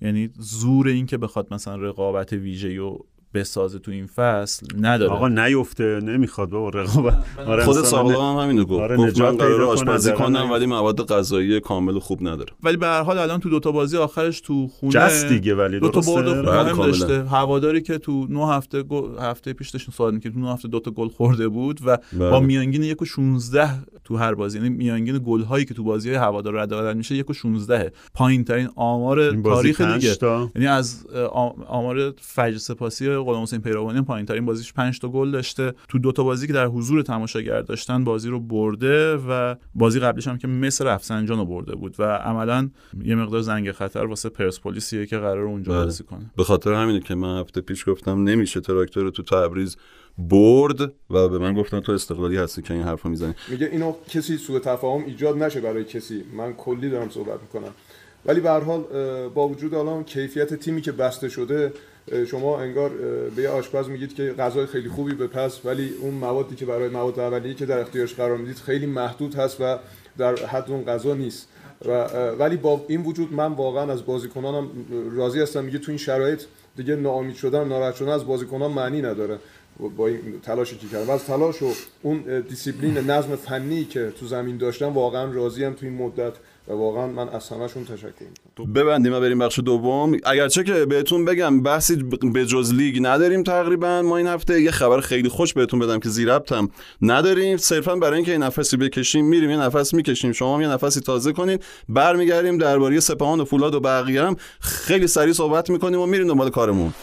یعنی 0.00 0.30
زور 0.38 0.88
این 0.88 1.06
که 1.06 1.18
بخواد 1.18 1.54
مثلا 1.54 1.76
رقابت 1.76 2.32
ویژه‌ای 2.32 2.78
و 2.78 2.98
بسازه 3.40 3.78
تو 3.78 3.90
این 3.90 4.06
فصل 4.06 4.66
نداره 4.80 5.10
آقا 5.12 5.28
نیفته 5.28 6.00
نمی‌خواد 6.02 6.50
بابا 6.50 6.68
رقابت 6.68 7.24
آره 7.46 7.64
خود 7.64 7.76
ساقلا 7.84 8.32
هم 8.32 8.44
همینو 8.44 8.64
گفت 8.64 8.82
آره، 8.82 8.96
گفت 8.96 9.20
من 9.20 9.36
قرار 9.36 9.62
آشپزی 9.62 10.12
کنم 10.12 10.50
ولی 10.50 10.66
مواد 10.66 11.06
غذایی 11.06 11.60
کامل 11.60 11.96
و 11.96 12.00
خوب 12.00 12.28
نداره 12.28 12.52
ولی 12.62 12.76
به 12.76 12.86
هر 12.86 13.02
حال 13.02 13.18
الان 13.18 13.40
تو 13.40 13.50
دوتا 13.50 13.72
بازی 13.72 13.96
آخرش 13.96 14.40
تو 14.40 14.68
خونه 14.68 14.92
جست 14.92 15.28
دیگه 15.28 15.54
ولی 15.54 15.80
دو 15.80 15.88
تا؟ 15.88 16.00
برد 16.00 16.46
بله، 16.46 16.72
مهم. 16.72 16.86
داشته 16.86 17.24
هواداری 17.24 17.80
که 17.82 17.98
تو 17.98 18.26
نه 18.30 18.48
هفته 18.48 18.82
گل- 18.82 19.18
هفته 19.20 19.52
پیش 19.52 19.70
داشتیم 19.70 19.94
صحبت 19.96 20.14
می‌کردیم 20.14 20.40
تو 20.42 20.46
نه 20.46 20.52
هفته 20.52 20.68
دو 20.68 20.80
تا 20.80 20.90
گل 20.90 21.08
خورده 21.08 21.48
بود 21.48 21.80
و 21.86 21.98
بله. 22.12 22.30
با 22.30 22.40
میانگین 22.40 22.82
1 22.82 23.02
و 23.02 23.04
16 23.04 23.68
تو 24.04 24.16
هر 24.16 24.34
بازی 24.34 24.58
یعنی 24.58 24.70
میانگین 24.70 25.20
گل 25.26 25.42
هایی 25.42 25.64
که 25.64 25.74
تو 25.74 25.84
بازی 25.84 26.08
های 26.08 26.18
هوادار 26.18 26.54
رد 26.54 26.72
و 26.72 26.78
بدل 26.78 26.94
میشه 26.94 27.14
1 27.14 27.30
و 27.30 27.32
16 27.32 27.92
پایین 28.14 28.44
ترین 28.44 28.68
آمار 28.76 29.42
تاریخ 29.42 29.80
دیگه. 29.80 30.16
یعنی 30.54 30.66
از 30.66 31.06
آمار 31.68 32.14
فجر 32.20 32.56
سپاسی 32.58 33.08
غلام 33.26 33.42
حسین 33.42 33.60
پیروانی 33.60 34.02
پایین 34.02 34.26
ترین 34.26 34.46
بازیش 34.46 34.72
5 34.72 34.98
تا 34.98 35.08
گل 35.08 35.30
داشته. 35.30 35.72
تو 35.88 35.98
دو 35.98 36.12
تا 36.12 36.22
بازی 36.22 36.46
که 36.46 36.52
در 36.52 36.66
حضور 36.66 37.02
تماشاگر 37.02 37.60
داشتن 37.60 38.04
بازی 38.04 38.28
رو 38.28 38.40
برده 38.40 39.16
و 39.16 39.54
بازی 39.74 40.00
قبلش 40.00 40.28
هم 40.28 40.38
که 40.38 40.48
مصر 40.48 40.84
رفسنجان 40.84 41.38
رو 41.38 41.44
برده 41.44 41.74
بود 41.74 41.96
و 41.98 42.02
عملا 42.02 42.70
یه 43.04 43.14
مقدار 43.14 43.40
زنگ 43.40 43.72
خطر 43.72 44.04
واسه 44.04 44.28
پرسپولیسیه 44.28 45.06
که 45.06 45.18
قرار 45.18 45.44
اونجا 45.44 45.72
بله. 45.72 45.84
بازی 45.84 46.04
کنه. 46.04 46.30
به 46.36 46.44
خاطر 46.44 46.72
همینه 46.72 47.00
که 47.00 47.14
من 47.14 47.40
هفته 47.40 47.60
پیش 47.60 47.88
گفتم 47.88 48.22
نمیشه 48.22 48.60
تراکتور 48.60 49.02
رو 49.02 49.10
تو 49.10 49.22
تبریز 49.22 49.76
برد 50.18 50.80
و 51.10 51.28
به 51.28 51.38
من 51.38 51.54
گفتن 51.54 51.80
تو 51.80 51.92
استقلالی 51.92 52.36
هستی 52.36 52.62
که 52.62 52.74
این 52.74 52.82
حرفو 52.82 53.08
می‌زنی. 53.08 53.34
میگه 53.48 53.66
اینو 53.66 53.92
کسی 54.08 54.36
سوء 54.36 54.58
تفاهم 54.58 55.04
ایجاد 55.04 55.42
نشه 55.42 55.60
برای 55.60 55.84
کسی. 55.84 56.24
من 56.36 56.52
کلی 56.52 56.90
دارم 56.90 57.08
صحبت 57.08 57.40
می‌کنم. 57.42 57.72
ولی 58.26 58.40
به 58.40 58.50
هر 58.50 58.60
حال 58.60 58.84
با 59.28 59.48
وجود 59.48 59.74
الان 59.74 60.04
کیفیت 60.04 60.54
تیمی 60.54 60.80
که 60.82 60.92
بسته 60.92 61.28
شده 61.28 61.72
شما 62.26 62.60
انگار 62.60 62.90
به 63.36 63.42
یه 63.42 63.48
آشپز 63.48 63.88
میگید 63.88 64.14
که 64.14 64.34
غذای 64.38 64.66
خیلی 64.66 64.88
خوبی 64.88 65.14
بپز 65.14 65.60
ولی 65.64 65.90
اون 66.00 66.14
موادی 66.14 66.56
که 66.56 66.66
برای 66.66 66.88
مواد 66.88 67.20
اولیه 67.20 67.54
که 67.54 67.66
در 67.66 67.78
اختیارش 67.78 68.14
قرار 68.14 68.36
می‌دید 68.36 68.56
خیلی 68.56 68.86
محدود 68.86 69.34
هست 69.34 69.60
و 69.60 69.78
در 70.18 70.36
حد 70.36 70.70
اون 70.70 70.84
غذا 70.84 71.14
نیست. 71.14 71.48
و 71.84 72.04
ولی 72.38 72.56
با 72.56 72.84
این 72.88 73.02
وجود 73.02 73.32
من 73.32 73.52
واقعا 73.52 73.92
از 73.92 74.06
بازیکنانم 74.06 74.68
راضی 75.16 75.40
هستم. 75.40 75.64
میگه 75.64 75.78
تو 75.78 75.90
این 75.90 75.98
شرایط 75.98 76.42
دیگه 76.76 76.96
ناامید 76.96 77.34
شدن 77.34 77.68
ناراحت 77.68 77.94
شدن 77.94 78.08
از 78.08 78.26
بازیکنان 78.26 78.70
معنی 78.70 79.02
نداره. 79.02 79.38
با 79.96 80.06
این 80.06 80.40
تلاشی 80.42 80.76
که 80.76 80.86
کردم. 80.88 81.08
و 81.08 81.10
از 81.10 81.24
تلاش 81.24 81.62
و 81.62 81.72
اون 82.02 82.40
دیسیپلین 82.48 82.98
نظم 82.98 83.36
فنی 83.36 83.84
که 83.84 84.12
تو 84.20 84.26
زمین 84.26 84.56
داشتم 84.56 84.92
واقعا 84.92 85.32
راضیم 85.32 85.72
تو 85.72 85.86
این 85.86 85.94
مدت. 85.94 86.32
و 86.68 86.72
واقعا 86.72 87.06
من 87.06 87.28
از 87.28 87.48
همشون 87.48 87.84
تشکر 87.84 88.06
می‌کنم. 88.56 88.72
ببندیم 88.72 89.12
و 89.12 89.20
بریم 89.20 89.38
بخش 89.38 89.58
دوم. 89.58 90.16
اگرچه 90.24 90.64
که 90.64 90.86
بهتون 90.86 91.24
بگم 91.24 91.62
بحثی 91.62 91.96
به 92.32 92.46
جز 92.46 92.72
لیگ 92.74 92.98
نداریم 93.02 93.42
تقریبا 93.42 94.02
ما 94.02 94.16
این 94.16 94.26
هفته. 94.26 94.62
یه 94.62 94.70
خبر 94.70 95.00
خیلی 95.00 95.28
خوش 95.28 95.54
بهتون 95.54 95.80
بدم 95.80 96.00
که 96.00 96.08
زیربطم 96.08 96.68
نداریم. 97.02 97.56
صرفا 97.56 97.96
برای 97.96 98.16
اینکه 98.16 98.32
یه 98.32 98.38
نفسی 98.38 98.76
بکشیم 98.76 99.24
میریم 99.24 99.50
یه 99.50 99.56
نفس 99.56 99.94
می‌کشیم. 99.94 100.32
شما 100.32 100.54
هم 100.54 100.62
یه 100.62 100.68
نفسی 100.68 101.00
تازه 101.00 101.32
کنین. 101.32 101.58
برمیگردیم 101.88 102.58
درباره 102.58 103.00
سپاهان 103.00 103.40
و 103.40 103.44
فولاد 103.44 103.74
و 103.74 103.80
بقیه 103.80 104.22
هم. 104.22 104.36
خیلی 104.60 105.06
سریع 105.06 105.32
صحبت 105.32 105.70
می‌کنیم 105.70 106.00
و 106.00 106.06
میریم 106.06 106.28
دنبال 106.28 106.50
کارمون. 106.50 106.94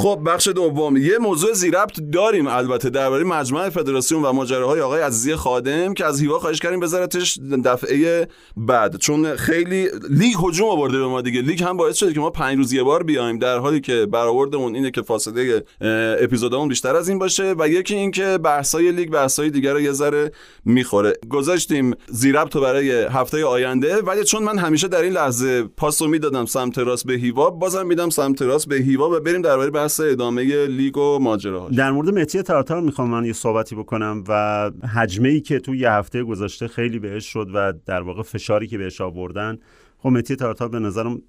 خب 0.00 0.20
بخش 0.26 0.48
دوم. 0.48 0.96
یه 0.96 1.18
موضوع 1.18 1.52
زیربط 1.52 2.00
داریم 2.12 2.46
البته 2.46 2.90
درباره 2.90 3.24
مجمع 3.24 3.68
فدراسیون 3.68 4.22
و 4.22 4.32
ماجراهای 4.32 4.80
آقای 4.80 5.00
عزیزی 5.00 5.34
خادم 5.34 5.94
که 5.94 6.04
از 6.04 6.20
هیوا 6.20 6.38
خواهش 6.38 6.60
کردیم 6.60 6.80
بذارتش 6.80 7.38
دفعه 7.64 8.28
بعد. 8.56 8.96
چون 8.96 9.36
خیلی 9.36 9.88
لیگ 10.10 10.34
هجوم 10.44 10.68
آورده 10.68 10.98
به 10.98 11.06
ما 11.06 11.20
دیگه. 11.20 11.40
لیگ 11.40 11.62
هم 11.62 11.76
باعث 11.76 11.96
شده 11.96 12.12
که 12.12 12.20
ما 12.20 12.30
پنج 12.30 12.56
روز 12.56 12.72
یه 12.72 12.82
بار 12.82 13.02
بیایم. 13.02 13.38
در 13.38 13.58
حالی 13.58 13.80
که 13.80 14.06
برآوردمون 14.06 14.74
اینه 14.74 14.90
که 14.90 15.02
فاصله 15.02 15.64
اه، 15.80 15.88
اپیزودامون 16.24 16.68
بیشتر 16.68 16.96
از 16.96 17.08
این 17.08 17.18
باشه 17.18 17.54
و 17.58 17.68
یکی 17.68 17.94
این 17.94 18.10
که 18.10 18.38
بحثای 18.38 18.92
لیگ 18.92 19.10
بحثای 19.10 19.50
دیگر 19.50 19.72
رو 19.72 19.80
یه 19.80 19.92
ذره 19.92 20.32
می‌خوره. 20.64 21.12
گذاشتیم 21.30 21.94
زیربط 22.08 22.56
برای 22.56 22.90
هفته 22.90 23.44
آینده. 23.44 23.96
ولی 23.96 24.24
چون 24.24 24.42
من 24.42 24.58
همیشه 24.58 24.88
در 24.88 25.02
این 25.02 25.12
لحظه 25.12 25.62
پاس 25.62 26.02
رو 26.02 26.08
می‌دادم 26.08 26.44
سمت 26.46 26.78
راست 26.78 27.06
به 27.06 27.14
هیوا 27.14 27.50
بازم 27.50 27.86
میدم 27.86 28.10
سمت 28.10 28.42
راست 28.42 28.68
به 28.68 28.76
هیوا 28.76 29.10
و 29.10 29.20
بریم 29.20 29.42
درباره 29.42 29.70
ادامه 30.00 30.66
لیگ 30.66 30.96
و 30.96 31.18
ماجراهاش 31.18 31.74
در 31.74 31.90
مورد 31.90 32.08
متی 32.08 32.42
تارتار 32.42 32.80
می‌خوام 32.80 33.10
من 33.10 33.24
یه 33.24 33.32
صحبتی 33.32 33.74
بکنم 33.74 34.24
و 34.28 34.70
حجمه 34.94 35.28
ای 35.28 35.40
که 35.40 35.58
توی 35.58 35.78
یه 35.78 35.90
هفته 35.90 36.22
گذشته 36.22 36.68
خیلی 36.68 36.98
بهش 36.98 37.26
شد 37.26 37.48
و 37.54 37.72
در 37.86 38.02
واقع 38.02 38.22
فشاری 38.22 38.66
که 38.66 38.78
بهش 38.78 39.00
آوردن. 39.00 39.58
خب 39.98 40.08
متی 40.08 40.36
تارتار 40.36 40.68
به 40.68 40.78
نظرم 40.78 41.22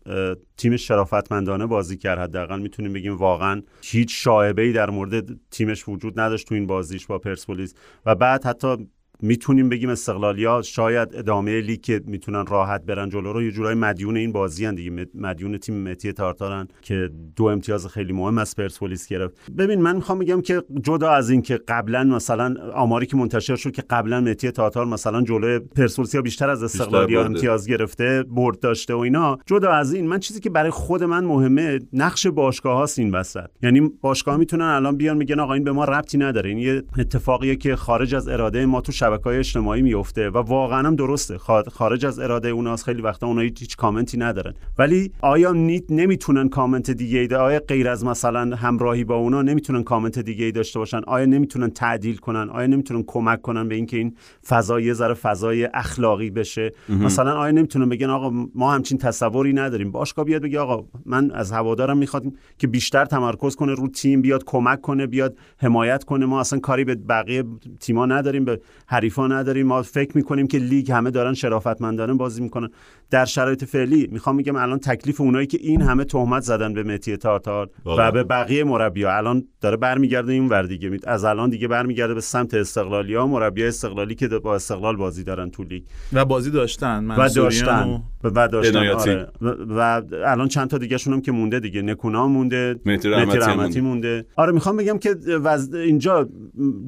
تیم 0.57 0.78
شرافتمندانه 0.78 1.66
بازی 1.66 1.97
کرد. 1.97 2.20
حداقل 2.20 2.59
می‌تونیم 2.59 2.93
بگیم 2.93 3.18
واقعا 3.18 3.62
هیچ 3.82 4.24
شایبه 4.24 4.62
ای 4.62 4.72
در 4.74 4.89
مورد 4.89 5.39
تیمش 5.51 5.88
وجود 5.88 6.20
نداشت 6.20 6.47
تو 6.47 6.55
این 6.55 6.68
بازیش 6.68 7.05
با 7.05 7.20
پرسپولیس. 7.20 7.74
و 8.05 8.16
بعد 8.16 8.45
حتی 8.45 8.88
می‌تونیم 9.22 9.69
بگیم 9.69 9.89
استقلالیا 9.89 10.61
شاید 10.61 11.15
ادامه 11.15 11.61
لیگ 11.61 11.82
که 11.82 12.01
می‌تونن 12.05 12.45
راحت 12.45 12.86
برن 12.86 13.09
جلو 13.09 13.34
رو 13.34 13.43
یه 13.43 13.51
جورای 13.51 13.76
مدیون 13.76 14.17
این 14.17 14.32
بازی 14.32 14.65
هن 14.65 14.76
دیگه. 14.76 15.07
مدیون 15.15 15.57
تیم 15.57 15.84
متی 15.84 16.13
تارتارن 16.13 16.67
که 16.82 17.09
دو 17.36 17.45
امتیاز 17.45 17.88
خیلی 17.88 18.13
مهم 18.13 18.38
از 18.38 18.55
پرسپولیس 18.55 19.07
گرفت. 19.07 19.51
ببین 19.57 19.82
من 19.82 19.95
می‌خوام 19.95 20.19
بگم 20.19 20.41
که 20.41 20.63
جدا 20.84 21.09
از 21.09 21.30
این 21.30 21.41
که 21.41 21.59
قبلا 21.67 22.03
مثلا 22.03 22.55
آماری 22.74 23.05
که 23.05 23.17
منتشر 23.17 23.55
شد 23.55 23.72
که 23.72 23.84
قبلا 23.89 24.22
متی 24.22 24.51
تارتار 24.51 24.86
مثلا 24.86 25.22
جلو 25.22 25.59
پرسپولیس 25.59 26.15
بیشتر 26.15 26.49
از 26.49 26.63
استقلالیا. 26.63 27.26
امتیاز 27.26 27.67
گرفته 27.67 28.24
برد 28.24 28.59
داشته 28.59 28.93
و 28.93 28.97
اینا 28.97 29.38
جدا 29.45 29.72
از 29.72 29.93
این 29.93 30.07
من 30.07 30.19
چیزی 30.19 30.39
که 30.39 30.49
برای 30.49 30.72
خود 30.72 31.03
من 31.03 31.24
مهمه 31.24 31.80
نقش 31.93 32.28
باشگاه 32.28 32.78
هاست 32.78 32.99
این 32.99 33.11
وسط. 33.11 33.49
یعنی 33.63 33.91
باشگاه 34.01 34.38
می‌تونن 34.38 34.65
الان 34.65 34.97
بیان 34.97 35.17
میگن 35.17 35.39
آقا 35.39 35.53
این 35.53 35.63
به 35.63 35.72
ما 35.72 35.86
ربطی 35.86 36.17
نداره. 36.17 36.49
این 36.49 36.57
یه 36.57 36.84
اتفاقیه 36.97 37.55
که 37.55 37.76
خارج 37.76 38.15
از 38.15 38.28
اراده 38.28 38.65
ما 38.65 38.82
تو 38.82 38.91
شبکه 39.12 39.24
های 39.24 39.38
اجتماعی 39.38 39.82
میفته 39.82 40.30
و 40.30 40.38
واقعا 40.38 40.88
هم 40.88 40.95
درسته. 40.95 41.38
خا- 41.38 41.70
خارج 41.70 42.05
از 42.05 42.20
اراده 42.20 42.49
اوناست. 42.49 42.86
خیلی 42.86 43.01
وقتا 43.01 43.28
اونها 43.28 43.43
هیچ 43.43 43.78
کامنتی 43.78 44.18
ندارن. 44.18 44.53
ولی 44.78 45.12
آیا 45.22 45.51
نی- 45.51 45.84
نمی‌تونن 45.89 46.49
کامنت 46.49 46.91
دیگه 46.91 47.20
ای 47.20 47.36
آیا 47.36 47.59
غیر 47.68 47.89
از 47.89 48.05
مثلا 48.05 48.55
همراهی 48.55 49.03
با 49.03 49.16
اونا 49.16 49.41
نمی‌تونن 49.41 49.84
کامنت 49.84 50.20
دیگه 50.20 50.45
ای 50.45 50.51
داشته 50.51 50.80
باشن؟ 50.80 51.01
آیا 51.07 51.26
نمی‌تونن 51.26 51.70
تعدیل 51.70 52.18
کنن؟ 52.18 52.49
آیا 52.49 52.68
نمی‌تونن 52.68 53.03
کمک 53.07 53.41
کنن 53.41 53.68
به 53.68 53.76
اینکه 53.76 53.97
این 53.97 54.16
فضا 54.47 54.80
یه 54.80 54.93
ذره 54.93 55.14
فضای 55.14 55.70
اخلاقی 55.74 56.30
بشه؟ 56.30 56.72
مثلا 56.89 57.34
آیا 57.34 57.51
نمی‌تونن 57.51 57.89
بگن 57.89 58.09
آقا 58.09 58.47
ما 58.55 58.74
همچین 58.74 58.97
تصوری 58.97 59.53
نداریم؟ 59.53 59.91
باشگاه 59.91 60.26
بیاد 60.26 60.41
بگه 60.41 60.59
آقا 60.59 60.86
من 61.05 61.32
از 61.32 61.51
هوادارم 61.51 61.97
می‌خواد 61.97 62.24
که 62.57 62.68
بیشتر 62.68 63.05
تمرکز 63.05 63.55
کنه 63.55 63.74
رو 63.74 63.88
تیم 63.88 64.22
بیاد 64.22 64.43
کمک 64.45 64.82
کنه 64.82 65.07
بیاد 65.07 65.38
حمایت 65.57 66.03
کنه. 66.03 66.26
ما 66.26 66.39
اصلا 66.39 66.59
کاری 66.59 66.84
به 66.84 66.95
بقیه 66.95 67.43
تیما 67.80 68.05
نداریم 68.05 68.45
به 68.45 68.62
حریفا 69.02 69.28
نداریم. 69.28 69.68
ما 69.68 69.82
فکر 69.82 70.18
می‌کنیم 70.18 70.47
که 70.47 70.58
لیگ 70.58 70.91
همه 70.91 71.12
دارن 71.12 71.34
شرافتمندانه 71.34 72.14
بازی 72.14 72.41
می‌کنن. 72.41 72.70
در 73.10 73.26
شرایط 73.26 73.64
فعلی 73.64 74.08
می‌خوام 74.12 74.36
میگم 74.36 74.56
الان 74.56 74.80
تکلیف 74.80 75.22
اونایی 75.22 75.47
که 75.47 75.58
این 75.62 75.82
همه 75.82 76.04
تهمت 76.04 76.43
زدن 76.43 76.74
به 76.74 76.84
مهدی 76.84 77.18
تارتار. 77.18 77.70
و 77.86 78.12
به 78.12 78.24
بقیه 78.24 78.64
مربیا. 78.64 79.18
الان 79.18 79.43
داره 79.62 79.78
برمیگرده 79.78 80.34
این 80.34 80.49
ور 80.49 80.64
دیگه. 80.64 80.99
از 81.04 81.24
الان 81.24 81.49
دیگه 81.49 81.68
برمیگرده 81.68 82.14
به 82.14 82.22
سمت 82.22 82.54
استقلالی 82.54 83.16
ها. 83.16 83.28
مربی 83.28 83.64
استقلالی 83.64 84.16
که 84.16 84.28
با 84.28 84.56
استقلال 84.56 84.95
بازی 84.95 85.24
دارن 85.24 85.49
تو 85.49 85.64
لیگ. 85.64 85.84
و 86.14 86.26
بازی 86.26 86.52
داشتن. 86.52 87.12
و 87.12 87.30
داشتن. 87.30 87.88
و- 87.89 87.99
و 88.24 88.47
داشتن. 88.47 88.88
آره. 88.88 89.28
و, 89.41 89.47
و 89.47 90.02
الان 90.26 90.47
چند 90.47 90.68
تا 90.70 90.78
دیگه 90.78 90.97
هم 91.08 91.22
که 91.22 91.32
مونده 91.32 91.60
دیگه. 91.60 91.82
نکونا 91.82 92.28
مونده. 92.28 92.80
مهدی 92.86 93.10
رحمتی 93.10 93.82
مونده. 93.82 94.26
آره 94.36 94.52
می‌خوام 94.52 94.78
بگم 94.78 94.97
که 94.97 95.16
وز... 95.28 95.74
اینجا 95.74 96.30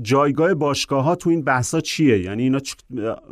جایگاه 0.02 0.54
باشگاه 0.54 1.04
ها 1.04 1.16
تو 1.16 1.30
این 1.30 1.44
بحثا 1.44 1.82
چیه؟ 1.94 2.20
یعنی 2.20 2.44
اینا 2.44 2.60
چ... 2.60 2.74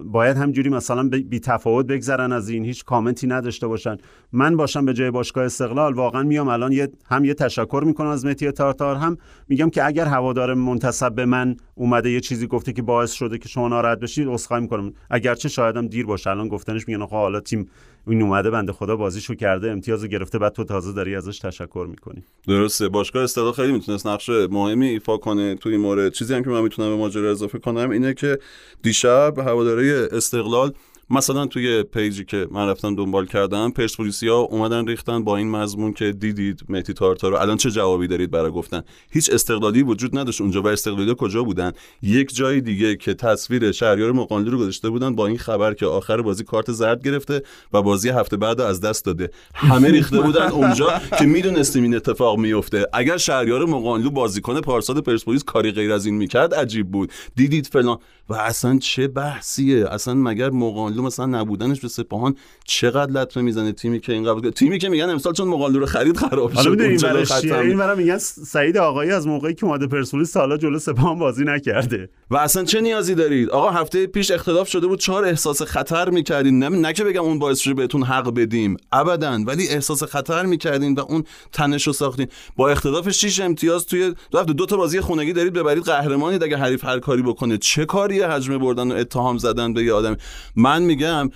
باید 0.05 0.37
همجوری 0.37 0.69
مثلا 0.69 1.09
بی 1.09 1.39
تفاوت 1.39 1.85
بگذرن 1.85 2.31
از 2.31 2.49
این 2.49 2.65
هیچ 2.65 2.85
کامنتی 2.85 3.27
نداشته 3.27 3.67
باشن. 3.67 3.97
من 4.31 4.57
باشم 4.57 4.85
به 4.85 4.93
جای 4.93 5.11
باشگاه 5.11 5.45
استقلال 5.45 5.93
واقعا 5.93 6.23
میام 6.23 6.47
الان 6.47 6.71
یه 6.71 6.87
هم 7.05 7.25
یه 7.25 7.33
تشکر 7.33 7.83
می‌کنم 7.85 8.07
از 8.07 8.25
مهدی 8.25 8.51
تارتار 8.51 8.95
هم 8.95 9.17
میگم 9.47 9.69
که 9.69 9.85
اگر 9.85 10.05
هوادار 10.05 10.53
منتسب 10.53 11.15
به 11.15 11.25
من 11.25 11.55
اومده 11.75 12.11
یه 12.11 12.19
چیزی 12.19 12.47
گفته 12.47 12.73
که 12.73 12.81
باعث 12.81 13.11
شده 13.11 13.37
که 13.37 13.49
شما 13.49 13.67
ناراحت 13.67 13.99
بشید 13.99 14.27
عذرخواهی 14.27 14.61
می‌کنم. 14.63 14.93
اگرچه 15.09 15.49
شایدم 15.49 15.87
دیر 15.87 16.05
باشه 16.05 16.29
الان 16.29 16.47
گفتنش 16.47 16.87
میگن 16.87 17.01
آقا 17.01 17.17
حالا 17.17 17.39
تیم 17.39 17.69
این 18.07 18.21
اومده 18.21 18.49
بنده 18.49 18.71
خدا 18.71 18.95
بازیشو 18.95 19.35
کرده 19.35 19.71
امتیازو 19.71 20.07
گرفته 20.07 20.39
بعد 20.39 20.53
تو 20.53 20.63
تازه 20.63 20.93
داری 20.93 21.15
ازش 21.15 21.39
تشکر 21.39 21.87
می‌کنی. 21.89 22.23
درسته. 22.47 22.89
باشگاه 22.89 23.23
استقلال 23.23 23.51
خیلی 23.51 23.71
می‌تونست 23.71 24.07
نقش 24.07 24.29
مهمی 24.29 24.87
ایفا 24.87 25.17
کنه 25.17 25.55
توی 25.55 25.71
این 25.71 25.81
مورد. 25.81 26.13
چیزی 26.13 26.33
هم 26.33 26.43
که 26.43 26.49
من 26.49 26.61
می‌تونم 26.61 26.89
به 26.89 26.95
ماجرا 26.95 27.31
اضافه 27.31 27.59
کنم 27.59 27.89
اینه 27.89 28.13
که 28.13 28.39
دیشب 28.83 29.33
هواداره 29.37 30.07
استقلال 30.11 30.73
مثلا 31.11 31.45
توی 31.45 31.83
پیجی 31.83 32.25
که 32.25 32.47
من 32.51 32.67
رفتم 32.67 32.95
دنبال 32.95 33.25
کردم 33.25 33.71
پرسپولیسیا 33.71 34.37
اومدن 34.37 34.87
ریختن 34.87 35.23
با 35.23 35.37
این 35.37 35.49
مضمون 35.49 35.93
که 35.93 36.11
دیدید 36.11 36.61
مهدی 36.69 36.93
تارتارو 36.93 37.35
الان 37.35 37.57
چه 37.57 37.71
جوابی 37.71 38.07
دارید 38.07 38.31
برای 38.31 38.51
گفتن؟ 38.51 38.81
هیچ 39.09 39.29
استقلالی 39.29 39.83
وجود 39.83 40.17
نداشت 40.17 40.41
اونجا 40.41 40.61
و 40.61 40.67
استقلالی 40.67 41.15
کجا 41.17 41.43
بودن؟ 41.43 41.71
یک 42.01 42.35
جای 42.35 42.61
دیگه 42.61 42.95
که 42.95 43.13
تصویر 43.13 43.71
شهریار 43.71 44.11
مقانلی 44.11 44.49
رو 44.49 44.57
گذاشته 44.57 44.89
بودن 44.89 45.15
با 45.15 45.27
این 45.27 45.37
خبر 45.37 45.73
که 45.73 45.85
آخر 45.85 46.21
بازی 46.21 46.43
کارت 46.43 46.71
زرد 46.71 47.03
گرفته 47.03 47.43
و 47.73 47.81
بازی 47.81 48.09
هفته 48.09 48.37
بعد 48.37 48.61
از 48.61 48.81
دست 48.81 49.05
داده. 49.05 49.29
همه 49.53 49.89
ریخته 49.89 50.21
بودن 50.21 50.47
اونجا 50.51 51.01
که 51.19 51.25
می‌دونستیم 51.25 51.83
این 51.83 51.95
اتفاق 51.95 52.39
میفته 52.39 52.87
اگر 52.93 53.17
شهریار 53.17 53.65
مقانلو 53.65 54.09
بازیکن 54.09 54.61
پارسال 54.61 55.01
پرسپولیس 55.01 55.43
کاری 55.43 55.71
غیر 55.71 55.91
از 55.91 56.05
این 56.05 56.15
می‌کرد 56.15 56.53
عجیب 56.53 56.91
بود. 56.91 57.11
دیدید 57.35 57.67
فلان. 57.67 57.97
و 58.29 58.33
اصلا 58.33 58.79
چه 58.79 59.07
بحثیه؟ 59.07 59.87
اصلا 59.87 60.13
مگر 60.13 60.49
مقانلو 60.49 61.00
مثلا 61.01 61.25
نبودنش 61.25 61.79
به 61.79 61.87
سپاهان 61.87 62.35
چقدر 62.65 63.11
لطمه 63.11 63.43
می‌زنه 63.43 63.71
تیمی 63.71 63.99
که 63.99 64.13
این 64.13 64.23
قبول 64.23 64.49
تیمی 64.49 64.79
که 64.79 64.89
میگن 64.89 65.09
امسال 65.09 65.33
چون 65.33 65.47
مقانلو 65.47 65.79
رو 65.79 65.85
خرید 65.85 66.17
خراب 66.17 66.51
حالا 66.51 66.63
شد 66.63 66.81
اون 66.81 66.89
این 66.89 66.97
برای 66.97 67.67
این 67.67 67.77
برای 67.77 67.97
میگن 67.97 68.17
سعید 68.17 68.77
آقایی 68.77 69.11
از 69.11 69.27
موقعی 69.27 69.53
که 69.53 69.65
اومده 69.65 69.87
پرسپولیس 69.87 70.37
حالا 70.37 70.57
جلو 70.57 70.79
سپاهان 70.79 71.19
بازی 71.19 71.43
نکرده. 71.43 72.09
و 72.31 72.37
اصلا 72.37 72.63
چه 72.63 72.81
نیازی 72.81 73.15
دارید؟ 73.15 73.49
آقا 73.49 73.69
هفته 73.69 74.07
پیش 74.07 74.31
اختلاف 74.31 74.69
شده 74.69 74.87
بود 74.87 74.99
چهار 74.99 75.25
احساس 75.25 75.61
خطر 75.61 76.09
می‌کردین. 76.09 76.59
نه, 76.59 76.69
نه 76.69 76.93
که 76.93 77.03
بگم 77.03 77.21
اون 77.21 77.39
باعث 77.39 77.59
شده 77.59 77.73
بهتون 77.73 78.03
حق 78.03 78.33
بدیم 78.33 78.77
ابدا 78.91 79.39
ولی 79.47 79.67
احساس 79.67 80.03
خطر 80.03 80.45
می‌کردین 80.45 80.93
و 80.93 80.99
اون 80.99 81.23
تنش 81.53 81.87
رو 81.87 81.93
ساختین. 81.93 82.27
با 82.55 82.69
اختلاف 82.69 83.09
6 83.09 83.39
امتیاز 83.39 83.85
توی 83.85 84.13
دو 84.31 84.39
هفته 84.39 84.53
دو 84.53 84.65
تا 84.65 84.77
بازی 84.77 85.01
خونگی 85.01 85.33
دارید 85.33 85.53
ببرید 85.53 85.83
قهرمانید 85.83 86.43
اگه 86.43 86.57
حریف 86.57 86.85
هر 86.85 86.99
کاری 86.99 87.21
بکنه 87.21 87.57
چه 87.57 87.85
کاریه؟ 87.85 88.27
حجمه 88.27 88.57
بردن 88.57 88.91
و 88.91 88.95
اتهام 88.95 89.37
زدن 89.37 89.73
به 89.73 89.83
یه 89.83 89.93
آدم 89.93 90.17
من 90.55 90.83
میگم 90.91 91.29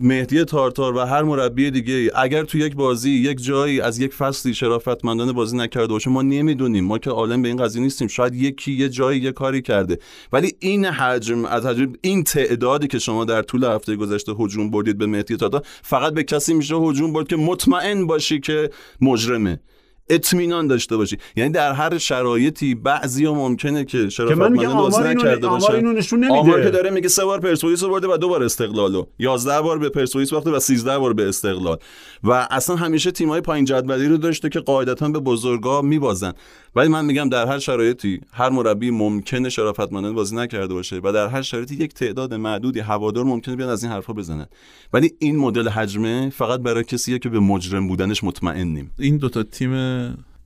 مهدی 0.00 0.44
تارتار 0.44 0.96
و 0.96 0.98
هر 0.98 1.22
مربی 1.22 1.70
دیگه 1.70 2.10
اگر 2.14 2.44
تو 2.44 2.58
یک 2.58 2.74
بازی 2.74 3.10
یک 3.10 3.42
جایی 3.42 3.80
از 3.80 3.98
یک 3.98 4.14
فصلی 4.14 4.54
شرافتمندانه 4.54 5.32
بازی 5.32 5.56
نکرده 5.56 5.86
باشه 5.86 6.10
ما 6.10 6.22
نمی‌دونیم. 6.22 6.84
ما 6.84 6.98
که 6.98 7.10
عالم 7.10 7.42
به 7.42 7.48
این 7.48 7.56
قضیه 7.56 7.82
نیستیم. 7.82 8.08
شاید 8.08 8.34
یکی 8.34 8.72
یه 8.72 8.88
جایی 8.88 9.20
یه 9.20 9.32
کاری 9.32 9.62
کرده. 9.62 9.98
ولی 10.32 10.52
این 10.60 10.84
حجم 10.84 11.44
از 11.44 11.66
حجم 11.66 11.92
این 12.00 12.24
تعدادی 12.24 12.86
که 12.86 12.98
شما 12.98 13.24
در 13.24 13.42
طول 13.42 13.64
هفته 13.64 13.96
گذشته 13.96 14.32
هجوم 14.38 14.70
بردید 14.70 14.98
به 14.98 15.06
مهدی 15.06 15.36
تارتار 15.36 15.62
فقط 15.82 16.14
به 16.14 16.22
کسی 16.22 16.54
میشه 16.54 16.74
هجوم 16.74 17.12
برد 17.12 17.28
که 17.28 17.36
مطمئن 17.36 18.06
باشی 18.06 18.40
که 18.40 18.70
مجرمه. 19.00 19.60
اطمینان 20.08 20.66
داشته 20.66 20.96
باشی. 20.96 21.16
یعنی 21.36 21.50
در 21.50 21.72
هر 21.72 21.98
شرایطی 21.98 22.74
بعضی 22.74 23.26
ممکنه 23.26 23.84
که 23.84 24.08
شرافتمندانه 24.08 24.58
میگم 24.58 24.74
بازی 24.74 24.96
آمار 24.96 25.08
اینو- 25.08 25.20
نکرده 25.20 25.46
آمار 25.46 25.60
باشن. 25.60 25.74
اینو 25.74 25.92
نشون 25.92 26.18
نمیده. 26.18 26.38
آمار 26.38 26.62
که 26.62 26.70
داره 26.70 26.90
میگه 26.90 27.08
سه 27.08 27.24
بار 27.24 27.40
پرسپولیس 27.40 27.82
رو 27.82 27.88
برده 27.90 28.08
و 28.08 28.16
دو 28.16 28.28
بار 28.28 28.42
استقلالو. 28.42 29.04
11 29.18 29.60
بار 29.62 29.78
به 29.78 29.88
پرسپولیس 29.88 30.32
باخته 30.32 30.50
و 30.50 30.58
13 30.60 30.98
بار 30.98 31.12
به 31.12 31.28
استقلال. 31.28 31.76
و 32.24 32.48
اصلا 32.50 32.76
همیشه 32.76 33.10
تیمای 33.10 33.40
پایین 33.40 33.64
جدولی 33.64 34.08
رو 34.08 34.16
داشته 34.16 34.48
که 34.48 34.60
قاعدتا 34.60 35.08
به 35.08 35.18
بزرگا 35.20 35.82
میبازن. 35.82 36.32
ولی 36.76 36.88
من 36.88 37.04
میگم 37.04 37.28
در 37.28 37.46
هر 37.46 37.58
شرایطی 37.58 38.20
هر 38.32 38.50
مربی 38.50 38.90
ممکنه 38.90 39.48
شرافتمندانه 39.48 40.14
بازی 40.14 40.36
نکرده 40.36 40.74
باشه 40.74 41.00
و 41.04 41.12
در 41.12 41.28
هر 41.28 41.42
شرایطی 41.42 41.74
یک 41.74 41.94
تعداد 41.94 42.34
معدودی 42.34 42.80
هوادار 42.80 43.24
ممکنه 43.24 43.56
بیان 43.56 43.68
از 43.70 43.82
این 43.84 43.92
حرفا 43.92 44.12
بزنن. 44.12 44.46
ولی 44.92 45.12
این 45.18 45.36
مدل 45.36 45.68
حجمه 45.68 46.30
فقط 46.30 46.60
برای 46.60 46.84
کسیه 46.84 47.18
که 47.18 47.28
به 47.28 47.40
مجرم 47.40 47.88
بودنش 47.88 48.24
مطمئنیم. 48.24 48.90
این 48.98 49.16
دوتا 49.16 49.42
تیم 49.42 49.93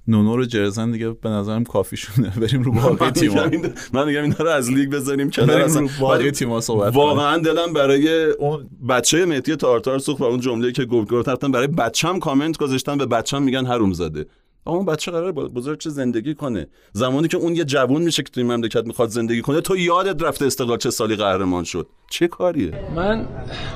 نونو 0.08 0.36
رو 0.36 0.44
جرزن 0.44 0.90
دیگه 0.92 1.10
به 1.10 1.28
نظرم 1.28 1.64
کافیشونه 1.64 2.32
بریم 2.40 2.62
رو 2.62 2.72
باقی 2.72 3.28
این- 3.52 3.72
من 3.92 4.06
میگم 4.06 4.22
اینا 4.22 4.36
رو 4.38 4.48
از 4.48 4.70
لیگ 4.72 4.90
بذاریم 4.90 5.30
کنار 5.30 5.48
بریم 5.48 5.64
اصلا. 5.64 5.80
رو 5.82 5.88
باقی 6.00 6.18
ولی 6.22 6.30
تیم‌ها 6.30 6.60
صحبت 6.60 6.94
واقعا 6.96 7.38
دلم 7.38 7.72
برای 7.72 8.24
اون 8.24 8.68
بچه 8.88 9.26
مهدی 9.26 9.56
تارتار 9.56 9.98
سوخت 9.98 10.20
و 10.20 10.24
اون 10.24 10.40
جمله 10.40 10.72
که 10.72 10.84
گفت 10.84 11.10
گفتم 11.10 11.50
برای 11.52 11.66
بچم 11.66 12.18
کامنت 12.18 12.58
گذاشتن 12.58 12.98
به 12.98 13.06
بچم 13.06 13.42
میگن 13.42 13.66
حروم 13.66 13.92
زاده. 13.92 14.26
آقا 14.64 14.76
اون 14.76 14.86
بچه 14.86 15.10
قرار 15.10 15.32
بزرگ 15.32 15.78
چه 15.78 15.90
زندگی 15.90 16.34
کنه. 16.34 16.66
زمانی 16.92 17.28
که 17.28 17.36
اون 17.36 17.56
یه 17.56 17.64
جوون 17.64 18.02
میشه 18.02 18.22
که 18.22 18.28
توی 18.30 18.42
این 18.42 18.52
مملکت 18.52 18.86
می‌خواد 18.86 19.08
زندگی 19.08 19.42
کنه 19.42 19.60
تو 19.60 19.76
یادت 19.76 20.22
رفته 20.22 20.44
استقلال 20.46 20.78
چه 20.78 20.90
سالی 20.90 21.16
قهرمان 21.16 21.64
شد؟ 21.64 21.86
چه 22.10 22.28
کاریه؟ 22.28 22.72
من 22.96 23.26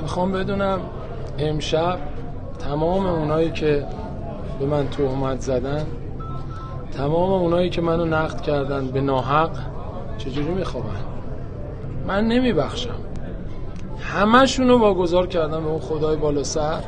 می‌خوام 0.02 0.32
بدونم 0.32 0.80
امشب 1.38 1.98
تمام 2.58 3.06
اونایی 3.06 3.50
که 3.50 3.86
به 4.62 4.68
من 4.68 4.88
تهمت 4.88 5.40
زدن. 5.40 5.86
تمام 6.96 7.30
اونایی 7.30 7.70
که 7.70 7.80
منو 7.80 8.04
نقد 8.04 8.40
کردن 8.40 8.86
به 8.86 9.00
ناحق 9.00 9.50
چجوری 10.18 10.48
میخوابن؟ 10.48 11.00
من 12.06 12.24
نمیبخشم. 12.24 12.94
همشونو 14.00 14.78
واگذار 14.78 15.26
کردم 15.26 15.60
به 15.64 15.68
اون 15.68 15.80
خدای 15.80 16.16
بالا 16.16 16.42
سر. 16.42 16.80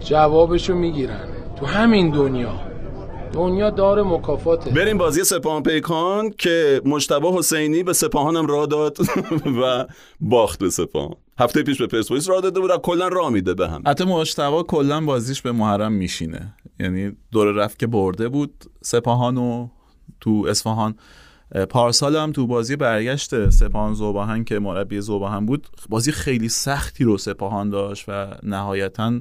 جوابشو 0.00 0.74
می‌گیرن. 0.74 1.28
تو 1.56 1.66
همین 1.66 2.10
دنیا. 2.10 2.54
دنیا 3.32 3.70
دار 3.70 4.02
مکافاته. 4.02 4.70
بریم 4.70 4.98
بازی 4.98 5.24
سپاهان 5.24 5.62
پیکان 5.62 6.30
که 6.30 6.82
مجتبی 6.84 7.26
حسینی 7.28 7.82
به 7.82 7.92
سپاهانم 7.92 8.46
راه 8.46 8.66
داد 8.66 8.98
و 9.62 9.86
باخت 10.20 10.58
به 10.58 10.70
سپاهان. 10.70 11.14
هفته 11.38 11.62
پیش 11.62 11.78
به 11.78 11.86
پرسپولیس 11.86 12.28
راه 12.28 12.40
داده 12.40 12.60
بود 12.60 12.70
و 12.70 12.78
کلا 12.78 13.08
راه 13.08 13.30
میده 13.30 13.54
به 13.54 13.68
هم. 13.68 13.82
حتی 13.86 14.04
مشتبا 14.04 14.62
کلا 14.62 15.00
بازیش 15.00 15.42
به 15.42 15.52
محرم 15.52 15.92
میشینه. 15.92 16.54
یعنی 16.80 17.12
دور 17.32 17.52
رفت 17.52 17.78
که 17.78 17.86
برده 17.86 18.28
بود 18.28 18.64
سپاهانو 18.82 19.68
تو 20.20 20.46
اصفهان. 20.48 20.94
پارسال 21.70 22.16
هم 22.16 22.32
تو 22.32 22.46
بازی 22.46 22.76
برگشت 22.76 23.50
سپاهان 23.50 23.94
زوباهن 23.94 24.44
که 24.44 24.58
مربی 24.58 25.00
زوباهن 25.00 25.46
بود. 25.46 25.66
بازی 25.88 26.12
خیلی 26.12 26.48
سختی 26.48 27.04
رو 27.04 27.18
سپاهان 27.18 27.70
داشت 27.70 28.04
و 28.08 28.26
نهایتا 28.42 29.20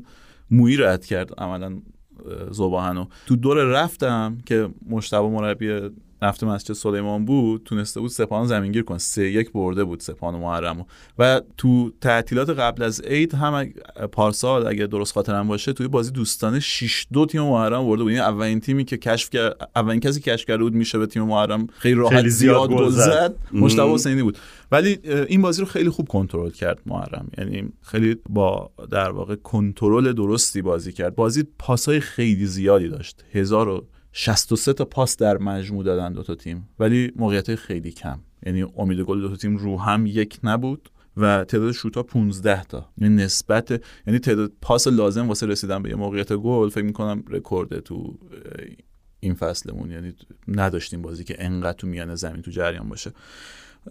مویی 0.52 0.78
رد 0.78 1.06
کرد. 1.06 1.34
عملا 1.38 1.80
اه، 2.28 2.52
زوباهنو 2.54 3.06
تو 3.26 3.36
دور 3.36 3.64
رفتم 3.64 4.38
که 4.46 4.70
مشتبه 4.90 5.30
مربی 5.30 5.90
نفت 6.22 6.44
مسجد 6.44 6.74
سلیمان 6.74 7.26
بود 7.26 7.64
تونسته 7.64 8.00
بود 8.00 8.10
سپاهان 8.10 8.48
زمینگیر 8.48 8.84
کنه. 8.84 8.98
سه 8.98 9.32
یک 9.32 9.52
برده 9.52 9.84
بود 9.84 10.00
سپاهان 10.00 10.40
محرمو 10.40 10.84
و 11.20 11.42
تو 11.58 11.92
تعطیلات 12.02 12.50
قبل 12.50 12.84
از 12.84 13.02
عید 13.02 13.34
هم 13.34 13.70
پارسال 14.12 14.68
اگه 14.68 14.88
درست 14.88 15.14
خاطرم 15.14 15.48
باشه 15.48 15.74
توی 15.74 15.88
بازی 15.88 16.12
دوستانه 16.12 16.60
6 16.60 17.08
دو 17.14 17.26
تیم 17.26 17.42
محرم 17.42 17.86
برده 17.86 18.04
بود. 18.04 18.12
یعنی 18.12 18.24
اولین 18.24 18.60
تیمی 18.60 18.86
که 18.86 18.98
کشف 18.98 19.30
کرد 19.30 19.70
اولین 19.76 20.00
کسی 20.00 20.22
کشف 20.22 20.46
کرده 20.46 20.64
بود 20.64 20.74
میشه 20.74 20.98
به 20.98 21.06
تیم 21.06 21.24
محرم. 21.24 21.68
خیلی 21.68 21.96
راحت 21.96 22.16
خیلی 22.16 22.30
زیاد 22.30 22.70
گل 22.70 22.90
زد. 22.90 23.36
مشتبه 23.54 23.92
حسینی 23.92 24.24
بود. 24.24 24.38
ولی 24.72 25.00
این 25.28 25.42
بازی 25.42 25.62
رو 25.62 25.68
خیلی 25.68 25.90
خوب 25.90 26.08
کنترل 26.08 26.50
کرد 26.50 26.80
محرم. 26.86 27.30
یعنی 27.38 27.70
خیلی 27.82 28.16
با 28.30 28.72
در 28.92 29.10
واقع 29.10 29.36
کنترل 29.36 30.14
درستی 30.14 30.62
بازی 30.62 30.92
کرد. 30.92 31.16
بازی 31.16 31.44
پاسای 31.60 32.00
خیلی 32.00 32.46
زیادی 32.46 32.90
داشت. 32.90 33.24
1063 34.18 34.74
تا 34.74 34.86
پاس 34.86 35.18
در 35.18 35.38
مجموع 35.38 35.84
دادن 35.84 36.14
دو 36.14 36.24
تا 36.24 36.36
تیم 36.36 36.70
ولی 36.80 37.12
موقعیت 37.16 37.56
خیلی 37.56 37.92
کم. 37.92 38.20
یعنی 38.46 38.66
امید 38.78 39.00
گل 39.00 39.22
دو 39.22 39.30
تا 39.30 39.36
تیم 39.36 39.58
رو 39.58 39.80
هم 39.82 40.06
یک 40.06 40.40
نبود 40.44 40.90
و 41.18 41.44
تعداد 41.44 41.72
شوت 41.72 41.96
ها 41.96 42.04
15 42.04 42.64
تا. 42.64 42.90
یعنی 42.98 43.16
نسبت 43.16 43.82
یعنی 44.08 44.20
تعداد 44.20 44.52
پاس 44.62 44.88
لازم 44.88 45.28
واسه 45.28 45.46
رسیدن 45.46 45.84
به 45.84 45.90
یه 45.90 45.96
موقعیت 45.96 46.34
گل 46.34 46.70
فکر 46.70 46.84
می‌کنم 46.84 47.24
رکورد 47.30 47.80
تو 47.80 48.20
این 49.20 49.34
فصلمون. 49.34 49.92
یعنی 49.92 50.14
نداشتیم 50.48 51.02
بازی 51.02 51.24
که 51.24 51.36
انقدر 51.40 51.78
تو 51.78 51.88
میانه 51.88 52.16
زمین 52.16 52.42
تو 52.42 52.52
جریان 52.52 52.90
باشه. 52.90 53.12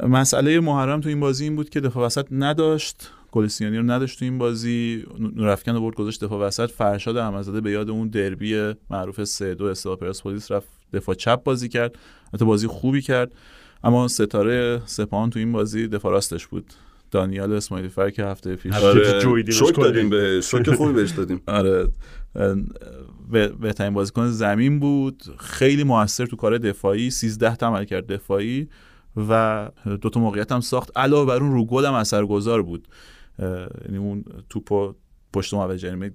مسئله 0.03 0.61
محرم 0.61 1.01
تو 1.01 1.09
این 1.09 1.21
بازی 1.21 1.45
این 1.45 1.57
بود 1.57 1.71
که 1.71 1.81
دفاع 1.81 2.07
وسط 2.07 2.27
نداشت. 2.31 3.11
گلسیانی 3.33 3.77
رو 3.77 3.83
نداشت 3.83 4.19
تو 4.19 4.25
این 4.25 4.39
بازی. 4.39 5.05
نورافکن 5.19 5.75
رو 5.75 5.81
برد 5.81 5.95
گذاشت 5.95 6.25
دفاع 6.25 6.47
وسط. 6.47 6.71
فرشاد 6.71 7.17
احمدزاده 7.17 7.61
به 7.61 7.71
یاد 7.71 7.91
اون 7.91 8.09
دربی 8.09 8.73
معروف 8.91 9.25
سه 9.25 9.55
دو 9.55 9.65
استقلال 9.65 9.97
پرسپولیس 9.97 10.51
رفت 10.51 10.69
دفاع 10.93 11.15
چپ 11.15 11.43
بازی 11.43 11.69
کرد. 11.69 11.97
حتی 12.35 12.45
بازی 12.45 12.67
خوبی 12.67 13.03
کرد. 13.03 13.33
اما 13.85 14.09
ستاره 14.09 14.83
سپاهان 14.87 15.31
تو 15.31 15.39
این 15.39 15.53
بازی 15.53 15.89
دفاع 15.89 16.13
راستش 16.13 16.47
بود. 16.47 16.73
دانیال 17.11 17.53
اسماعیلی 17.53 17.89
فر 17.89 18.11
که 18.11 18.25
هفته 18.25 18.57
پیش 18.57 18.75
جویدیمش 19.23 19.59
شوک. 19.59 19.77
دادیم 19.77 20.11
به 20.11 20.41
شوک 20.41 20.71
خوبی 20.71 20.93
بهش 20.93 21.11
دادیم. 21.11 21.43
آره. 21.49 21.89
بهترین 23.61 23.95
بازیکن 23.95 24.29
زمین 24.29 24.81
بود. 24.81 25.23
خیلی 25.39 25.85
موثر 25.85 26.27
تو 26.27 26.37
کار 26.37 26.59
دفاعی. 26.59 27.11
13 27.11 27.57
تا 27.57 27.67
عمل 27.67 27.85
کرد 27.85 28.07
دفاعی. 28.07 28.69
و 29.17 29.69
دو 30.01 30.11
تا 30.11 30.21
موقعیت 30.21 30.53
هم 30.53 30.61
ساخت. 30.61 30.99
علاوه 30.99 31.27
بر 31.27 31.43
اون 31.43 31.53
رو 31.53 31.65
گل 31.65 31.85
هم 31.85 31.95
اثرگذار 31.95 32.63
بود. 32.63 32.89
یعنی 33.39 33.99
اون 33.99 34.25
توپو 34.51 34.95
پشت 35.33 35.55
محوطه 35.55 35.79
جریمه 35.79 36.11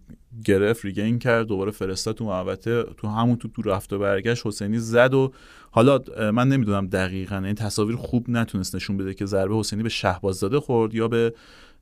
گرفت 0.45 0.85
ریگین 0.85 1.19
کرد 1.19 1.47
دوباره 1.47 1.71
فرستاد 1.71 2.15
تو 2.15 2.25
محوطه. 2.25 2.83
تو 2.97 3.07
همون 3.07 3.35
تو 3.35 3.47
تو 3.47 3.61
رفت 3.61 3.93
و 3.93 3.99
برگشت 3.99 4.47
حسینی 4.47 4.79
زد 4.79 5.13
و 5.13 5.31
حالا 5.71 5.99
من 6.31 6.47
نمی‌دونم 6.47 6.87
دقیقا 6.87 7.37
این 7.37 7.55
تصاویر 7.55 7.95
خوب 7.95 8.29
نتونست 8.29 8.75
نشون 8.75 8.97
بده 8.97 9.13
که 9.13 9.25
ضربه 9.25 9.55
حسینی 9.55 9.83
به 9.83 9.89
شهباززاده 9.89 10.59
خورد 10.59 10.95
یا 10.95 11.07
به 11.07 11.33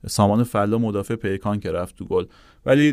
سامان 0.06 0.44
فلا 0.44 0.78
مدافع 0.78 1.14
پیکان 1.14 1.60
که 1.60 1.72
رفت 1.72 1.96
تو 1.96 2.04
گل. 2.04 2.24
ولی 2.66 2.92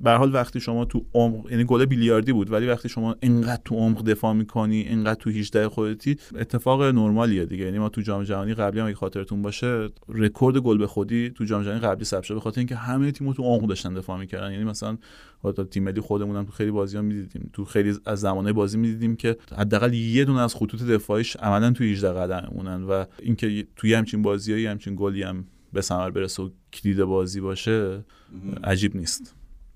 به 0.00 0.10
حال 0.10 0.34
وقتی 0.34 0.60
شما 0.60 0.84
تو 0.84 1.06
عمق 1.14 1.50
یعنی 1.50 1.64
گل 1.64 1.84
بیلیاردی 1.84 2.32
بود 2.32 2.52
ولی 2.52 2.66
وقتی 2.66 2.88
شما 2.88 3.16
اینقدر 3.20 3.62
تو 3.64 3.74
عمق 3.74 4.04
دفاع 4.04 4.32
می‌کنی 4.32 4.80
اینقدر 4.80 5.20
تو 5.20 5.30
18 5.30 5.68
خودتی 5.68 6.16
اتفاق 6.34 6.82
نرمالیه 6.82 7.44
دیگه. 7.44 7.64
یعنی 7.64 7.78
ما 7.78 7.88
تو 7.88 8.00
جام 8.00 8.24
جهانی 8.24 8.54
قبلی 8.54 8.80
هم 8.80 8.86
اگه 8.86 8.94
خاطرتون 8.94 9.42
باشه 9.42 9.88
رکورد 10.08 10.56
گل 10.56 10.78
به 10.78 10.86
خودی 10.86 11.30
تو 11.30 11.44
جام 11.44 11.62
جهانی 11.62 11.80
قبلی 11.80 12.04
ثبت 12.04 12.22
شد 12.22 12.42
به 12.44 12.52
اینکه 12.56 12.76
همه 12.76 13.12
تیم‌ها 13.12 13.32
تو 13.32 13.42
عمق 13.42 13.66
داشتن 13.66 13.94
دفاع 13.94 14.18
می‌کردن. 14.18 14.52
یعنی 14.52 14.64
مثلا 14.64 14.98
تیم 15.70 15.84
ملی 15.84 16.00
خودمون 16.00 16.36
هم 16.36 16.44
تو 16.44 16.52
خیلی 16.52 16.70
بازی‌ها 16.70 17.02
می‌دیدیم. 17.02 17.50
تو 17.52 17.64
خیلی 17.64 17.94
از 18.06 18.20
زمانه 18.20 18.52
بازی 18.52 18.78
می‌دیدیم 18.78 19.16
که 19.16 19.36
حداقل 19.56 19.94
یه 19.94 20.24
دونه 20.24 20.40
از 20.40 20.54
خطوط 20.54 20.82
دفاعیش 20.82 21.36
عملا 21.36 21.70
تو 21.70 21.84
18 21.84 22.12
قدم 22.12 22.52
مونن 22.54 22.84
و 22.84 23.04
اینکه 23.22 23.66
توی 23.76 23.94
همچین 23.94 24.22
بازیایی 24.22 24.66
همچین 24.66 24.94
گلی 24.98 25.22
هم 25.22 25.44
به 25.72 25.80
ثمر 25.80 26.10
برسه 26.10 26.42
و 26.42 26.50
کلید 26.72 27.04
بازی 27.04 27.40
باشه 27.40 28.04
عجیب 28.64 28.96
نیست. 28.96 29.34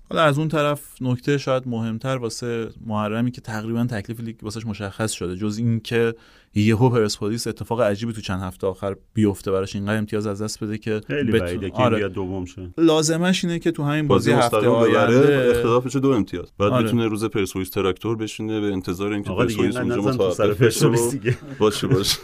حالا 0.09 0.23
از 0.23 0.39
اون 0.39 0.47
طرف 0.47 1.01
نکته 1.01 1.37
شاید 1.37 1.67
مهمتر 1.67 2.17
واسه 2.17 2.69
محرمی 2.85 3.31
که 3.31 3.41
تقریبا 3.41 3.85
تکلیف 3.85 4.19
لیگ 4.19 4.43
واسش 4.43 4.65
مشخص 4.65 5.11
شده 5.11 5.35
جز 5.35 5.57
اینکه 5.57 6.15
یهو 6.55 6.89
پرسپولیس 6.89 7.47
اتفاق 7.47 7.81
عجیبی 7.81 8.13
تو 8.13 8.21
چند 8.21 8.41
هفته 8.41 8.67
آخر 8.67 8.95
بیفته 9.13 9.51
براش 9.51 9.75
اینقدر 9.75 9.97
امتیاز 9.97 10.27
از 10.27 10.41
دست 10.41 10.63
بده 10.63 10.77
که 10.77 11.01
خیلی 11.07 11.31
بت... 11.31 11.73
آره. 11.73 12.07
دوم 12.07 12.45
شه. 12.45 12.73
لازمش 12.77 13.45
اینه 13.45 13.59
که 13.59 13.71
تو 13.71 13.83
همین 13.83 14.07
بازی, 14.07 14.31
بازی 14.31 14.41
هفته 14.43 14.67
آینده 14.67 15.51
اختلافش 15.55 15.95
دو 15.95 16.09
امتیاز. 16.09 16.51
بعد 16.59 16.71
آره. 16.71 16.85
بتونه 16.85 17.07
روز 17.07 17.25
پرسپولیس 17.25 17.69
تراکتور 17.69 18.17
بشینه 18.17 18.61
به 18.61 18.67
انتظار 18.67 19.13
اینکه 19.13 19.29
پرسپولیس 19.29 19.75
اونجا 19.75 20.01
متوقف 20.01 20.61
بشه 20.61 20.91
باشه 21.59 21.87
باشه. 21.87 22.17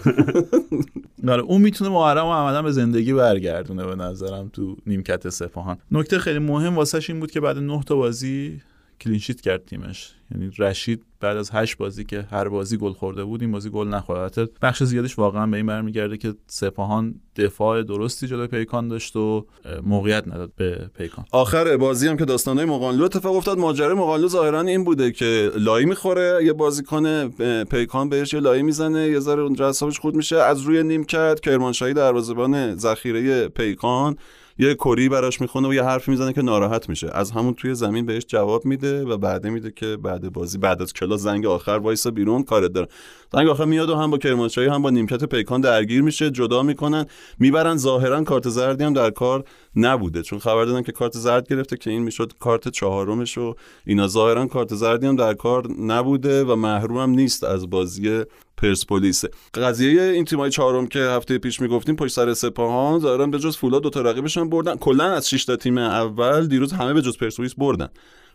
آره 1.28 1.42
اون 1.42 1.62
می‌تونه 1.62 1.90
محرم 1.90 2.26
عملا 2.26 2.62
به 2.62 2.72
زندگی 2.72 3.14
برگردونه 3.14 3.86
به 3.86 3.96
نظرم 3.96 4.50
تو 4.54 4.78
نیمکت 4.88 5.30
سپاهان. 5.30 5.78
نکته 5.92 6.20
خیلی 6.20 6.40
مهم 6.40 6.76
واسش 6.76 7.10
این 7.10 7.20
بود 7.20 7.32
که 7.32 7.40
بعد 7.40 7.58
نه 7.58 7.84
تا 7.84 7.96
بازی 7.96 8.62
clean 9.02 9.22
sheet 9.22 9.42
کرد 9.42 9.66
تیمش. 9.66 10.12
یعنی 10.32 10.52
رشید 10.60 11.04
بعد 11.20 11.38
از 11.38 11.50
هشت 11.54 11.78
بازی 11.78 12.04
که 12.04 12.28
هر 12.32 12.50
بازی 12.50 12.78
گل 12.78 12.94
خورده 12.94 13.24
بود 13.24 13.42
این 13.42 13.52
بازی 13.52 13.70
گل 13.70 13.88
نخورد. 13.88 14.50
بخش 14.62 14.84
زیادش 14.84 15.20
واقعا 15.20 15.48
به 15.48 15.58
این 15.58 15.66
برمیگرده 15.66 16.18
که 16.18 16.34
سپاهان 16.48 17.16
دفاع 17.36 17.84
درستی 17.84 18.28
جلوی 18.28 18.48
پیکان 18.48 18.88
داشت 18.88 19.16
و 19.16 19.46
موقعیت 19.84 20.28
نداد 20.28 20.52
به 20.56 20.90
پیکان. 20.98 21.26
آخر 21.32 21.78
بازی 21.78 22.08
هم 22.08 22.18
که 22.18 22.26
داستانای 22.26 22.66
مقانلو 22.66 23.04
اتفاق 23.04 23.36
افتاد. 23.36 23.60
ماجرای 23.60 23.94
مقانلو 23.94 24.28
ظاهرا 24.28 24.62
این 24.62 24.84
بوده 24.84 25.12
که 25.12 25.52
لایی 25.56 25.86
می‌خوره 25.86 26.40
یه 26.46 26.54
بازیکن 26.54 27.30
پیکان 27.64 28.10
بهش 28.10 28.34
یه 28.34 28.40
لایی 28.40 28.64
می‌زنه 28.64 29.08
یه 29.08 29.20
ذره 29.20 29.42
اونجا 29.42 29.70
حسابش 29.70 30.00
خود 30.00 30.16
میشه 30.16 30.38
از 30.38 30.62
روی 30.62 30.84
نیمکت 30.84 31.40
کرمانشاهی 31.40 31.94
دروازه‌بان 31.94 32.76
ذخیره 32.76 33.48
پیکان. 33.48 34.16
یه 34.62 34.76
کری 34.76 35.10
براش 35.10 35.42
می‌خونه 35.42 35.68
و 35.68 35.74
یه 35.74 35.84
حرفی 35.84 36.12
می‌زنه 36.12 36.34
که 36.34 36.42
ناراحت 36.42 36.90
میشه. 36.90 37.10
از 37.14 37.32
همون 37.32 37.54
توی 37.54 37.76
زمین 37.76 38.06
بهش 38.06 38.26
جواب 38.28 38.66
میده 38.66 39.04
و 39.04 39.18
بعد 39.18 39.48
میده 39.48 39.72
که 39.72 39.98
بعد 39.98 40.34
بازی 40.34 40.58
بعد 40.58 40.82
از 40.82 40.94
کلاس 40.94 41.22
زنگ 41.22 41.46
آخر 41.46 41.72
وایسا 41.72 42.12
بیرون 42.12 42.44
کارت 42.44 42.72
داره. 42.72 42.88
زنگ 43.34 43.48
آخر 43.48 43.66
میاد 43.66 43.90
و 43.90 43.96
هم 43.96 44.12
با 44.12 44.18
کرمانشاهی 44.18 44.68
هم 44.68 44.82
با 44.82 44.90
نیمکت 44.90 45.24
پیکان 45.24 45.62
درگیر 45.62 46.02
میشه 46.02 46.32
جدا 46.32 46.64
می‌کنن. 46.64 47.06
می‌برن 47.40 47.78
ظاهرا 47.78 48.24
کارت 48.24 48.50
زردی 48.50 48.84
هم 48.84 48.94
در 48.94 49.10
کار 49.10 49.44
نبوده. 49.76 50.22
چون 50.22 50.40
خبر 50.40 50.66
دادن 50.66 50.82
که 50.82 50.92
کارت 50.92 51.18
زرد 51.18 51.48
گرفته 51.48 51.78
که 51.78 51.90
این 51.90 52.04
می‌شد 52.04 52.32
کارت 52.40 52.68
چهارمش 52.68 53.38
و 53.38 53.56
اینا. 53.86 54.08
ظاهرا 54.08 54.46
کارت 54.46 54.76
زردی 54.76 55.08
هم 55.08 55.16
در 55.16 55.34
کار 55.34 55.68
نبوده 55.80 56.44
و 56.44 56.56
محروم 56.56 56.98
هم 56.98 57.10
نیست 57.10 57.44
از 57.44 57.70
بازی 57.70 58.24
پرسپولیس 58.62 59.24
قضیه 59.54 60.02
این 60.02 60.26
تیمای 60.26 60.50
چهارم 60.50 60.88
که 60.88 61.00
هفته 61.00 61.38
پیش 61.38 61.62
می‌گفتیم 61.62 61.96
پشت 61.96 62.14
سر 62.14 62.34
سپاهان 62.34 63.00
ظاهرا 63.00 63.28
به 63.28 63.40
جز 63.40 63.58
فولاد 63.58 63.84
دو 63.84 63.90
تا 63.90 64.02
رقیبشون 64.02 64.50
بردن. 64.50 64.76
کلا 64.76 65.04
از 65.04 65.30
6 65.30 65.46
تا 65.46 65.56
تیم 65.56 65.78
اول 65.78 66.48
دیروز 66.48 66.74
همه 66.74 66.94
به 66.94 67.02
جز 67.02 67.18
پرسپولیس 67.18 67.54
بردن 67.56 67.88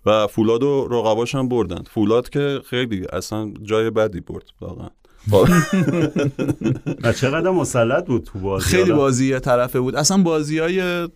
و 0.06 0.26
فولاد 0.26 0.62
و 0.62 0.88
رقباش 0.90 1.34
هم 1.34 1.48
بردن. 1.48 1.82
فولاد 1.90 2.28
که 2.28 2.60
خیلی 2.70 3.06
اصلا 3.12 3.52
جای 3.62 3.90
بدی 3.90 4.20
برد 4.20 4.44
واقعا. 4.60 4.88
و 7.02 7.12
چقدر 7.12 7.50
مسلط 7.50 8.06
بود 8.06 8.24
تو 8.24 8.38
بازی. 8.38 8.64
خیلی 8.64 8.92
بازی 8.92 9.40
طرفه 9.40 9.80
بود. 9.80 9.96
اصلا 9.96 10.22
بازی 10.22 10.58
های 10.58 11.08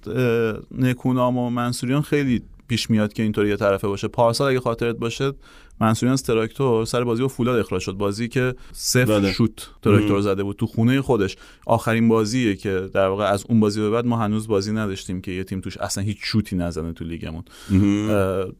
نکونام 0.78 1.38
و 1.38 1.50
منصوریان 1.50 2.02
خیلی 2.02 2.42
پیش 2.70 2.90
میاد 2.90 3.12
که 3.12 3.22
اینطوری 3.22 3.48
یه 3.48 3.56
طرفه 3.56 3.88
باشه. 3.88 4.08
پارسال 4.08 4.50
اگه 4.50 4.60
خاطرت 4.60 4.96
باشه 4.96 5.32
منصوریان 5.80 6.16
تراکتور 6.16 6.84
سر 6.84 7.04
بازی 7.04 7.22
با 7.22 7.28
فولاد 7.28 7.58
اخراج 7.58 7.82
شد. 7.82 7.92
بازی 7.92 8.28
که 8.28 8.54
صفر 8.72 9.04
بله. 9.04 9.32
شوت 9.32 9.70
تراکتور 9.82 10.20
زده 10.20 10.42
بود 10.42 10.56
تو 10.56 10.66
خونه 10.66 11.00
خودش. 11.00 11.36
آخرین 11.66 12.08
بازیه 12.08 12.56
که 12.56 12.88
در 12.92 13.08
واقع 13.08 13.24
از 13.24 13.44
اون 13.48 13.60
بازی 13.60 13.80
به 13.80 13.90
بعد 13.90 14.06
ما 14.06 14.16
هنوز 14.16 14.48
بازی 14.48 14.72
نداشتیم 14.72 15.20
که 15.20 15.32
یه 15.32 15.44
تیم 15.44 15.60
توش 15.60 15.76
اصلا 15.76 16.04
هیچ 16.04 16.18
شوتی 16.20 16.56
نزنه 16.56 16.92
تو 16.92 17.04
لیگمون. 17.04 17.42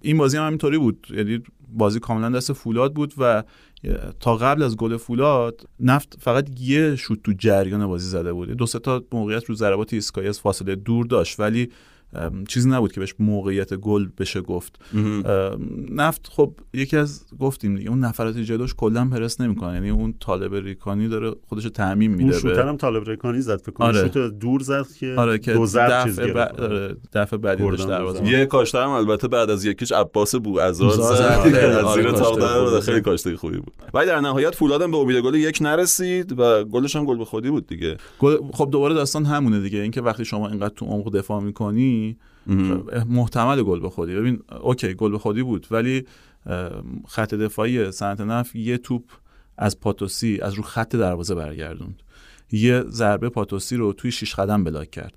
این 0.00 0.18
بازی 0.18 0.36
هم 0.36 0.46
همینطوری 0.46 0.78
بود. 0.78 1.06
یعنی 1.10 1.42
بازی 1.72 2.00
کاملا 2.00 2.30
دست 2.30 2.52
فولاد 2.52 2.94
بود 2.94 3.14
و 3.18 3.44
تا 4.20 4.36
قبل 4.36 4.62
از 4.62 4.76
گل 4.76 4.96
فولاد 4.96 5.60
نفت 5.80 6.16
فقط 6.20 6.60
یه 6.60 6.96
شوت 6.96 7.22
تو 7.22 7.32
جریان 7.38 7.86
بازی 7.86 8.08
زده 8.08 8.32
بود. 8.32 8.50
دو 8.50 8.66
سه 8.66 8.78
تا 8.78 9.04
موقعیت 9.12 9.44
رو 9.44 9.54
ضربات 9.54 9.92
ایسکایی 9.92 10.28
از 10.28 10.40
فاصله 10.40 10.74
دور 10.74 11.06
داشت. 11.06 11.40
ولی 11.40 11.68
چیزی 12.48 12.68
نبود 12.70 12.92
که 12.92 13.00
بهش 13.00 13.14
موقعیت 13.18 13.74
گل 13.74 14.08
بشه 14.18 14.40
گفت. 14.40 14.78
نفت 15.90 16.28
خب 16.32 16.54
یکی 16.74 16.96
از 16.96 17.24
گفتیم 17.40 17.76
دیگه 17.76 17.90
اون 17.90 17.98
نفرات 17.98 18.38
جلوش 18.38 18.74
کلا 18.74 19.08
پرس 19.08 19.40
نمی‌کنه. 19.40 19.74
یعنی 19.74 19.90
اون 19.90 20.14
طالب 20.20 20.54
ریکانی 20.54 21.08
داره 21.08 21.34
خودش 21.48 21.64
تعمیم 21.64 22.10
میده 22.10 22.30
اون 22.30 22.40
شوتر 22.40 22.68
هم 22.68 22.76
طالب 22.76 23.08
ریکانی 23.08 23.40
زد 23.40 23.60
فکر 23.60 23.72
کنم. 23.72 23.86
آره. 23.86 24.00
شوت 24.00 24.38
دور 24.38 24.60
زد 24.60 24.86
که 25.00 25.14
آره 25.18 25.38
که 25.38 25.52
دو 25.52 25.66
ضرب 25.66 26.04
چیز 26.04 26.20
ب... 26.20 26.36
آره 26.36 26.96
دفعه 27.12 27.38
بعدی 27.38 27.70
داشت 27.70 27.88
دروازه 27.88 28.28
یه 28.28 28.46
کاشته 28.46 28.78
هم 28.78 28.90
البته 28.90 29.28
بعد 29.28 29.50
از 29.50 29.64
یکیش 29.64 29.92
عباس 29.92 30.34
بو 30.34 30.58
ازار 30.58 30.90
زد. 30.90 31.00
از 31.00 31.94
زیر 31.94 32.12
تاق 32.12 32.38
در 32.72 32.80
خیلی 32.80 33.00
کاشته 33.00 33.36
خوبی 33.36 33.56
بود. 33.56 33.72
ولی 33.94 34.06
در 34.06 34.20
نهایت 34.20 34.54
فولادم 34.54 34.90
به 34.90 34.96
امید 34.96 35.16
گل 35.16 35.34
یک 35.34 35.58
نرسید 35.60 36.38
و 36.38 36.64
گلش 36.64 36.96
هم 36.96 37.04
گل 37.04 37.16
به 37.18 37.24
خودی 37.24 37.50
بود 37.50 37.66
دیگه. 37.66 37.96
خب 38.52 38.68
دوباره 38.70 38.94
داستان 38.94 39.24
همونه 39.24 39.60
دیگه. 39.60 39.78
اینکه 39.78 40.00
وقتی 40.00 40.24
شما 40.24 40.48
اینقدر 40.48 40.74
تو 40.74 40.86
عمق 40.86 41.16
دفاع 41.16 41.42
می‌کنی 41.42 41.99
محتمل 43.08 43.62
گل 43.62 43.80
به 43.80 43.90
خودی 43.90 44.14
ببین 44.14 44.42
اوکی 44.60 44.94
گل 44.94 45.10
به 45.10 45.18
خودی 45.18 45.42
بود 45.42 45.66
ولی 45.70 46.06
خط 47.08 47.34
دفاعی 47.34 47.92
سنت 47.92 48.20
نف 48.20 48.56
یه 48.56 48.78
توپ 48.78 49.02
از 49.58 49.80
پاتوسی 49.80 50.38
از 50.42 50.54
رو 50.54 50.62
خط 50.62 50.96
دروازه 50.96 51.34
برگردوند. 51.34 52.02
یه 52.52 52.84
ضربه 52.88 53.28
پاتوسی 53.28 53.76
رو 53.76 53.92
توی 53.92 54.12
شیش 54.12 54.34
قدم 54.34 54.64
بلاک 54.64 54.90
کرد. 54.90 55.14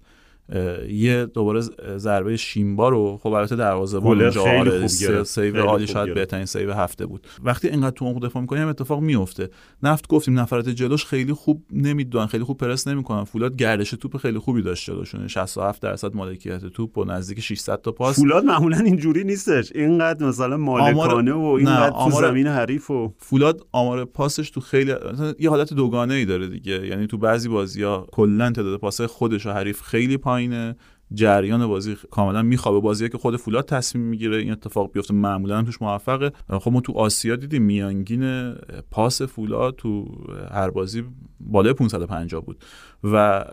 یه 0.89 1.25
دوباره 1.25 1.61
ضربه 1.97 2.37
شیمبا 2.37 2.89
رو 2.89 3.17
خب 3.17 3.27
البته 3.27 3.55
دروازه‌بان 3.55 4.21
اونجا 4.21 4.41
آره 4.41 4.87
save 5.23 5.57
عالی 5.57 5.87
شاید 5.87 6.13
بهترین 6.13 6.45
save 6.45 6.73
هفته 6.73 7.05
بود. 7.05 7.27
وقتی 7.43 7.67
اینقدر 7.67 7.95
تو 7.95 8.05
عمق 8.05 8.25
دفاع 8.25 8.41
می‌کنی 8.41 8.59
هم 8.59 8.67
اتفاق 8.67 8.99
میفته 8.99 9.49
نفت 9.83 10.07
گفتیم 10.07 10.39
نفرات 10.39 10.69
جلوش 10.69 11.05
خیلی 11.05 11.33
خوب 11.33 11.65
نمی‌دونن 11.71 12.25
خیلی 12.25 12.43
خوب 12.43 12.57
پرس 12.57 12.87
نمی‌کنن. 12.87 13.23
فولاد 13.23 13.55
گردش 13.55 13.89
توپ 13.89 14.17
خیلی 14.17 14.39
خوبی 14.39 14.61
داشت 14.61 14.85
جلوشون 14.85 15.27
67 15.27 15.81
درصد 15.81 16.15
مالکیت 16.15 16.65
توپ 16.65 16.97
و 16.97 17.03
نزدیک 17.03 17.39
600 17.39 17.81
تا 17.81 17.91
پاس. 17.91 18.15
فولاد 18.15 18.43
معمولا 18.43 18.77
اینجوری 18.77 19.23
نیستش. 19.23 19.71
اینقدر 19.75 20.27
مثلا 20.27 20.57
مالکانه 20.57 21.33
و 21.33 21.45
اینقدر 21.45 22.03
تو 22.03 22.11
زمین 22.11 22.47
حریف 22.47 22.91
و 22.91 23.13
فولاد 23.17 23.67
آمار 23.71 24.05
پاسش 24.05 24.49
تو 24.49 24.61
خیلی 24.61 24.93
یه 25.39 25.49
حالت 25.49 25.73
دوگانه 25.73 26.13
ای 26.13 26.25
داره 26.25 26.47
دیگه. 26.47 26.87
یعنی 26.87 27.07
تو 27.07 27.17
بعضی 27.17 27.49
بازی‌ها 27.49 28.07
کلا 28.11 28.51
تعداد 28.51 28.79
پاس‌های 28.79 29.07
خودش 29.07 29.45
و 29.45 29.49
حریف 29.49 29.81
خیلی 29.81 30.17
پایینه 30.49 30.75
جریان 31.13 31.67
بازی 31.67 31.97
کاملا 32.11 32.41
میخوابه. 32.41 32.79
بازیه 32.79 33.09
که 33.09 33.17
خود 33.17 33.35
فولاد 33.35 33.65
تصمیم 33.65 34.05
می‌گیره 34.05 34.37
این 34.37 34.51
اتفاق 34.51 34.91
بیفته. 34.91 35.13
معمولا 35.13 35.63
توش 35.63 35.81
موفقه. 35.81 36.31
خب 36.49 36.71
ما 36.71 36.81
تو 36.81 36.93
آسیا 36.93 37.35
دیدیم 37.35 37.61
میانگین 37.61 38.53
پاس 38.91 39.21
فولاد 39.21 39.75
تو 39.75 40.05
هر 40.51 40.69
بازی 40.69 41.03
بالای 41.39 41.73
550 41.73 42.41
بود. 42.41 42.63
و 43.03 43.45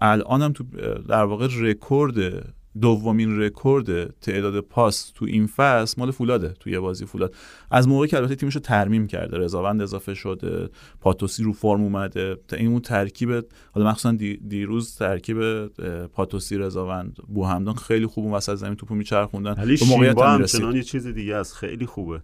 الان 0.00 0.42
هم 0.42 0.52
تو 0.52 0.64
در 1.08 1.24
واقع 1.24 1.48
رکورد 1.60 2.14
دومین 2.80 3.40
رکورد 3.40 4.18
تعداد 4.20 4.60
پاس 4.60 5.10
تو 5.14 5.24
این 5.24 5.46
فصل 5.46 5.94
مال 5.98 6.10
فولاده 6.10 6.48
توی 6.48 6.72
یه 6.72 6.80
بازی 6.80 7.06
فولاد. 7.06 7.34
از 7.70 7.88
موقعی 7.88 8.08
که 8.08 8.16
البته 8.16 8.34
تیمش 8.34 8.54
رو 8.54 8.60
ترمیم 8.60 9.06
کرده 9.06 9.38
رضاوند 9.38 9.82
اضافه 9.82 10.14
شده 10.14 10.68
پاتوسی 11.00 11.42
رو 11.42 11.52
فرم 11.52 11.80
اومده 11.80 12.36
تا 12.48 12.56
این 12.56 12.68
اون 12.68 12.80
ترکیب 12.80 13.30
حالا 13.72 13.90
مخصوصا 13.90 14.12
دیروز 14.48 14.96
ترکیب 14.96 15.66
پاتوسی 16.06 16.58
رضاوند 16.58 17.16
بوهمدان 17.34 17.74
خیلی 17.74 18.06
خوب 18.06 18.24
اون 18.24 18.34
وسط 18.34 18.54
زمین 18.54 18.74
توپو 18.74 18.94
میچرخوندن. 18.94 19.54
به 19.54 19.76
موقعیت 19.88 20.18
هم 20.18 20.76
یه 20.76 20.82
چیز 20.82 21.06
دیگه 21.06 21.36
است. 21.36 21.54
خیلی 21.54 21.86
خوبه. 21.86 22.20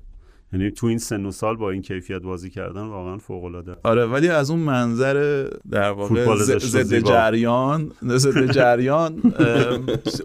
یعنی 0.52 0.70
تو 0.70 0.86
این 0.86 0.98
سن 0.98 1.26
و 1.26 1.30
سال 1.30 1.56
با 1.56 1.70
این 1.70 1.82
کیفیت 1.82 2.22
بازی 2.22 2.50
کردن 2.50 2.82
واقعا 2.82 3.18
فوق 3.18 3.44
العاده 3.44 3.76
آره 3.82 4.06
ولی 4.06 4.28
از 4.28 4.50
اون 4.50 4.60
منظر 4.60 5.48
در 5.70 5.90
واقع 5.90 6.36
ضد 6.36 6.98
جریان 6.98 7.92
ضد 8.04 8.52
جریان 8.58 9.34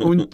اون 0.01 0.27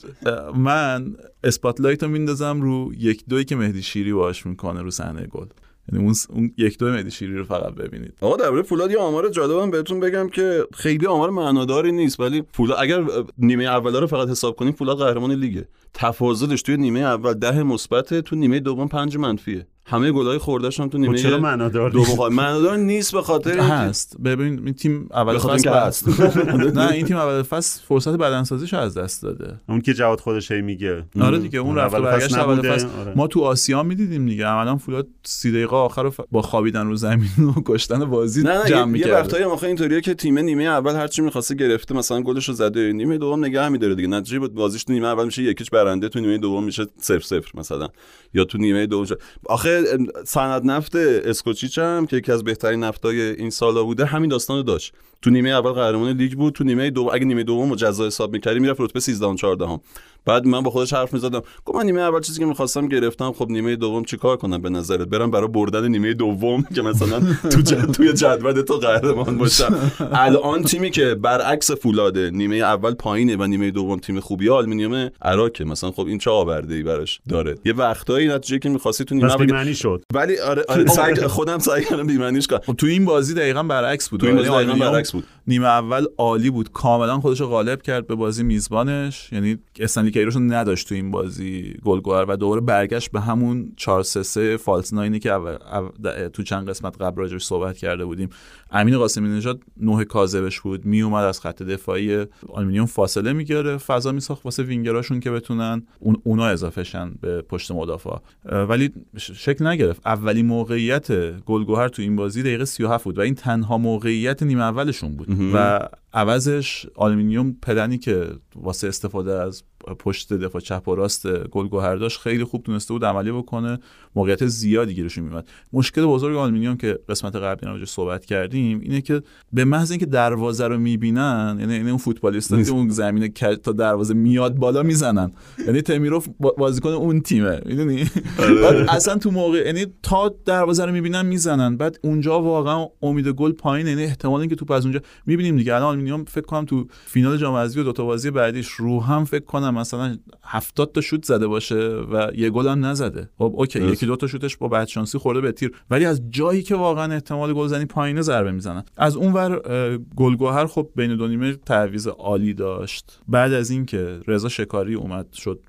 من 0.55 1.15
اسپاتلایت 1.43 2.03
رو 2.03 2.09
میندازم 2.09 2.61
رو 2.61 2.91
یک 2.97 3.23
دوی 3.29 3.45
که 3.45 3.55
مهدی 3.55 3.81
شیری 3.81 4.13
باش 4.13 4.45
می‌کنه 4.45 4.81
رو 4.81 4.91
صحنه 4.91 5.27
گل. 5.27 5.45
یعنی 5.91 6.05
اون 6.05 6.15
اون 6.29 6.53
یک 6.57 6.77
دو 6.77 6.85
مهدی 6.85 7.11
شیری 7.11 7.37
رو 7.37 7.43
فقط 7.43 7.73
ببینید. 7.73 8.13
آقا 8.21 8.37
درباره 8.37 8.61
فولاد 8.61 8.91
یه 8.91 8.97
آمار 8.97 9.29
جالبم 9.29 9.71
بهتون 9.71 9.99
بگم 9.99 10.29
که 10.29 10.65
خیلی 10.73 11.05
آمار 11.05 11.29
معناداری 11.29 11.91
نیست 11.91 12.19
ولی 12.19 12.43
فولاد 12.53 12.77
اگر 12.81 13.03
نیمه 13.37 13.63
اولا 13.63 13.99
رو 13.99 14.07
فقط 14.07 14.29
حساب 14.29 14.55
کنیم 14.55 14.71
فولاد 14.71 14.97
قهرمان 14.97 15.31
لیگه. 15.31 15.67
تفاضلش 15.93 16.61
توی 16.61 16.77
نیمه 16.77 16.99
اول 16.99 17.33
ده 17.33 17.63
مثبت 17.63 18.13
تو 18.13 18.35
نیمه 18.35 18.59
دوم 18.59 18.87
پنج 18.87 19.17
منفیه. 19.17 19.67
همه 19.91 20.11
گلای 20.11 20.37
خوردهش 20.37 20.79
هم 20.79 20.89
تو 20.89 20.97
نیمه 20.97 21.17
خب 21.17 21.23
چرا 21.23 21.39
معنادار 21.39 21.89
دوم 21.89 22.03
خواهد. 22.03 22.33
معنادار 22.33 22.77
نیست 22.77 23.13
به 23.13 23.21
خاطر 23.21 23.59
هست. 23.59 24.17
ببین 24.23 24.61
این 24.65 24.73
تیم 24.73 25.07
اول 25.13 25.37
فصل 25.37 25.69
هست. 25.69 26.21
نه 26.77 26.91
این 26.91 27.05
تیم 27.05 27.17
اول 27.17 27.41
فصل 27.41 27.81
فرصت 27.87 28.15
بدنسازیشو 28.15 28.77
از 28.77 28.97
دست 28.97 29.23
داده. 29.23 29.59
اون 29.69 29.81
که 29.81 29.93
جواد 29.93 30.19
خودش 30.19 30.51
هی 30.51 30.61
میگه. 30.61 31.03
آره 31.21 31.39
دیگه 31.39 31.59
اون 31.59 31.75
رفت 31.75 31.95
برگشت 31.95 32.27
فصل 32.27 32.39
اول. 32.39 32.71
فصل. 32.75 32.87
آره. 33.01 33.13
ما 33.15 33.27
تو 33.27 33.41
آسیا 33.41 33.83
می‌دیدیم 33.83 34.25
دیگه. 34.25 34.45
عملا 34.45 34.77
فولاد 34.77 35.07
سی 35.23 35.51
دقیقه 35.51 35.75
آخر 35.75 36.11
با 36.31 36.41
خوابیدن 36.41 36.87
رو 36.87 36.95
زمین 36.95 37.29
و 37.57 37.61
کشتن 37.65 38.05
بازی 38.05 38.43
جمع 38.67 38.97
یه, 38.97 39.07
یه 39.07 39.13
وقتایی 39.13 39.43
هم 39.43 39.49
آخه 39.49 39.67
اینطوریه 39.67 40.01
که 40.01 40.13
تیم 40.13 40.39
نیمه 40.39 40.63
اول 40.63 40.95
هر 40.95 41.07
چی 41.07 41.21
می‌خواسته 41.21 41.55
گرفته 41.55 41.95
مثلا 41.95 42.21
گلش 42.21 42.47
رو 42.47 42.53
زده. 42.53 42.93
نیمه 42.93 43.17
دوم 43.17 43.45
نگه 43.45 43.69
می‌داره 43.69 43.95
دیگه. 43.95 44.07
نتیجه 44.07 44.39
بود 44.39 44.53
بازیش 44.53 44.83
تو 44.83 44.93
نیمه 44.93 45.07
اول 45.07 45.25
میشه 45.25 45.43
یکیش 45.43 45.69
برنده 45.69 46.09
تو 46.09 46.19
نیمه 46.19 46.37
دوم 46.37 46.63
میشه 46.63 46.87
0 47.01 47.19
0 47.19 47.41
مثلا. 47.53 47.87
یا 48.33 48.43
تو 48.43 48.57
نیمه 48.57 48.85
دوم 48.87 49.05
آخه 49.45 49.80
صنعت 50.25 50.65
نفت 50.65 50.95
اسکوچیچ 50.95 51.79
هم 51.79 52.05
که 52.05 52.17
یکی 52.17 52.31
از 52.31 52.43
بهترین 52.43 52.83
نفتای 52.83 53.21
این 53.21 53.49
سالا 53.49 53.83
بوده 53.83 54.05
همین 54.05 54.29
داستان 54.29 54.57
رو 54.57 54.63
داشت 54.63 54.93
تو 55.21 55.29
نیمه 55.29 55.49
اول 55.49 55.71
قهرمان 55.71 56.17
لیگ 56.17 56.33
بود 56.33 56.53
تو 56.53 56.63
نیمه 56.63 56.89
دوم 56.89 57.09
اگه 57.13 57.25
نیمه 57.25 57.43
دوم 57.43 57.69
رو 57.69 57.75
جزا 57.75 58.05
حساب 58.05 58.33
می‌کردی 58.33 58.59
می‌رفت 58.59 58.81
رتبه 58.81 58.99
13 58.99 59.25
و 59.25 59.35
14 59.35 59.67
هم. 59.67 59.81
بعد 60.25 60.45
من 60.45 60.61
با 60.61 60.71
خودش 60.71 60.93
حرف 60.93 61.13
می‌زدم. 61.13 61.41
گفت 61.65 61.77
من 61.77 61.85
نیمه 61.85 62.01
اول 62.01 62.21
چیزی 62.21 62.39
که 62.39 62.45
می‌خواستم 62.45 62.87
گرفتم 62.87 63.31
خب 63.31 63.49
نیمه 63.49 63.75
دوم 63.75 64.03
چیکار 64.03 64.37
کنم 64.37 64.61
به 64.61 64.69
نظرت؟ 64.69 65.07
برم 65.07 65.31
برای 65.31 65.47
بردن 65.47 65.87
نیمه 65.87 66.13
دوم 66.13 66.63
که 66.75 66.81
مثلا 66.81 67.19
تو 67.51 67.61
جد... 67.61 67.91
توی 67.95 68.13
جدول 68.13 68.61
تو 68.61 68.73
قهرمان 68.73 69.37
باشم. 69.37 69.91
الان 70.11 70.63
تیمی 70.63 70.91
که 70.91 71.15
برعکس 71.15 71.71
فولاده 71.71 72.29
نیمه 72.29 72.55
اول 72.55 72.93
پایینه 72.93 73.35
و 73.35 73.43
نیمه 73.43 73.71
دوم 73.71 73.99
تیم 73.99 74.19
خوبی 74.19 74.49
آلومینیوم 74.49 75.09
اراکه. 75.21 75.63
مثلا 75.63 75.91
خب 75.91 76.05
این 76.05 76.17
چه 76.17 76.31
آورده 76.31 76.75
ای 76.75 76.83
براش 76.83 77.21
داره؟ 77.29 77.55
یه 77.65 77.73
وقتایی 77.73 78.27
نتیجه 78.27 78.59
که 78.59 78.69
می‌خواستی 78.69 79.05
تو 79.05 79.15
نیمه 79.15 79.31
اول 79.31 79.73
شد. 79.73 80.03
ولی 80.13 80.39
آره, 80.39 80.63
آره 80.69 80.85
سعی... 80.85 81.15
خودم 81.15 81.59
سعی 81.59 81.83
کردم 81.83 82.07
بی‌معنیش 82.07 82.47
کنم. 82.47 82.59
خب 82.65 82.73
تو 82.73 82.87
این 82.87 83.05
بازی 83.05 83.33
دقیقا 83.33 83.63
برعکس 83.63 84.09
بود. 84.09 84.19
تو 84.19 84.25
این 84.25 84.35
بازی 84.35 84.47
یعنی 84.47 84.57
دقیقاً 84.57 84.71
آلومینیوم 84.71 84.91
برعکس 84.91 85.11
بود. 85.11 85.23
نیمه 85.47 85.67
اول 85.67 86.05
عالی 86.17 86.49
بود. 86.49 86.71
کاملا 86.71 87.19
خودش 87.19 87.41
رو 87.41 87.47
غالب 87.47 87.81
کرد 87.81 88.07
به 88.07 88.15
بازی 88.15 88.43
میزبانش. 88.43 89.29
یعنی 89.31 89.57
استنلی 89.79 90.10
کیروش 90.11 90.35
رو 90.35 90.41
نداشت 90.41 90.89
تو 90.89 90.95
این 90.95 91.11
بازی 91.11 91.73
گلگوهر 91.83 92.25
و 92.27 92.35
دوباره 92.35 92.61
برگشت 92.61 93.11
به 93.11 93.21
همون 93.21 93.73
4 93.77 94.03
3 94.03 94.23
3 94.23 94.57
false 94.57 94.93
nine 94.93 95.14
ی 95.14 95.19
که 95.19 95.31
اول- 95.31 95.57
اول- 95.71 96.27
تو 96.27 96.43
چند 96.43 96.69
قسمت 96.69 97.01
قبل 97.01 97.21
راجعش 97.21 97.45
صحبت 97.45 97.77
کرده 97.77 98.05
بودیم. 98.05 98.29
امین 98.71 98.97
قاسمی 98.97 99.29
نژاد 99.29 99.61
نه 99.77 100.03
کاذبش 100.03 100.59
بود. 100.59 100.85
می 100.85 101.01
اومد 101.01 101.23
از 101.23 101.39
خط 101.39 101.63
دفاعی 101.63 102.25
آلومینیوم 102.49 102.85
فاصله 102.85 103.33
می‌گیره 103.33 103.77
فضا 103.77 104.11
میساخت 104.11 104.45
واسه 104.45 104.63
وینگراشون 104.63 105.19
که 105.19 105.31
بتونن. 105.31 105.83
اون 105.99 106.15
اونا 106.23 106.45
اضافه 106.47 106.83
شن 106.83 107.11
به 107.21 107.41
پشت 107.41 107.71
مدافع. 107.71 108.09
ولی 108.45 108.91
شکل 109.17 109.67
نگرفت. 109.67 110.01
اولین 110.07 110.45
موقعیت 110.45 111.11
گلگوهر 111.39 111.87
تو 111.87 112.01
این 112.01 112.15
بازی 112.15 112.41
دقیقه 112.43 112.65
37 112.65 113.03
بود 113.03 113.17
و 113.17 113.21
این 113.21 113.35
تنها 113.35 113.77
موقعیت 113.77 114.43
نیمه 114.43 114.61
اولشون 114.63 115.15
بود. 115.15 115.27
و 115.53 115.79
عوضش 116.13 116.85
آلومینیوم 116.95 117.55
پلنی 117.61 117.97
که 117.97 118.27
واسه 118.55 118.87
استفاده 118.87 119.33
از 119.33 119.63
پشت 119.99 120.33
دفاع 120.33 120.61
چپ 120.61 120.87
و 120.87 120.95
راست 120.95 121.47
گلگوهر 121.47 121.95
داشت 121.95 122.19
خیلی 122.19 122.43
خوب 122.43 122.63
تونسته 122.63 122.93
بود 122.93 123.05
عملی 123.05 123.31
بکنه. 123.31 123.79
موقعیت 124.15 124.45
زیادی 124.47 124.93
گیرشون 124.93 125.23
میومد 125.23 125.47
مشکل 125.73 126.05
بزرگ 126.05 126.35
آلومینیوم 126.35 126.77
که 126.77 126.99
قسمت 127.09 127.35
قبلی 127.35 127.71
راجعش 127.71 127.89
صحبت 127.89 128.25
کردیم 128.25 128.79
اینه 128.79 129.01
که 129.01 129.21
به 129.53 129.65
محض 129.65 129.91
اینکه 129.91 130.05
دروازه 130.05 130.67
رو 130.67 130.77
می‌بینن 130.77 131.57
یعنی 131.59 131.73
یعنی 131.73 131.89
اون 131.89 131.97
فوتبالیستا 131.97 132.63
که 132.63 132.71
اون 132.71 132.89
زمین 132.89 133.33
تا 133.63 133.71
دروازه 133.71 134.13
میاد 134.13 134.55
بالا 134.55 134.83
می‌زنن. 134.83 135.31
یعنی 135.67 135.81
تمیروف 135.81 136.27
با- 136.39 136.55
بازیکن 136.57 136.89
اون 136.89 137.21
تیمه. 137.21 137.61
می‌دونی؟ 137.65 138.03
بعد 138.37 138.75
اصلا 138.89 139.17
تو 139.17 139.31
موقع 139.31 139.65
یعنی 139.65 139.85
تا 140.03 140.35
دروازه 140.45 140.85
رو 140.85 140.91
می‌بینن 140.91 141.25
می‌زنن. 141.25 141.77
بعد 141.77 141.99
اونجا 142.03 142.41
واقعا 142.41 142.87
امید 143.01 143.27
گل 143.27 143.51
پایین 143.51 143.87
یعنی 143.87 144.03
احتمال 144.03 144.39
اینکه 144.39 144.55
توپ 144.55 144.71
از 144.71 144.85
اونجا 144.85 144.99
می‌بینیم 145.25 145.57
دیگه. 145.57 145.75
الان 145.75 145.87
آلومینیوم 145.87 146.25
فکر 146.25 146.45
کنم 146.45 146.65
تو 146.65 146.85
فینال 147.05 147.37
جام 147.37 147.55
حذفی 147.55 147.79
و 147.79 147.83
دو 147.83 147.91
تا 147.93 148.05
بازی 148.05 148.31
بعدیش 148.31 148.67
رو 148.67 148.99
هم 149.03 149.25
فکر 149.25 149.45
کنم 149.45 149.73
مثلا 149.77 150.17
70 150.43 150.91
تا 150.91 151.01
شوت 151.01 151.25
زده 151.25 151.47
باشه 151.47 151.75
و 151.89 152.27
یه 152.35 152.49
گل 152.49 152.67
هم 152.67 152.85
نزده. 152.85 153.29
خب 153.37 153.53
okay. 153.57 153.79
یکی 154.01 154.07
دو 154.07 154.15
تا 154.15 154.27
شوتش 154.27 154.57
با 154.57 154.67
بدشانسی 154.67 155.17
خورده 155.17 155.41
به 155.41 155.51
تیر. 155.51 155.71
ولی 155.89 156.05
از 156.05 156.21
جایی 156.29 156.61
که 156.61 156.75
واقعا 156.75 157.13
احتمال 157.13 157.53
گلزنی 157.53 157.85
پایینه 157.85 158.21
ضربه 158.21 158.51
می‌زنن. 158.51 158.83
از 158.97 159.15
اون 159.15 159.33
ور 159.33 159.61
اه، 159.65 159.97
گلگوهر 159.97 160.65
خب 160.65 160.89
بین 160.95 161.15
دو 161.15 161.27
نیمه 161.27 161.55
تعویض 161.55 162.07
عالی 162.07 162.53
داشت. 162.53 163.19
بعد 163.27 163.53
از 163.53 163.69
اینکه 163.69 164.19
رضا 164.27 164.49
شکاری 164.49 164.93
اومد 164.93 165.33
شد 165.33 165.59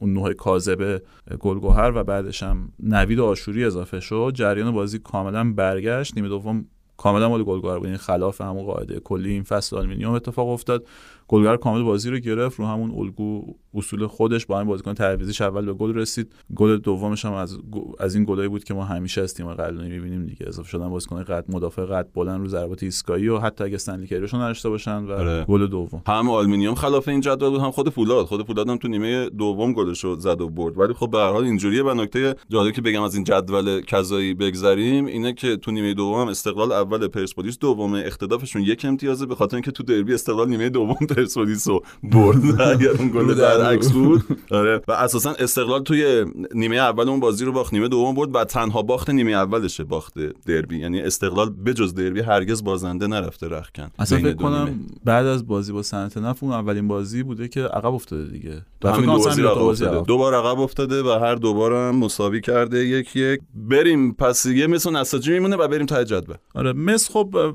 اون 0.00 0.12
نه 0.12 0.32
کاذبه 0.32 1.02
گلگوهر 1.40 1.92
و 1.94 2.04
بعدش 2.04 2.42
هم 2.42 2.72
نوید 2.82 3.20
آشوری 3.20 3.64
اضافه 3.64 4.00
شد. 4.00 4.32
جریان 4.34 4.72
بازی 4.72 4.98
کاملا 4.98 5.52
برگشت. 5.52 6.16
نیمه 6.16 6.28
دوم 6.28 6.66
کاملا 6.96 7.28
مال 7.28 7.44
گلگوهر 7.44 7.78
بود. 7.78 7.86
یعنی 7.86 7.98
خلاف 7.98 8.40
همون 8.40 8.64
قاعده 8.64 9.00
کلی 9.00 9.30
این 9.30 9.42
فصل 9.42 9.76
آلومینیوم 9.76 10.12
اتفاق 10.12 10.48
افتاد. 10.48 10.86
گلگوهر 11.32 11.56
کامل 11.56 11.82
بازی 11.82 12.10
رو 12.10 12.18
گرفت 12.18 12.58
رو 12.58 12.66
همون 12.66 12.90
الگو 12.90 13.54
اصول 13.74 14.06
خودش 14.06 14.46
با 14.46 14.58
این 14.58 14.68
بازیکن 14.68 14.94
تعویضیش 14.94 15.40
اول 15.40 15.66
به 15.66 15.72
گل 15.72 15.94
رسید. 15.94 16.32
گل 16.54 16.76
دومش 16.76 17.24
هم 17.24 17.32
از 17.32 17.58
از 17.98 18.14
این 18.14 18.24
گلایی 18.24 18.48
بود 18.48 18.64
که 18.64 18.74
ما 18.74 18.84
همیشه 18.84 19.20
از 19.20 19.34
تیم 19.34 19.54
قلعه‌نویی 19.54 19.88
می‌بینیم 19.88 20.26
دیگه. 20.26 20.48
اضافه 20.48 20.68
شدن 20.68 20.88
بازیکن 20.88 21.22
قد 21.22 21.44
مدافع 21.48 21.84
قد 21.84 22.08
بلند 22.14 22.40
رو 22.40 22.48
ضربات 22.48 22.82
ایستگاهی 22.82 23.28
و 23.28 23.38
حتی 23.38 23.64
اگه 23.64 23.74
استنلی 23.74 24.06
رو 24.06 24.38
نداشته 24.38 24.68
باشن 24.68 25.04
و 25.04 25.12
آره. 25.12 25.44
گل 25.44 25.66
دوم. 25.66 26.02
هم 26.06 26.30
آلومینیوم 26.30 26.74
خلاف 26.74 27.08
این 27.08 27.20
جدول 27.20 27.50
بود 27.50 27.60
هم 27.60 27.70
خود 27.70 27.88
فولاد 27.88 28.26
خود 28.26 28.46
فولاد 28.46 28.68
هم 28.68 28.76
تو 28.76 28.88
نیمه 28.88 29.28
دوم 29.28 29.72
گلش 29.72 30.04
رو 30.04 30.16
زد 30.16 30.40
و 30.40 30.48
برد. 30.48 30.78
ولی 30.78 30.92
خب 30.92 31.10
به 31.10 31.18
هر 31.18 31.32
حال 31.32 31.44
اینجوریه 31.44 31.82
و 31.82 31.94
نکته 31.94 32.34
جالبی 32.48 32.72
که 32.72 32.82
بگم 32.82 33.02
از 33.02 33.14
این 33.14 33.24
جدول 33.24 33.80
کذایی 33.80 34.34
بگذریم 34.34 35.06
اینه 35.06 35.32
که 35.32 35.56
تو 35.56 35.70
نیمه 35.70 35.94
دوم 35.94 36.28
استقلال 36.28 36.72
اول 36.72 37.08
پرسپولیس 37.08 37.58
دومه 37.58 38.02
اختلافشون 38.06 38.62
یک 38.62 38.84
امتیازه 38.84 39.26
به 39.26 39.34
خاطر 39.34 39.56
اینکه 39.56 39.70
تو 39.70 39.82
دربی 39.82 40.14
استقلال 40.14 40.48
نیمه 40.48 40.68
دوم 40.68 40.96
پرسپولیس 41.22 41.68
رو 41.68 41.82
برد 42.02 42.60
اگر 42.72 42.90
اون 42.90 43.08
گل 43.08 43.34
برعکس 43.34 43.92
بود. 43.92 44.24
آره. 44.50 44.80
و 44.88 44.92
اساسا 44.92 45.30
استقلال 45.30 45.82
توی 45.82 46.24
نیمه 46.54 46.76
اول 46.76 47.08
اون 47.08 47.20
بازی 47.20 47.44
رو 47.44 47.52
باخت 47.52 47.74
نیمه 47.74 47.88
دوم 47.88 48.14
برد 48.14 48.34
و 48.34 48.44
تنها 48.44 48.82
باخت 48.82 49.10
نیمه 49.10 49.32
اولشه 49.32 49.84
باخت 49.84 50.14
دربی. 50.46 50.78
یعنی 50.78 51.00
استقلال 51.00 51.50
بجز 51.50 51.94
دربی 51.94 52.20
هرگز 52.20 52.64
بازنده 52.64 53.06
نرفته 53.06 53.48
رخکن. 53.48 53.90
اصلا 53.98 54.18
فکر. 54.18 54.32
کنم 54.32 54.80
بعد 55.04 55.26
از 55.26 55.46
بازی 55.46 55.72
با 55.72 55.82
صنعت 55.82 56.16
نفت 56.16 56.42
اون 56.42 56.52
اولین 56.52 56.88
بازی 56.88 57.22
بوده 57.22 57.48
که 57.48 57.62
عقب 57.62 57.94
افتاده 57.94 58.30
دیگه. 58.30 58.62
همین 58.84 59.16
دو 59.16 59.18
بازی 59.18 59.42
عقب 59.42 59.54
تا 59.54 59.70
افتاده. 59.70 59.90
عقب. 59.90 60.06
دو 60.06 60.18
بار 60.18 60.34
عقب 60.34 60.60
افتاده 60.60 61.02
و 61.02 61.08
هر 61.08 61.34
دوبار 61.34 61.72
هم 61.72 61.96
مساوی 61.96 62.40
کرده. 62.40 62.86
یک 62.86 63.16
یک. 63.16 63.40
بریم 63.54 64.12
پس 64.12 64.46
یه 64.46 64.66
مثل 64.66 64.96
نساجی 64.96 65.32
میمونه 65.32 65.56
و 65.56 65.68
بریم 65.68 65.86
ته 65.86 66.04
جدول. 66.04 66.36
آره 66.54 66.72
مس 66.72 67.10
خب 67.10 67.54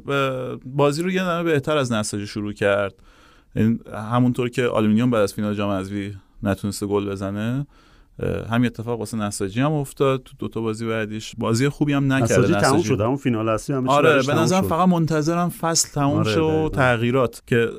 بازی 0.65 1.03
رو 1.03 1.11
یه 1.11 1.24
نمه 1.24 1.43
بهتر 1.43 1.78
از 1.78 1.91
نساجی 1.91 2.28
شروع 2.28 2.53
کرد. 2.53 2.93
همونطور 3.93 4.49
که 4.49 4.63
آلومینیوم 4.63 5.11
بعد 5.11 5.21
از 5.21 5.33
فینال 5.33 5.53
جام 5.53 5.71
حذفی 5.71 6.17
نتونسته 6.43 6.85
گل 6.85 7.09
بزنه 7.09 7.67
همین 8.49 8.65
اتفاق 8.65 8.99
واسه 8.99 9.17
نساجی 9.17 9.61
هم 9.61 9.71
افتاد 9.71 10.23
تو 10.23 10.33
دوتا 10.39 10.61
بازی 10.61 10.87
بعدیش 10.87 11.35
بازی 11.37 11.69
خوبی 11.69 11.93
هم 11.93 12.13
نکرده 12.13 12.33
نساجی 12.33 12.53
تموم 12.53 12.63
نساجی. 12.63 12.83
شد 12.83 13.01
همون 13.01 13.15
فینال 13.15 13.49
اصلی 13.49 13.75
همه 13.75 13.87
چی 13.87 13.93
آره 13.93 14.15
به 14.15 14.23
تموم 14.23 14.39
نظرم. 14.39 14.61
فقط 14.61 14.87
منتظرم 14.87 15.49
فصل 15.49 15.89
تموم 15.89 16.17
آره، 16.17 16.33
شه 16.33 16.39
و. 16.39 16.69
تغییرات 16.69 17.41
که 17.47 17.69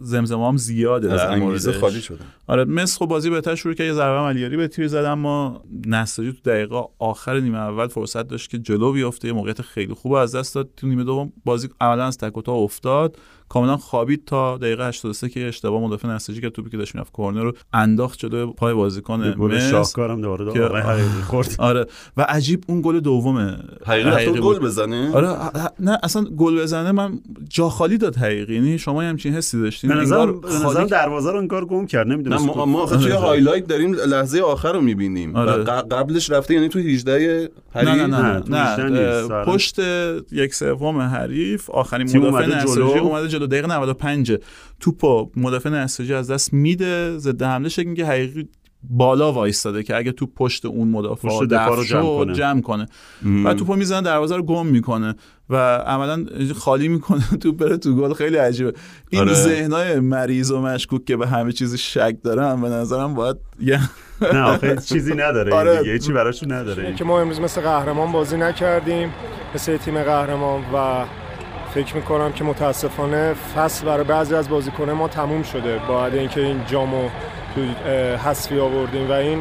زمزمه 0.00 0.48
هم 0.48 0.56
زیاده 0.56 1.12
از 1.12 1.20
در 1.20 1.30
انگیزه. 1.30 1.72
خالی 1.72 2.00
شده 2.00 2.18
آره 2.46 2.64
مس 2.64 2.98
خب 2.98 3.06
بازی 3.06 3.30
بهتر 3.30 3.54
شروع 3.54 3.74
کرد 3.74 3.86
یه 3.86 3.92
ضربه 3.92 4.18
عملیاری 4.18 4.56
به 4.56 4.68
تیر 4.68 4.88
زد 4.88 5.04
اما 5.04 5.62
نساجی 5.86 6.32
تو 6.32 6.50
دقیقه 6.50 6.82
آخر 6.98 7.40
نیمه 7.40 7.58
اول 7.58 7.86
فرصت 7.86 8.28
داشت 8.28 8.50
که 8.50 8.58
جلو 8.58 8.92
بیفته 8.92 9.28
یه 9.28 9.34
موقعیت 9.34 9.62
خیلی 9.62 9.94
خوب 9.94 10.12
از 10.12 10.34
دست 10.34 10.54
داد 10.54 10.68
تو 10.76 10.86
نیمه 10.86 11.04
دوم 11.04 11.32
بازی 11.44 11.68
عملا 11.80 12.04
از 12.04 12.18
تک 12.18 12.36
و 12.36 12.42
تا 12.42 12.52
افتاد 12.52 13.16
کاملا 13.50 13.76
خوابید 13.76 14.24
تا 14.26 14.56
دقیقه 14.58 14.88
83 14.88 15.28
که 15.28 15.48
اشتباه 15.48 15.80
مدافع 15.82 16.08
نساجی 16.08 16.40
که 16.40 16.50
توپی 16.50 16.70
که 16.70 16.76
داشت 16.76 16.94
می‌رفت 16.94 17.12
کورنر 17.12 17.42
رو 17.42 17.52
انداخت 17.72 18.18
جلوی 18.18 18.46
پای 18.56 18.74
بازیکن 18.74 19.34
مس 19.38 19.70
شاهکارم 19.70 20.20
دوباره 20.20 20.52
که- 20.52 20.60
حقیقی 20.64 21.08
خورد 21.26 21.54
آره 21.58 21.86
و 22.16 22.22
عجیب 22.28 22.64
اون 22.68 22.80
گل 22.84 23.00
دومه 23.00 23.56
حقیقی. 23.86 24.40
گل 24.40 24.58
بزنه 24.58 25.14
آره 25.14 25.28
نه 25.80 25.98
اصلا 26.02 26.24
گل 26.24 26.62
بزنه 26.62 26.92
من 26.92 27.20
جا 27.48 27.68
خالی 27.68 27.98
داد 27.98 28.16
حقیقی 28.16 28.54
یعنی 28.54 28.78
شما 28.78 29.02
همچین 29.02 29.34
حسی 29.34 29.60
داشتین 29.60 29.92
انگار 29.92 30.40
خالی 30.62 30.88
دروازه 30.88 31.30
رو 31.32 31.38
انگار 31.38 31.64
گم 31.64 31.86
کرد 31.86 32.06
نه 32.06 32.14
نمی‌دونست 32.14 32.46
ما, 32.46 32.64
ما 32.66 32.82
آخه 32.82 32.96
توی 32.96 33.12
highlight 33.12 33.66
داریم 33.66 33.94
لحظه 33.94 34.40
آخر 34.40 34.72
رو 34.72 34.80
می‌بینیم 34.80 35.36
آره. 35.36 35.64
قبلش 35.64 36.30
رفته 36.30 36.54
یعنی 36.54 36.68
تو 36.68 36.78
18 36.78 37.48
نه 37.74 37.82
نه 37.82 38.16
حریف؟ 38.16 38.48
نه 38.50 38.76
نه، 38.76 38.76
نه, 38.76 38.88
نه, 38.88 39.34
آره. 39.34 39.44
پشت 39.44 39.78
یک 40.32 40.54
سوم 40.54 40.98
حریف 41.00 41.70
آخرین 41.70 42.06
مدافع 42.16 42.26
اومده 42.26 42.56
نساجی 42.62 42.74
جلو. 42.94 43.02
اومده 43.02 43.28
جلو 43.40 43.46
دقیقه 43.46 43.66
95 43.66 44.36
توپو 44.80 45.30
مدافع 45.36 45.70
نساجی 45.70 46.14
از 46.14 46.30
دست 46.30 46.52
میده. 46.52 47.18
ضد 47.18 47.42
حمله 47.42 47.68
شکل 47.68 47.94
که 47.94 48.06
حقیقی 48.06 48.48
بالا 48.82 49.32
وایستاده 49.32 49.82
که 49.82 49.96
اگه 49.96 50.12
تو 50.12 50.26
پشت 50.26 50.64
اون 50.64 50.88
مدافع 50.88 51.28
پشت 51.28 51.48
دفاع 51.48 51.76
رو 51.76 51.82
دفع 51.82 51.90
جمع 51.90 52.02
شد، 52.02 52.24
کنه. 52.24 52.34
جمع 52.34 52.60
کنه. 52.60 52.86
و 53.44 53.54
توپو 53.54 53.76
می‌زنه 53.76 54.02
دروازه 54.02 54.36
رو 54.36 54.42
گم 54.42 54.66
می‌کنه 54.66 55.14
و 55.50 55.56
عملا 55.76 56.26
خالی 56.56 56.88
می‌کنه. 56.88 57.22
تو 57.42 57.52
بره 57.52 57.76
تو 57.76 57.96
گل. 57.96 58.12
خیلی 58.12 58.36
عجیبه. 58.36 58.72
این 59.10 59.20
آره. 59.22 59.34
ذهنای 59.34 60.00
مریض 60.00 60.50
و 60.50 60.60
مشکوک 60.60 61.04
که 61.04 61.16
به 61.16 61.26
همه 61.26 61.52
چیز 61.52 61.74
شک 61.74 62.16
دارن 62.24 62.60
به 62.60 62.68
نظرم 62.68 63.14
باید 63.14 63.36
یه 63.60 63.80
نه 64.34 64.40
آخه 64.40 64.76
چیزی 64.76 65.12
نداره. 65.14 65.54
آره. 65.54 65.78
دیگه 65.78 65.92
هیچی 65.92 66.12
براشون 66.12 66.52
نداره. 66.52 66.94
که 66.94 67.04
ما 67.04 67.20
امروز 67.20 67.40
مثل 67.40 67.60
قهرمان 67.60 68.12
بازی 68.12 68.36
نکردیم 68.36 69.10
مثل 69.54 69.76
تیم 69.76 70.02
قهرمان 70.02 70.60
و 70.74 71.04
فکر 71.74 71.96
می‌کنم 71.96 72.32
که 72.32 72.44
متاسفانه 72.44 73.34
فصل 73.34 73.86
برای 73.86 74.04
بعضی 74.04 74.34
از 74.34 74.48
بازیکنه 74.48 74.92
ما 74.92 75.08
تموم 75.08 75.42
شده 75.42 75.78
بعد 75.78 76.14
اینکه 76.14 76.40
این 76.40 76.60
جامو 76.66 77.08
تو 77.54 77.60
اه، 77.60 78.16
حذفی 78.16 78.58
آوردیم 78.58 79.10
و 79.10 79.12
این 79.12 79.38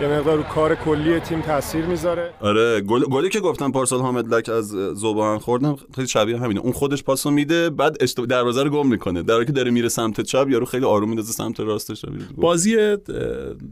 یه 0.00 0.08
مقدار 0.08 0.36
رو 0.36 0.42
کار 0.42 0.74
کلی 0.74 1.20
تیم 1.20 1.40
تاثیر 1.40 1.84
می‌ذاره. 1.86 2.30
آره 2.40 2.80
گل 2.80 3.04
گلی 3.04 3.28
که 3.28 3.40
گفتم 3.40 3.72
پارسال 3.72 4.00
حامد 4.00 4.34
لک 4.34 4.48
از 4.48 4.68
زوبان 4.94 5.38
خوردم 5.38 5.76
خیلی 5.94 6.08
شبیه 6.08 6.38
همینه. 6.38 6.60
اون 6.60 6.72
خودش 6.72 7.02
پاسو 7.02 7.30
میده 7.30 7.70
بعد 7.70 7.96
اشتباه 8.00 8.26
دروازه 8.26 8.62
رو 8.62 8.70
گم 8.70 8.86
می‌کنه. 8.88 9.22
در 9.22 9.34
حالی 9.34 9.46
که 9.46 9.52
داره 9.52 9.70
میره 9.70 9.88
سمت 9.88 10.20
چپ 10.20 10.46
یارو 10.50 10.66
خیلی 10.66 10.84
آروم 10.84 11.08
میندازه 11.08 11.32
سمت 11.32 11.60
راستش. 11.60 12.04
بازی 12.36 12.76
اه، 12.76 12.96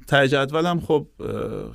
ته 0.09 0.29
جدول 0.29 0.67
هم 0.67 0.81
خب 0.81 1.07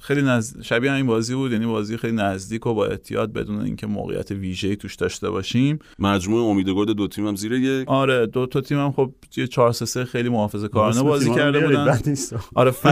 خیلی 0.02 0.22
نزد... 0.22 0.62
شبیه 0.62 0.92
همین 0.92 1.08
بازی 1.08 1.36
بود. 1.36 1.52
یعنی 1.52 1.66
بازی 1.66 1.98
خیلی 1.98 2.16
نزدیک 2.16 2.68
و 2.68 2.74
با 2.74 2.86
احتیاط 2.86 3.30
بدون 3.30 3.62
اینکه 3.62 3.88
موقعیت 3.88 4.32
ویژه‌ای 4.32 4.76
توش 4.76 4.96
داشته 4.96 5.30
باشیم. 5.30 5.80
مجموع 6.00 6.50
امید 6.50 6.70
گل 6.70 6.94
دو 6.94 7.08
تیم 7.08 7.28
هم 7.28 7.36
زیر 7.36 7.52
یک. 7.52 7.88
آره 7.88 8.26
دو 8.26 8.46
تا 8.46 8.62
تیم 8.62 8.80
هم 8.80 8.92
خب 8.92 9.12
یه 9.38 9.48
4 9.48 9.72
3 9.72 9.86
3 9.86 10.06
خیلی 10.06 10.30
محافظه 10.30 10.68
کارانه 10.68 10.96
اسم 10.96 11.04
بازی 11.04 11.36
کرده 11.36 11.60
بودن. 11.60 12.00
نیست. 12.06 12.36
آره. 12.56 12.74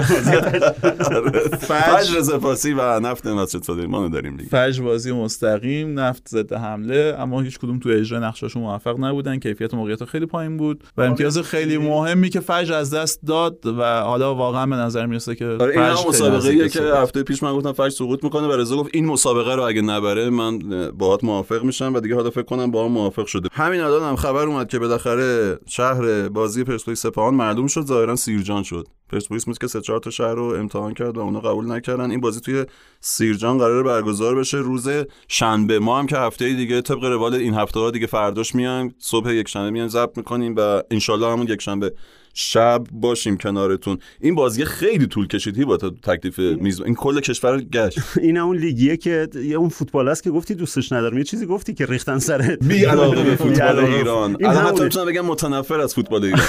فجر 1.69 2.21
سپاسی 2.21 2.73
و 2.73 2.99
نفت 2.99 3.27
مسجد 3.27 3.63
سلیمان 3.63 4.03
رو 4.03 4.09
داریم 4.09 4.37
دیگه. 4.37 4.49
فجر 4.49 4.83
بازی 4.83 5.11
مستقیم 5.11 5.99
نفت 5.99 6.29
ضد 6.29 6.53
حمله 6.53 7.15
اما 7.19 7.41
هیچ 7.41 7.59
کدوم 7.59 7.79
تو 7.79 7.89
اجرای 7.89 8.23
نقشاشون 8.23 8.61
موفق 8.61 8.99
نبودن 8.99 9.39
کیفیت 9.39 9.73
موقعیت 9.73 10.05
خیلی 10.05 10.25
پایین 10.25 10.57
بود 10.57 10.83
و 10.97 11.01
امتیاز 11.01 11.37
خیلی 11.37 11.77
مهمی 11.77 12.29
که 12.29 12.39
فجر 12.39 12.73
از 12.73 12.93
دست 12.93 13.19
داد 13.27 13.65
و 13.65 14.01
حالا 14.01 14.35
واقعا 14.35 14.65
به 14.65 14.75
نظر 14.75 15.05
می‌رسه 15.05 15.35
که 15.35 15.45
آره 15.45 15.71
این 15.81 16.09
مسابقه 16.09 16.69
که. 16.69 16.81
هفته 16.81 17.23
پیش 17.23 17.43
من 17.43 17.53
گفتم 17.53 17.71
فجر 17.71 17.89
سقوط 17.89 18.23
می‌کنه 18.23 18.47
و 18.47 18.51
رضا 18.51 18.77
گفت 18.77 18.89
این 18.93 19.05
مسابقه 19.05 19.55
رو 19.55 19.63
اگه 19.63 19.81
نبره 19.81 20.29
من 20.29 20.59
باهات 20.91 21.23
موافق 21.23 21.63
میشم 21.63 21.93
و 21.93 21.99
دیگه 21.99 22.15
حالا 22.15 22.29
فکر 22.29 22.41
کنم 22.41 22.71
با 22.71 22.85
هم 22.85 22.91
موافق 22.91 23.25
شده. 23.25 23.49
همین 23.51 23.81
الان 23.81 24.03
هم 24.09 24.15
خبر 24.15 24.45
اومد 24.45 24.69
که 24.69 24.79
بالاخره 24.79 25.59
شهر 25.67 26.29
بازی 26.29 26.63
پرسپولیس 26.63 27.01
سپاهان 27.01 27.33
معلوم 27.35 27.67
شد 27.67 27.85
ظاهرا 27.85 28.15
سیرجان 28.15 28.63
شد. 28.63 28.87
پرسپولیس 29.11 29.45
بود 29.45 29.57
که 29.57 29.67
سه 29.67 29.81
چهار 29.81 29.99
تا 29.99 30.09
شهر 30.09 30.33
رو 30.33 30.43
امتحان 30.43 30.93
کرد 30.93 31.17
و 31.17 31.21
اونا 31.21 31.39
قبول 31.39 31.71
نکردن. 31.71 32.11
این 32.11 32.21
بازی 32.21 32.39
توی 32.39 32.65
سیرجان 32.99 33.57
قرار 33.57 33.83
برگزار 33.83 34.35
بشه. 34.35 34.57
روز 34.57 34.89
شنبه 35.27 35.79
ما 35.79 35.99
هم 35.99 36.07
که 36.07 36.17
هفته 36.17 36.53
دیگه 36.53 36.81
طبق 36.81 37.03
روال 37.03 37.33
این 37.33 37.53
هفته 37.53 37.79
ها 37.79 37.91
دیگه 37.91 38.07
فرداش 38.07 38.55
میایم. 38.55 38.95
صبح 38.99 39.31
یک 39.31 39.47
شنبه 39.47 39.69
میایم 39.69 39.87
ضبط 39.87 40.17
می‌کنیم 40.17 40.55
و 40.57 40.81
انشالله 40.91 41.31
همون 41.31 41.47
یک 41.47 41.61
شنبه 41.61 41.93
شب 42.37 42.83
باشیم 42.91 43.37
کنارتون. 43.37 43.97
این 44.21 44.35
بازی 44.35 44.65
خیلی 44.65 45.07
طول 45.07 45.27
کشید 45.27 45.77
تا 45.77 45.89
تکلیف 45.89 46.39
میز 46.39 46.81
این 46.81 46.95
کل 46.95 47.19
کشور 47.19 47.61
گشت. 47.61 47.99
این 48.21 48.37
اون 48.37 48.57
لیگیه 48.57 48.97
که 48.97 49.27
یه 49.45 49.55
اون 49.55 49.69
فوتبال 49.69 50.07
است 50.07 50.23
که 50.23 50.31
گفتی 50.31 50.55
دوستش 50.55 50.91
ندارم. 50.91 51.17
یه 51.17 51.23
چیزی 51.23 51.45
گفتی 51.45 51.73
که 51.73 51.85
ریختن 51.85 52.19
سر 52.19 52.57
بی 52.61 52.85
علاقه 52.85 53.23
به 53.23 53.35
فوتبال. 53.35 53.79
ایران. 53.79 54.37
الان 54.45 54.55
حتی. 54.65 54.83
می‌تونم 54.83 55.05
بگم 55.05 55.25
متنفر 55.25 55.79
از 55.79 55.95
فوتبال 55.95 56.23
ایران. 56.25 56.41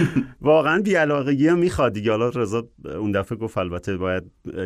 واقعا 0.40 0.82
بیعلاقگی 0.82 1.48
هم 1.48 1.58
می‌خواد 1.58 1.92
دیگه. 1.92 2.10
حالا 2.10 2.28
رضا 2.28 2.68
اون 2.84 3.12
دفعه 3.12 3.38
گفت 3.38 3.58
البته 3.58 3.96
باید 3.96 4.22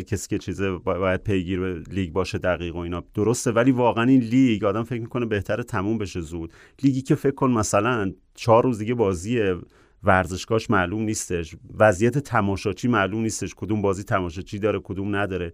کسی 0.06 0.28
که 0.28 0.38
چیزه 0.38 0.70
با- 0.70 0.98
باید 0.98 1.22
پیگیر 1.22 1.74
لیگ 1.92 2.12
باشه 2.12 2.38
دقیق 2.38 2.76
و 2.76 2.78
اینا. 2.78 3.04
درسته 3.14 3.50
ولی 3.50 3.70
واقعا 3.70 4.04
این 4.04 4.20
لیگ 4.20 4.64
آدم 4.64 4.82
فکر 4.82 5.00
می‌کنه 5.00 5.26
بهتره 5.26 5.62
تموم 5.62 5.98
بشه 5.98 6.20
زود. 6.20 6.52
لیگی 6.82 7.02
که 7.02 7.14
فکر 7.14 7.34
کن 7.34 7.50
مثلا 7.50 8.12
چهار 8.34 8.64
روز 8.64 8.78
دیگه 8.78 8.94
بازیه. 8.94 9.56
ورزشگاهش 10.02 10.70
معلوم 10.70 11.02
نیستش. 11.02 11.56
وضعیت 11.78 12.18
تماشاچی 12.18 12.88
معلوم 12.88 13.22
نیستش. 13.22 13.54
کدوم 13.56 13.82
بازی 13.82 14.02
تماشاچی 14.02 14.58
داره 14.58 14.80
کدوم 14.84 15.16
نداره. 15.16 15.52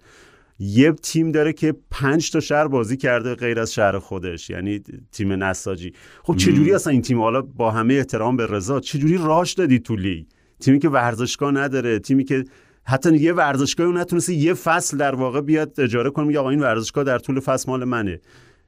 یه 0.59 0.92
تیم 0.92 1.32
داره 1.32 1.53
که 1.53 1.74
پنج 1.90 2.30
تا 2.30 2.40
شهر 2.40 2.68
بازی 2.68 2.97
کرده 2.97 3.34
غیر 3.34 3.61
از 3.61 3.74
شهر 3.74 3.99
خودش 3.99 4.51
یعنی 4.51 4.82
تیم 5.12 5.32
نساجی. 5.32 5.92
خب 6.22 6.36
چجوری 6.36 6.74
اصلا 6.74 6.92
این 6.92 7.03
تیم؟ 7.03 7.20
حالا 7.20 7.42
با 7.42 7.70
همه 7.70 7.95
احترام 7.95 8.36
به 8.36 8.47
رضا 8.47 8.80
چجوری 8.80 9.16
راش 9.16 9.53
دادی 9.53 9.78
تو 9.78 9.97
لیگ؟ 9.97 10.26
تیمی 10.61 10.78
که 10.78 10.88
ورزشگاه 10.88 11.53
نداره 11.53 11.99
تیمی 11.99 12.24
که 12.24 12.45
حتی 12.84 13.16
یه 13.16 13.32
ورزشگاهی 13.32 13.90
اون 13.90 14.01
نتونسته 14.01 14.34
یه 14.34 14.55
فصل 14.55 14.97
در 14.97 15.14
واقع 15.14 15.40
بیاد 15.40 15.80
اجاره 15.80 16.11
کنه 16.11 16.26
میگه 16.26 16.38
آقا 16.38 16.51
این 16.51 16.61
ورزشگاه 16.61 17.05
در 17.05 17.18
طول 17.18 17.40
فصل 17.40 17.70
مال 17.70 17.84
منه. 17.84 18.20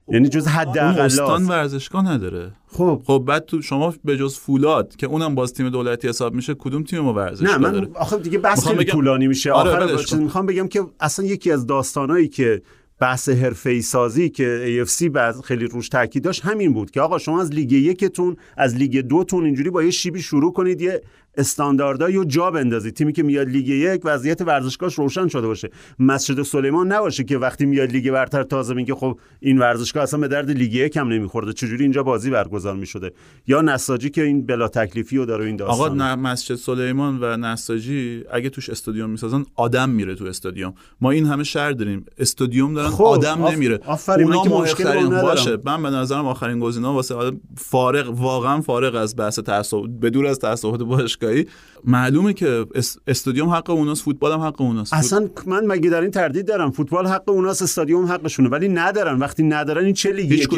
یعنی 0.09 0.29
جز 0.29 0.47
حد 0.47 0.77
اون 0.77 0.87
استان 0.99 1.45
ورزشگاه 1.45 2.11
نداره. 2.11 2.51
خب. 2.67 3.01
خب 3.05 3.23
بعد 3.27 3.45
تو 3.45 3.61
شما 3.61 3.93
به 4.05 4.17
جز 4.17 4.37
فولاد 4.37 4.95
که 4.95 5.07
اونم 5.07 5.35
باز 5.35 5.53
تیم 5.53 5.69
دولتی 5.69 6.07
حساب 6.07 6.33
میشه 6.33 6.53
کدوم 6.53 6.83
تیم 6.83 6.99
ما 6.99 7.13
ورزشگاه 7.13 7.51
نه 7.51 7.57
من 7.57 7.71
داره؟ 7.71 7.87
آخه 7.95 8.17
دیگه 8.17 8.37
بحث 8.37 8.57
می‌خوام 8.57 8.75
خیلی 8.75 8.85
بگم- 8.85 8.93
طولانی 8.95 9.27
میشه. 9.27 9.51
آره، 9.51 9.93
آخر. 9.93 10.15
می‌خوام 10.17 10.45
بگم 10.45 10.67
که 10.67 10.81
اصلا 10.99 11.25
یکی 11.25 11.51
از 11.51 11.65
داستانایی 11.67 12.27
که 12.27 12.61
بحث 12.99 13.29
حرفه 13.29 13.81
سازی 13.81 14.29
که 14.29 14.83
AFC 14.85 15.03
بعد 15.03 15.41
خیلی 15.41 15.65
روش 15.65 15.89
تاکید 15.89 16.23
داشت 16.23 16.45
همین 16.45 16.73
بود 16.73 16.91
که 16.91 17.01
آقا 17.01 17.17
شما 17.17 17.41
از 17.41 17.51
لیگ 17.51 17.71
یکتون 17.71 18.35
از 18.57 18.75
لیگ 18.75 18.97
دوتون 19.01 19.45
اینجوری 19.45 19.69
با 19.69 19.83
یه 19.83 19.91
شیبی 19.91 20.21
شروع 20.21 20.53
کنید 20.53 20.81
یه 20.81 21.01
استانداردایی 21.37 22.15
رو 22.15 22.25
جا 22.25 22.51
بندازید 22.51 22.93
تیمی 22.93 23.13
که 23.13 23.23
میاد 23.23 23.47
لیگ 23.47 23.67
یک 23.67 24.01
وضعیت 24.03 24.41
ورزشگاهش 24.41 24.93
روشن 24.93 25.27
شده 25.27 25.47
باشه. 25.47 25.69
مسجد 25.99 26.41
سلیمان 26.41 26.91
نباشه 26.91 27.23
که 27.23 27.37
وقتی 27.37 27.65
میاد 27.65 27.91
لیگ 27.91 28.11
برتر 28.11 28.43
تازه 28.43 28.73
میگه 28.73 28.95
خب 28.95 29.19
این 29.39 29.57
ورزشگاه 29.57 30.03
اصلا 30.03 30.19
به 30.19 30.27
درد 30.27 30.51
لیگ 30.51 30.73
یک 30.73 30.97
هم 30.97 31.07
نمیخورده. 31.07 31.53
چجوری 31.53 31.83
اینجا 31.83 32.03
بازی 32.03 32.29
برگزار 32.29 32.75
می‌شده؟ 32.75 33.11
یا 33.47 33.61
نساجی 33.61 34.09
که 34.09 34.23
این 34.23 34.45
بلا 34.45 34.67
تکلیفی 34.67 35.17
رو 35.17 35.25
داره 35.25 35.45
این 35.45 35.61
آقا 35.61 35.87
داستان 35.89 36.01
نه 36.01 36.15
مسجد 36.15 36.55
سلیمان 36.55 37.19
و 37.21 37.37
نساجی 37.37 38.23
اگه 38.31 38.49
توش 38.49 38.69
استادیوم 38.69 39.09
می‌سازن 39.09 39.45
آدم 39.55 39.89
میره 39.89 40.15
تو 40.15 40.25
استادیوم. 40.25 40.73
ما 41.01 41.11
این 41.11 41.25
همه 41.25 41.43
شهر 41.43 41.71
داریم. 41.71 42.05
استادیوم 42.17 42.73
دارن 42.73 42.89
خب، 42.89 43.03
آدم 43.03 43.41
آف- 43.41 43.53
نمیره. 43.53 43.79
آفرین، 43.85 44.33
اونا 44.33 44.43
ندارم. 44.43 45.21
باشه. 45.21 45.57
من 45.65 45.83
به 45.83 45.89
نظرم 45.89 46.25
آخرین 46.25 46.59
گزینه 46.59 46.87
واسه 46.87 47.15
فارغ 47.57 48.19
واقعا 48.19 48.61
فارغ 48.61 48.95
از 48.95 49.15
بحث 49.15 49.39
تعصب 49.39 49.87
به 49.99 50.09
دور 50.09 50.25
از 50.25 50.39
تعصبات 50.39 50.81
باشگاهی 51.27 51.45
معلومه 51.83 52.33
که 52.33 52.65
اس- 52.75 52.97
استادیوم 53.07 53.49
حق 53.49 53.69
اوناست 53.69 54.03
فوتبال 54.03 54.31
هم 54.31 54.39
حق 54.39 54.61
اوناست. 54.61 54.93
اصلا 54.93 55.29
من 55.45 55.65
مگه 55.65 55.89
در 55.89 56.01
این 56.01 56.11
تردید 56.11 56.47
دارم؟ 56.47 56.71
فوتبال 56.71 57.07
حق 57.07 57.29
اوناست 57.29 57.61
استادیوم 57.61 58.05
حقشونه 58.05 58.49
ولی 58.49 58.67
ندارن. 58.67 59.19
وقتی 59.19 59.43
ندارن 59.43 59.85
این 59.85 59.93
چه 59.93 60.11
لیگیه 60.11 60.37
هیچ 60.37 60.47
که. 60.47 60.55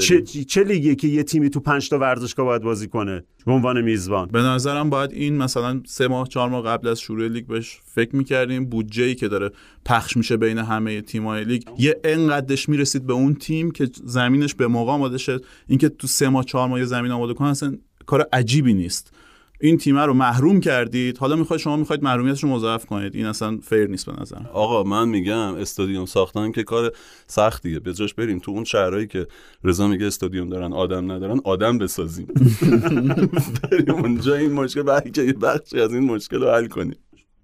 چه, 0.00 0.22
چه 0.44 0.64
لیگیه 0.64 0.94
که 0.94 1.08
یه 1.08 1.22
تیمی 1.22 1.50
تو 1.50 1.60
پنج 1.60 1.88
تا 1.88 1.98
ورزشگاه 1.98 2.46
باید 2.46 2.62
بازی 2.62 2.88
کنه؟ 2.88 3.24
به 3.46 3.52
عنوان 3.52 3.80
میزبان. 3.80 4.28
به 4.28 4.42
نظرم 4.42 4.90
باید 4.90 5.12
این 5.12 5.36
مثلا 5.36 5.80
سه 5.86 6.08
ماه 6.08 6.28
چهار 6.28 6.48
ماه 6.48 6.62
قبل 6.62 6.88
از 6.88 7.00
شروع 7.00 7.28
لیگ 7.28 7.46
بهش 7.46 7.80
فکر 7.94 8.16
می‌کردیم. 8.16 8.64
بودجه 8.64 9.04
ای 9.04 9.14
که 9.14 9.28
داره 9.28 9.50
پخش 9.84 10.16
میشه 10.16 10.36
بین 10.36 10.58
همه 10.58 11.00
تیمای 11.00 11.44
لیگ. 11.44 11.62
یه 11.78 12.00
انقدرش 12.04 12.68
می‌رسید 12.68 13.06
به 13.06 13.12
اون 13.12 13.34
تیم 13.34 13.70
که 13.70 13.88
زمینش 14.04 14.54
به 14.54 14.66
موقع 14.66 14.92
آماده 14.92 15.18
شد 15.18 15.44
اینکه 15.66 15.88
تو 15.88 16.06
سه 16.06 16.28
ماه 16.28 16.44
چهار 16.44 16.68
ماه 16.68 16.78
یه 16.78 16.84
زمین 16.84 17.10
آماده 17.10 17.34
کنن 17.34 17.48
اصلا 17.48 17.76
کار 18.06 18.26
عجیبی 18.32 18.74
نیست. 18.74 19.12
این 19.60 19.78
تیم 19.78 19.98
رو 19.98 20.14
محروم 20.14 20.60
کردید؟ 20.60 21.18
حالا 21.18 21.36
می‌خواید 21.36 21.60
شما 21.60 21.76
می‌خواید 21.76 22.02
محرومیتش 22.02 22.42
رو 22.42 22.48
مضاعف 22.48 22.86
کنید. 22.86 23.16
این 23.16 23.26
اصلا 23.26 23.58
فیر 23.62 23.86
نیست 23.86 24.06
به 24.06 24.12
نظر. 24.20 24.36
آقا 24.52 24.82
من 24.82 25.08
میگم 25.08 25.54
استادیوم 25.54 26.06
ساختن 26.06 26.52
که 26.52 26.62
کار 26.62 26.92
سختیه 27.26 27.80
به 27.80 27.92
جاش 27.92 28.14
بریم. 28.14 28.38
تو 28.38 28.50
اون 28.50 28.64
شهرهایی 28.64 29.06
که 29.06 29.26
رضا 29.64 29.88
میگه 29.88 30.06
استادیوم 30.06 30.48
دارن 30.48 30.72
آدم 30.72 31.12
ندارن 31.12 31.40
آدم 31.44 31.78
بسازیم. 31.78 32.26
بریم 33.62 33.94
اونجا. 33.94 34.34
این 34.34 34.52
مشکل 34.52 34.82
بلکه 34.82 35.22
یه 35.22 35.32
بخشی 35.32 35.80
از 35.80 35.94
این 35.94 36.04
مشکل 36.04 36.40
رو 36.40 36.50
حل 36.50 36.66
کنیم. 36.66 36.96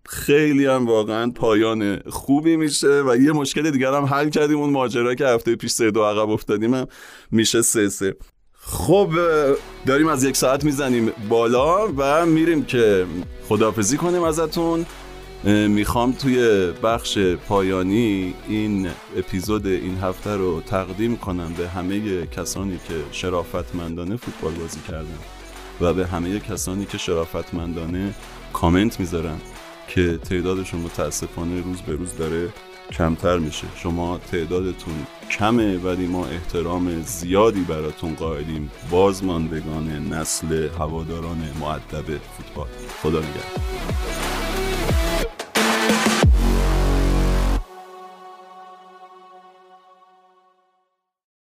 خیلی 0.06 0.66
هم 0.66 0.86
واقعا 0.86 1.30
پایان 1.30 1.98
خوبی 1.98 2.56
میشه 2.56 3.02
و 3.02 3.16
یه 3.16 3.32
مشکل 3.32 3.70
دیگر 3.70 3.94
هم 3.94 4.04
حل 4.04 4.28
کردیم. 4.28 4.58
اون 4.58 4.70
ماجرا 4.70 5.14
که 5.14 5.26
هفته 5.26 5.56
پیش 5.56 5.70
سه 5.70 5.90
دو 5.90 6.02
عقب 6.02 6.30
افتادیم 6.30 6.74
هم 6.74 6.86
میشه 7.30 7.62
سه 7.62 7.88
سه. 7.88 8.14
خب 8.66 9.10
داریم 9.86 10.08
از 10.08 10.24
یک 10.24 10.36
ساعت 10.36 10.64
می‌زنیم 10.64 11.12
بالا 11.28 11.92
و 11.96 12.26
میریم 12.26 12.64
که 12.64 13.06
خدافزی 13.48 13.96
کنیم 13.96 14.22
ازتون. 14.22 14.86
می‌خوام 15.68 16.12
توی 16.12 16.66
بخش 16.82 17.18
پایانی 17.18 18.34
این 18.48 18.88
اپیزود 19.16 19.66
این 19.66 19.98
هفته 19.98 20.36
رو 20.36 20.60
تقدیم 20.60 21.16
کنم 21.16 21.52
به 21.58 21.68
همه 21.68 22.26
کسانی 22.26 22.80
که 22.88 22.94
شرافتمندانه 23.12 24.16
فوتبال 24.16 24.52
بازی 24.52 24.80
کردن 24.88 25.18
و 25.80 25.94
به 25.94 26.06
همه 26.06 26.40
کسانی 26.40 26.84
که 26.84 26.98
شرافتمندانه 26.98 28.14
کامنت 28.52 29.00
می‌ذارن 29.00 29.36
که 29.88 30.18
تعدادشون 30.18 30.80
متاسفانه 30.80 31.60
روز 31.60 31.80
به 31.80 31.92
روز 31.92 32.16
داره 32.16 32.48
کمتر 32.92 33.38
میشه. 33.38 33.66
شما 33.76 34.18
تعدادتون 34.18 34.94
کمه 35.30 35.78
ولی 35.78 36.06
ما 36.06 36.26
احترام 36.26 37.02
زیادی 37.02 37.60
براتون 37.60 38.14
قائلیم. 38.14 38.70
بازماندگان 38.90 39.88
نسل 40.12 40.68
هواداران 40.78 41.42
معدب 41.60 42.18
فوتبال. 42.18 42.68
خدا 43.02 43.18
نگهدار. 43.18 44.41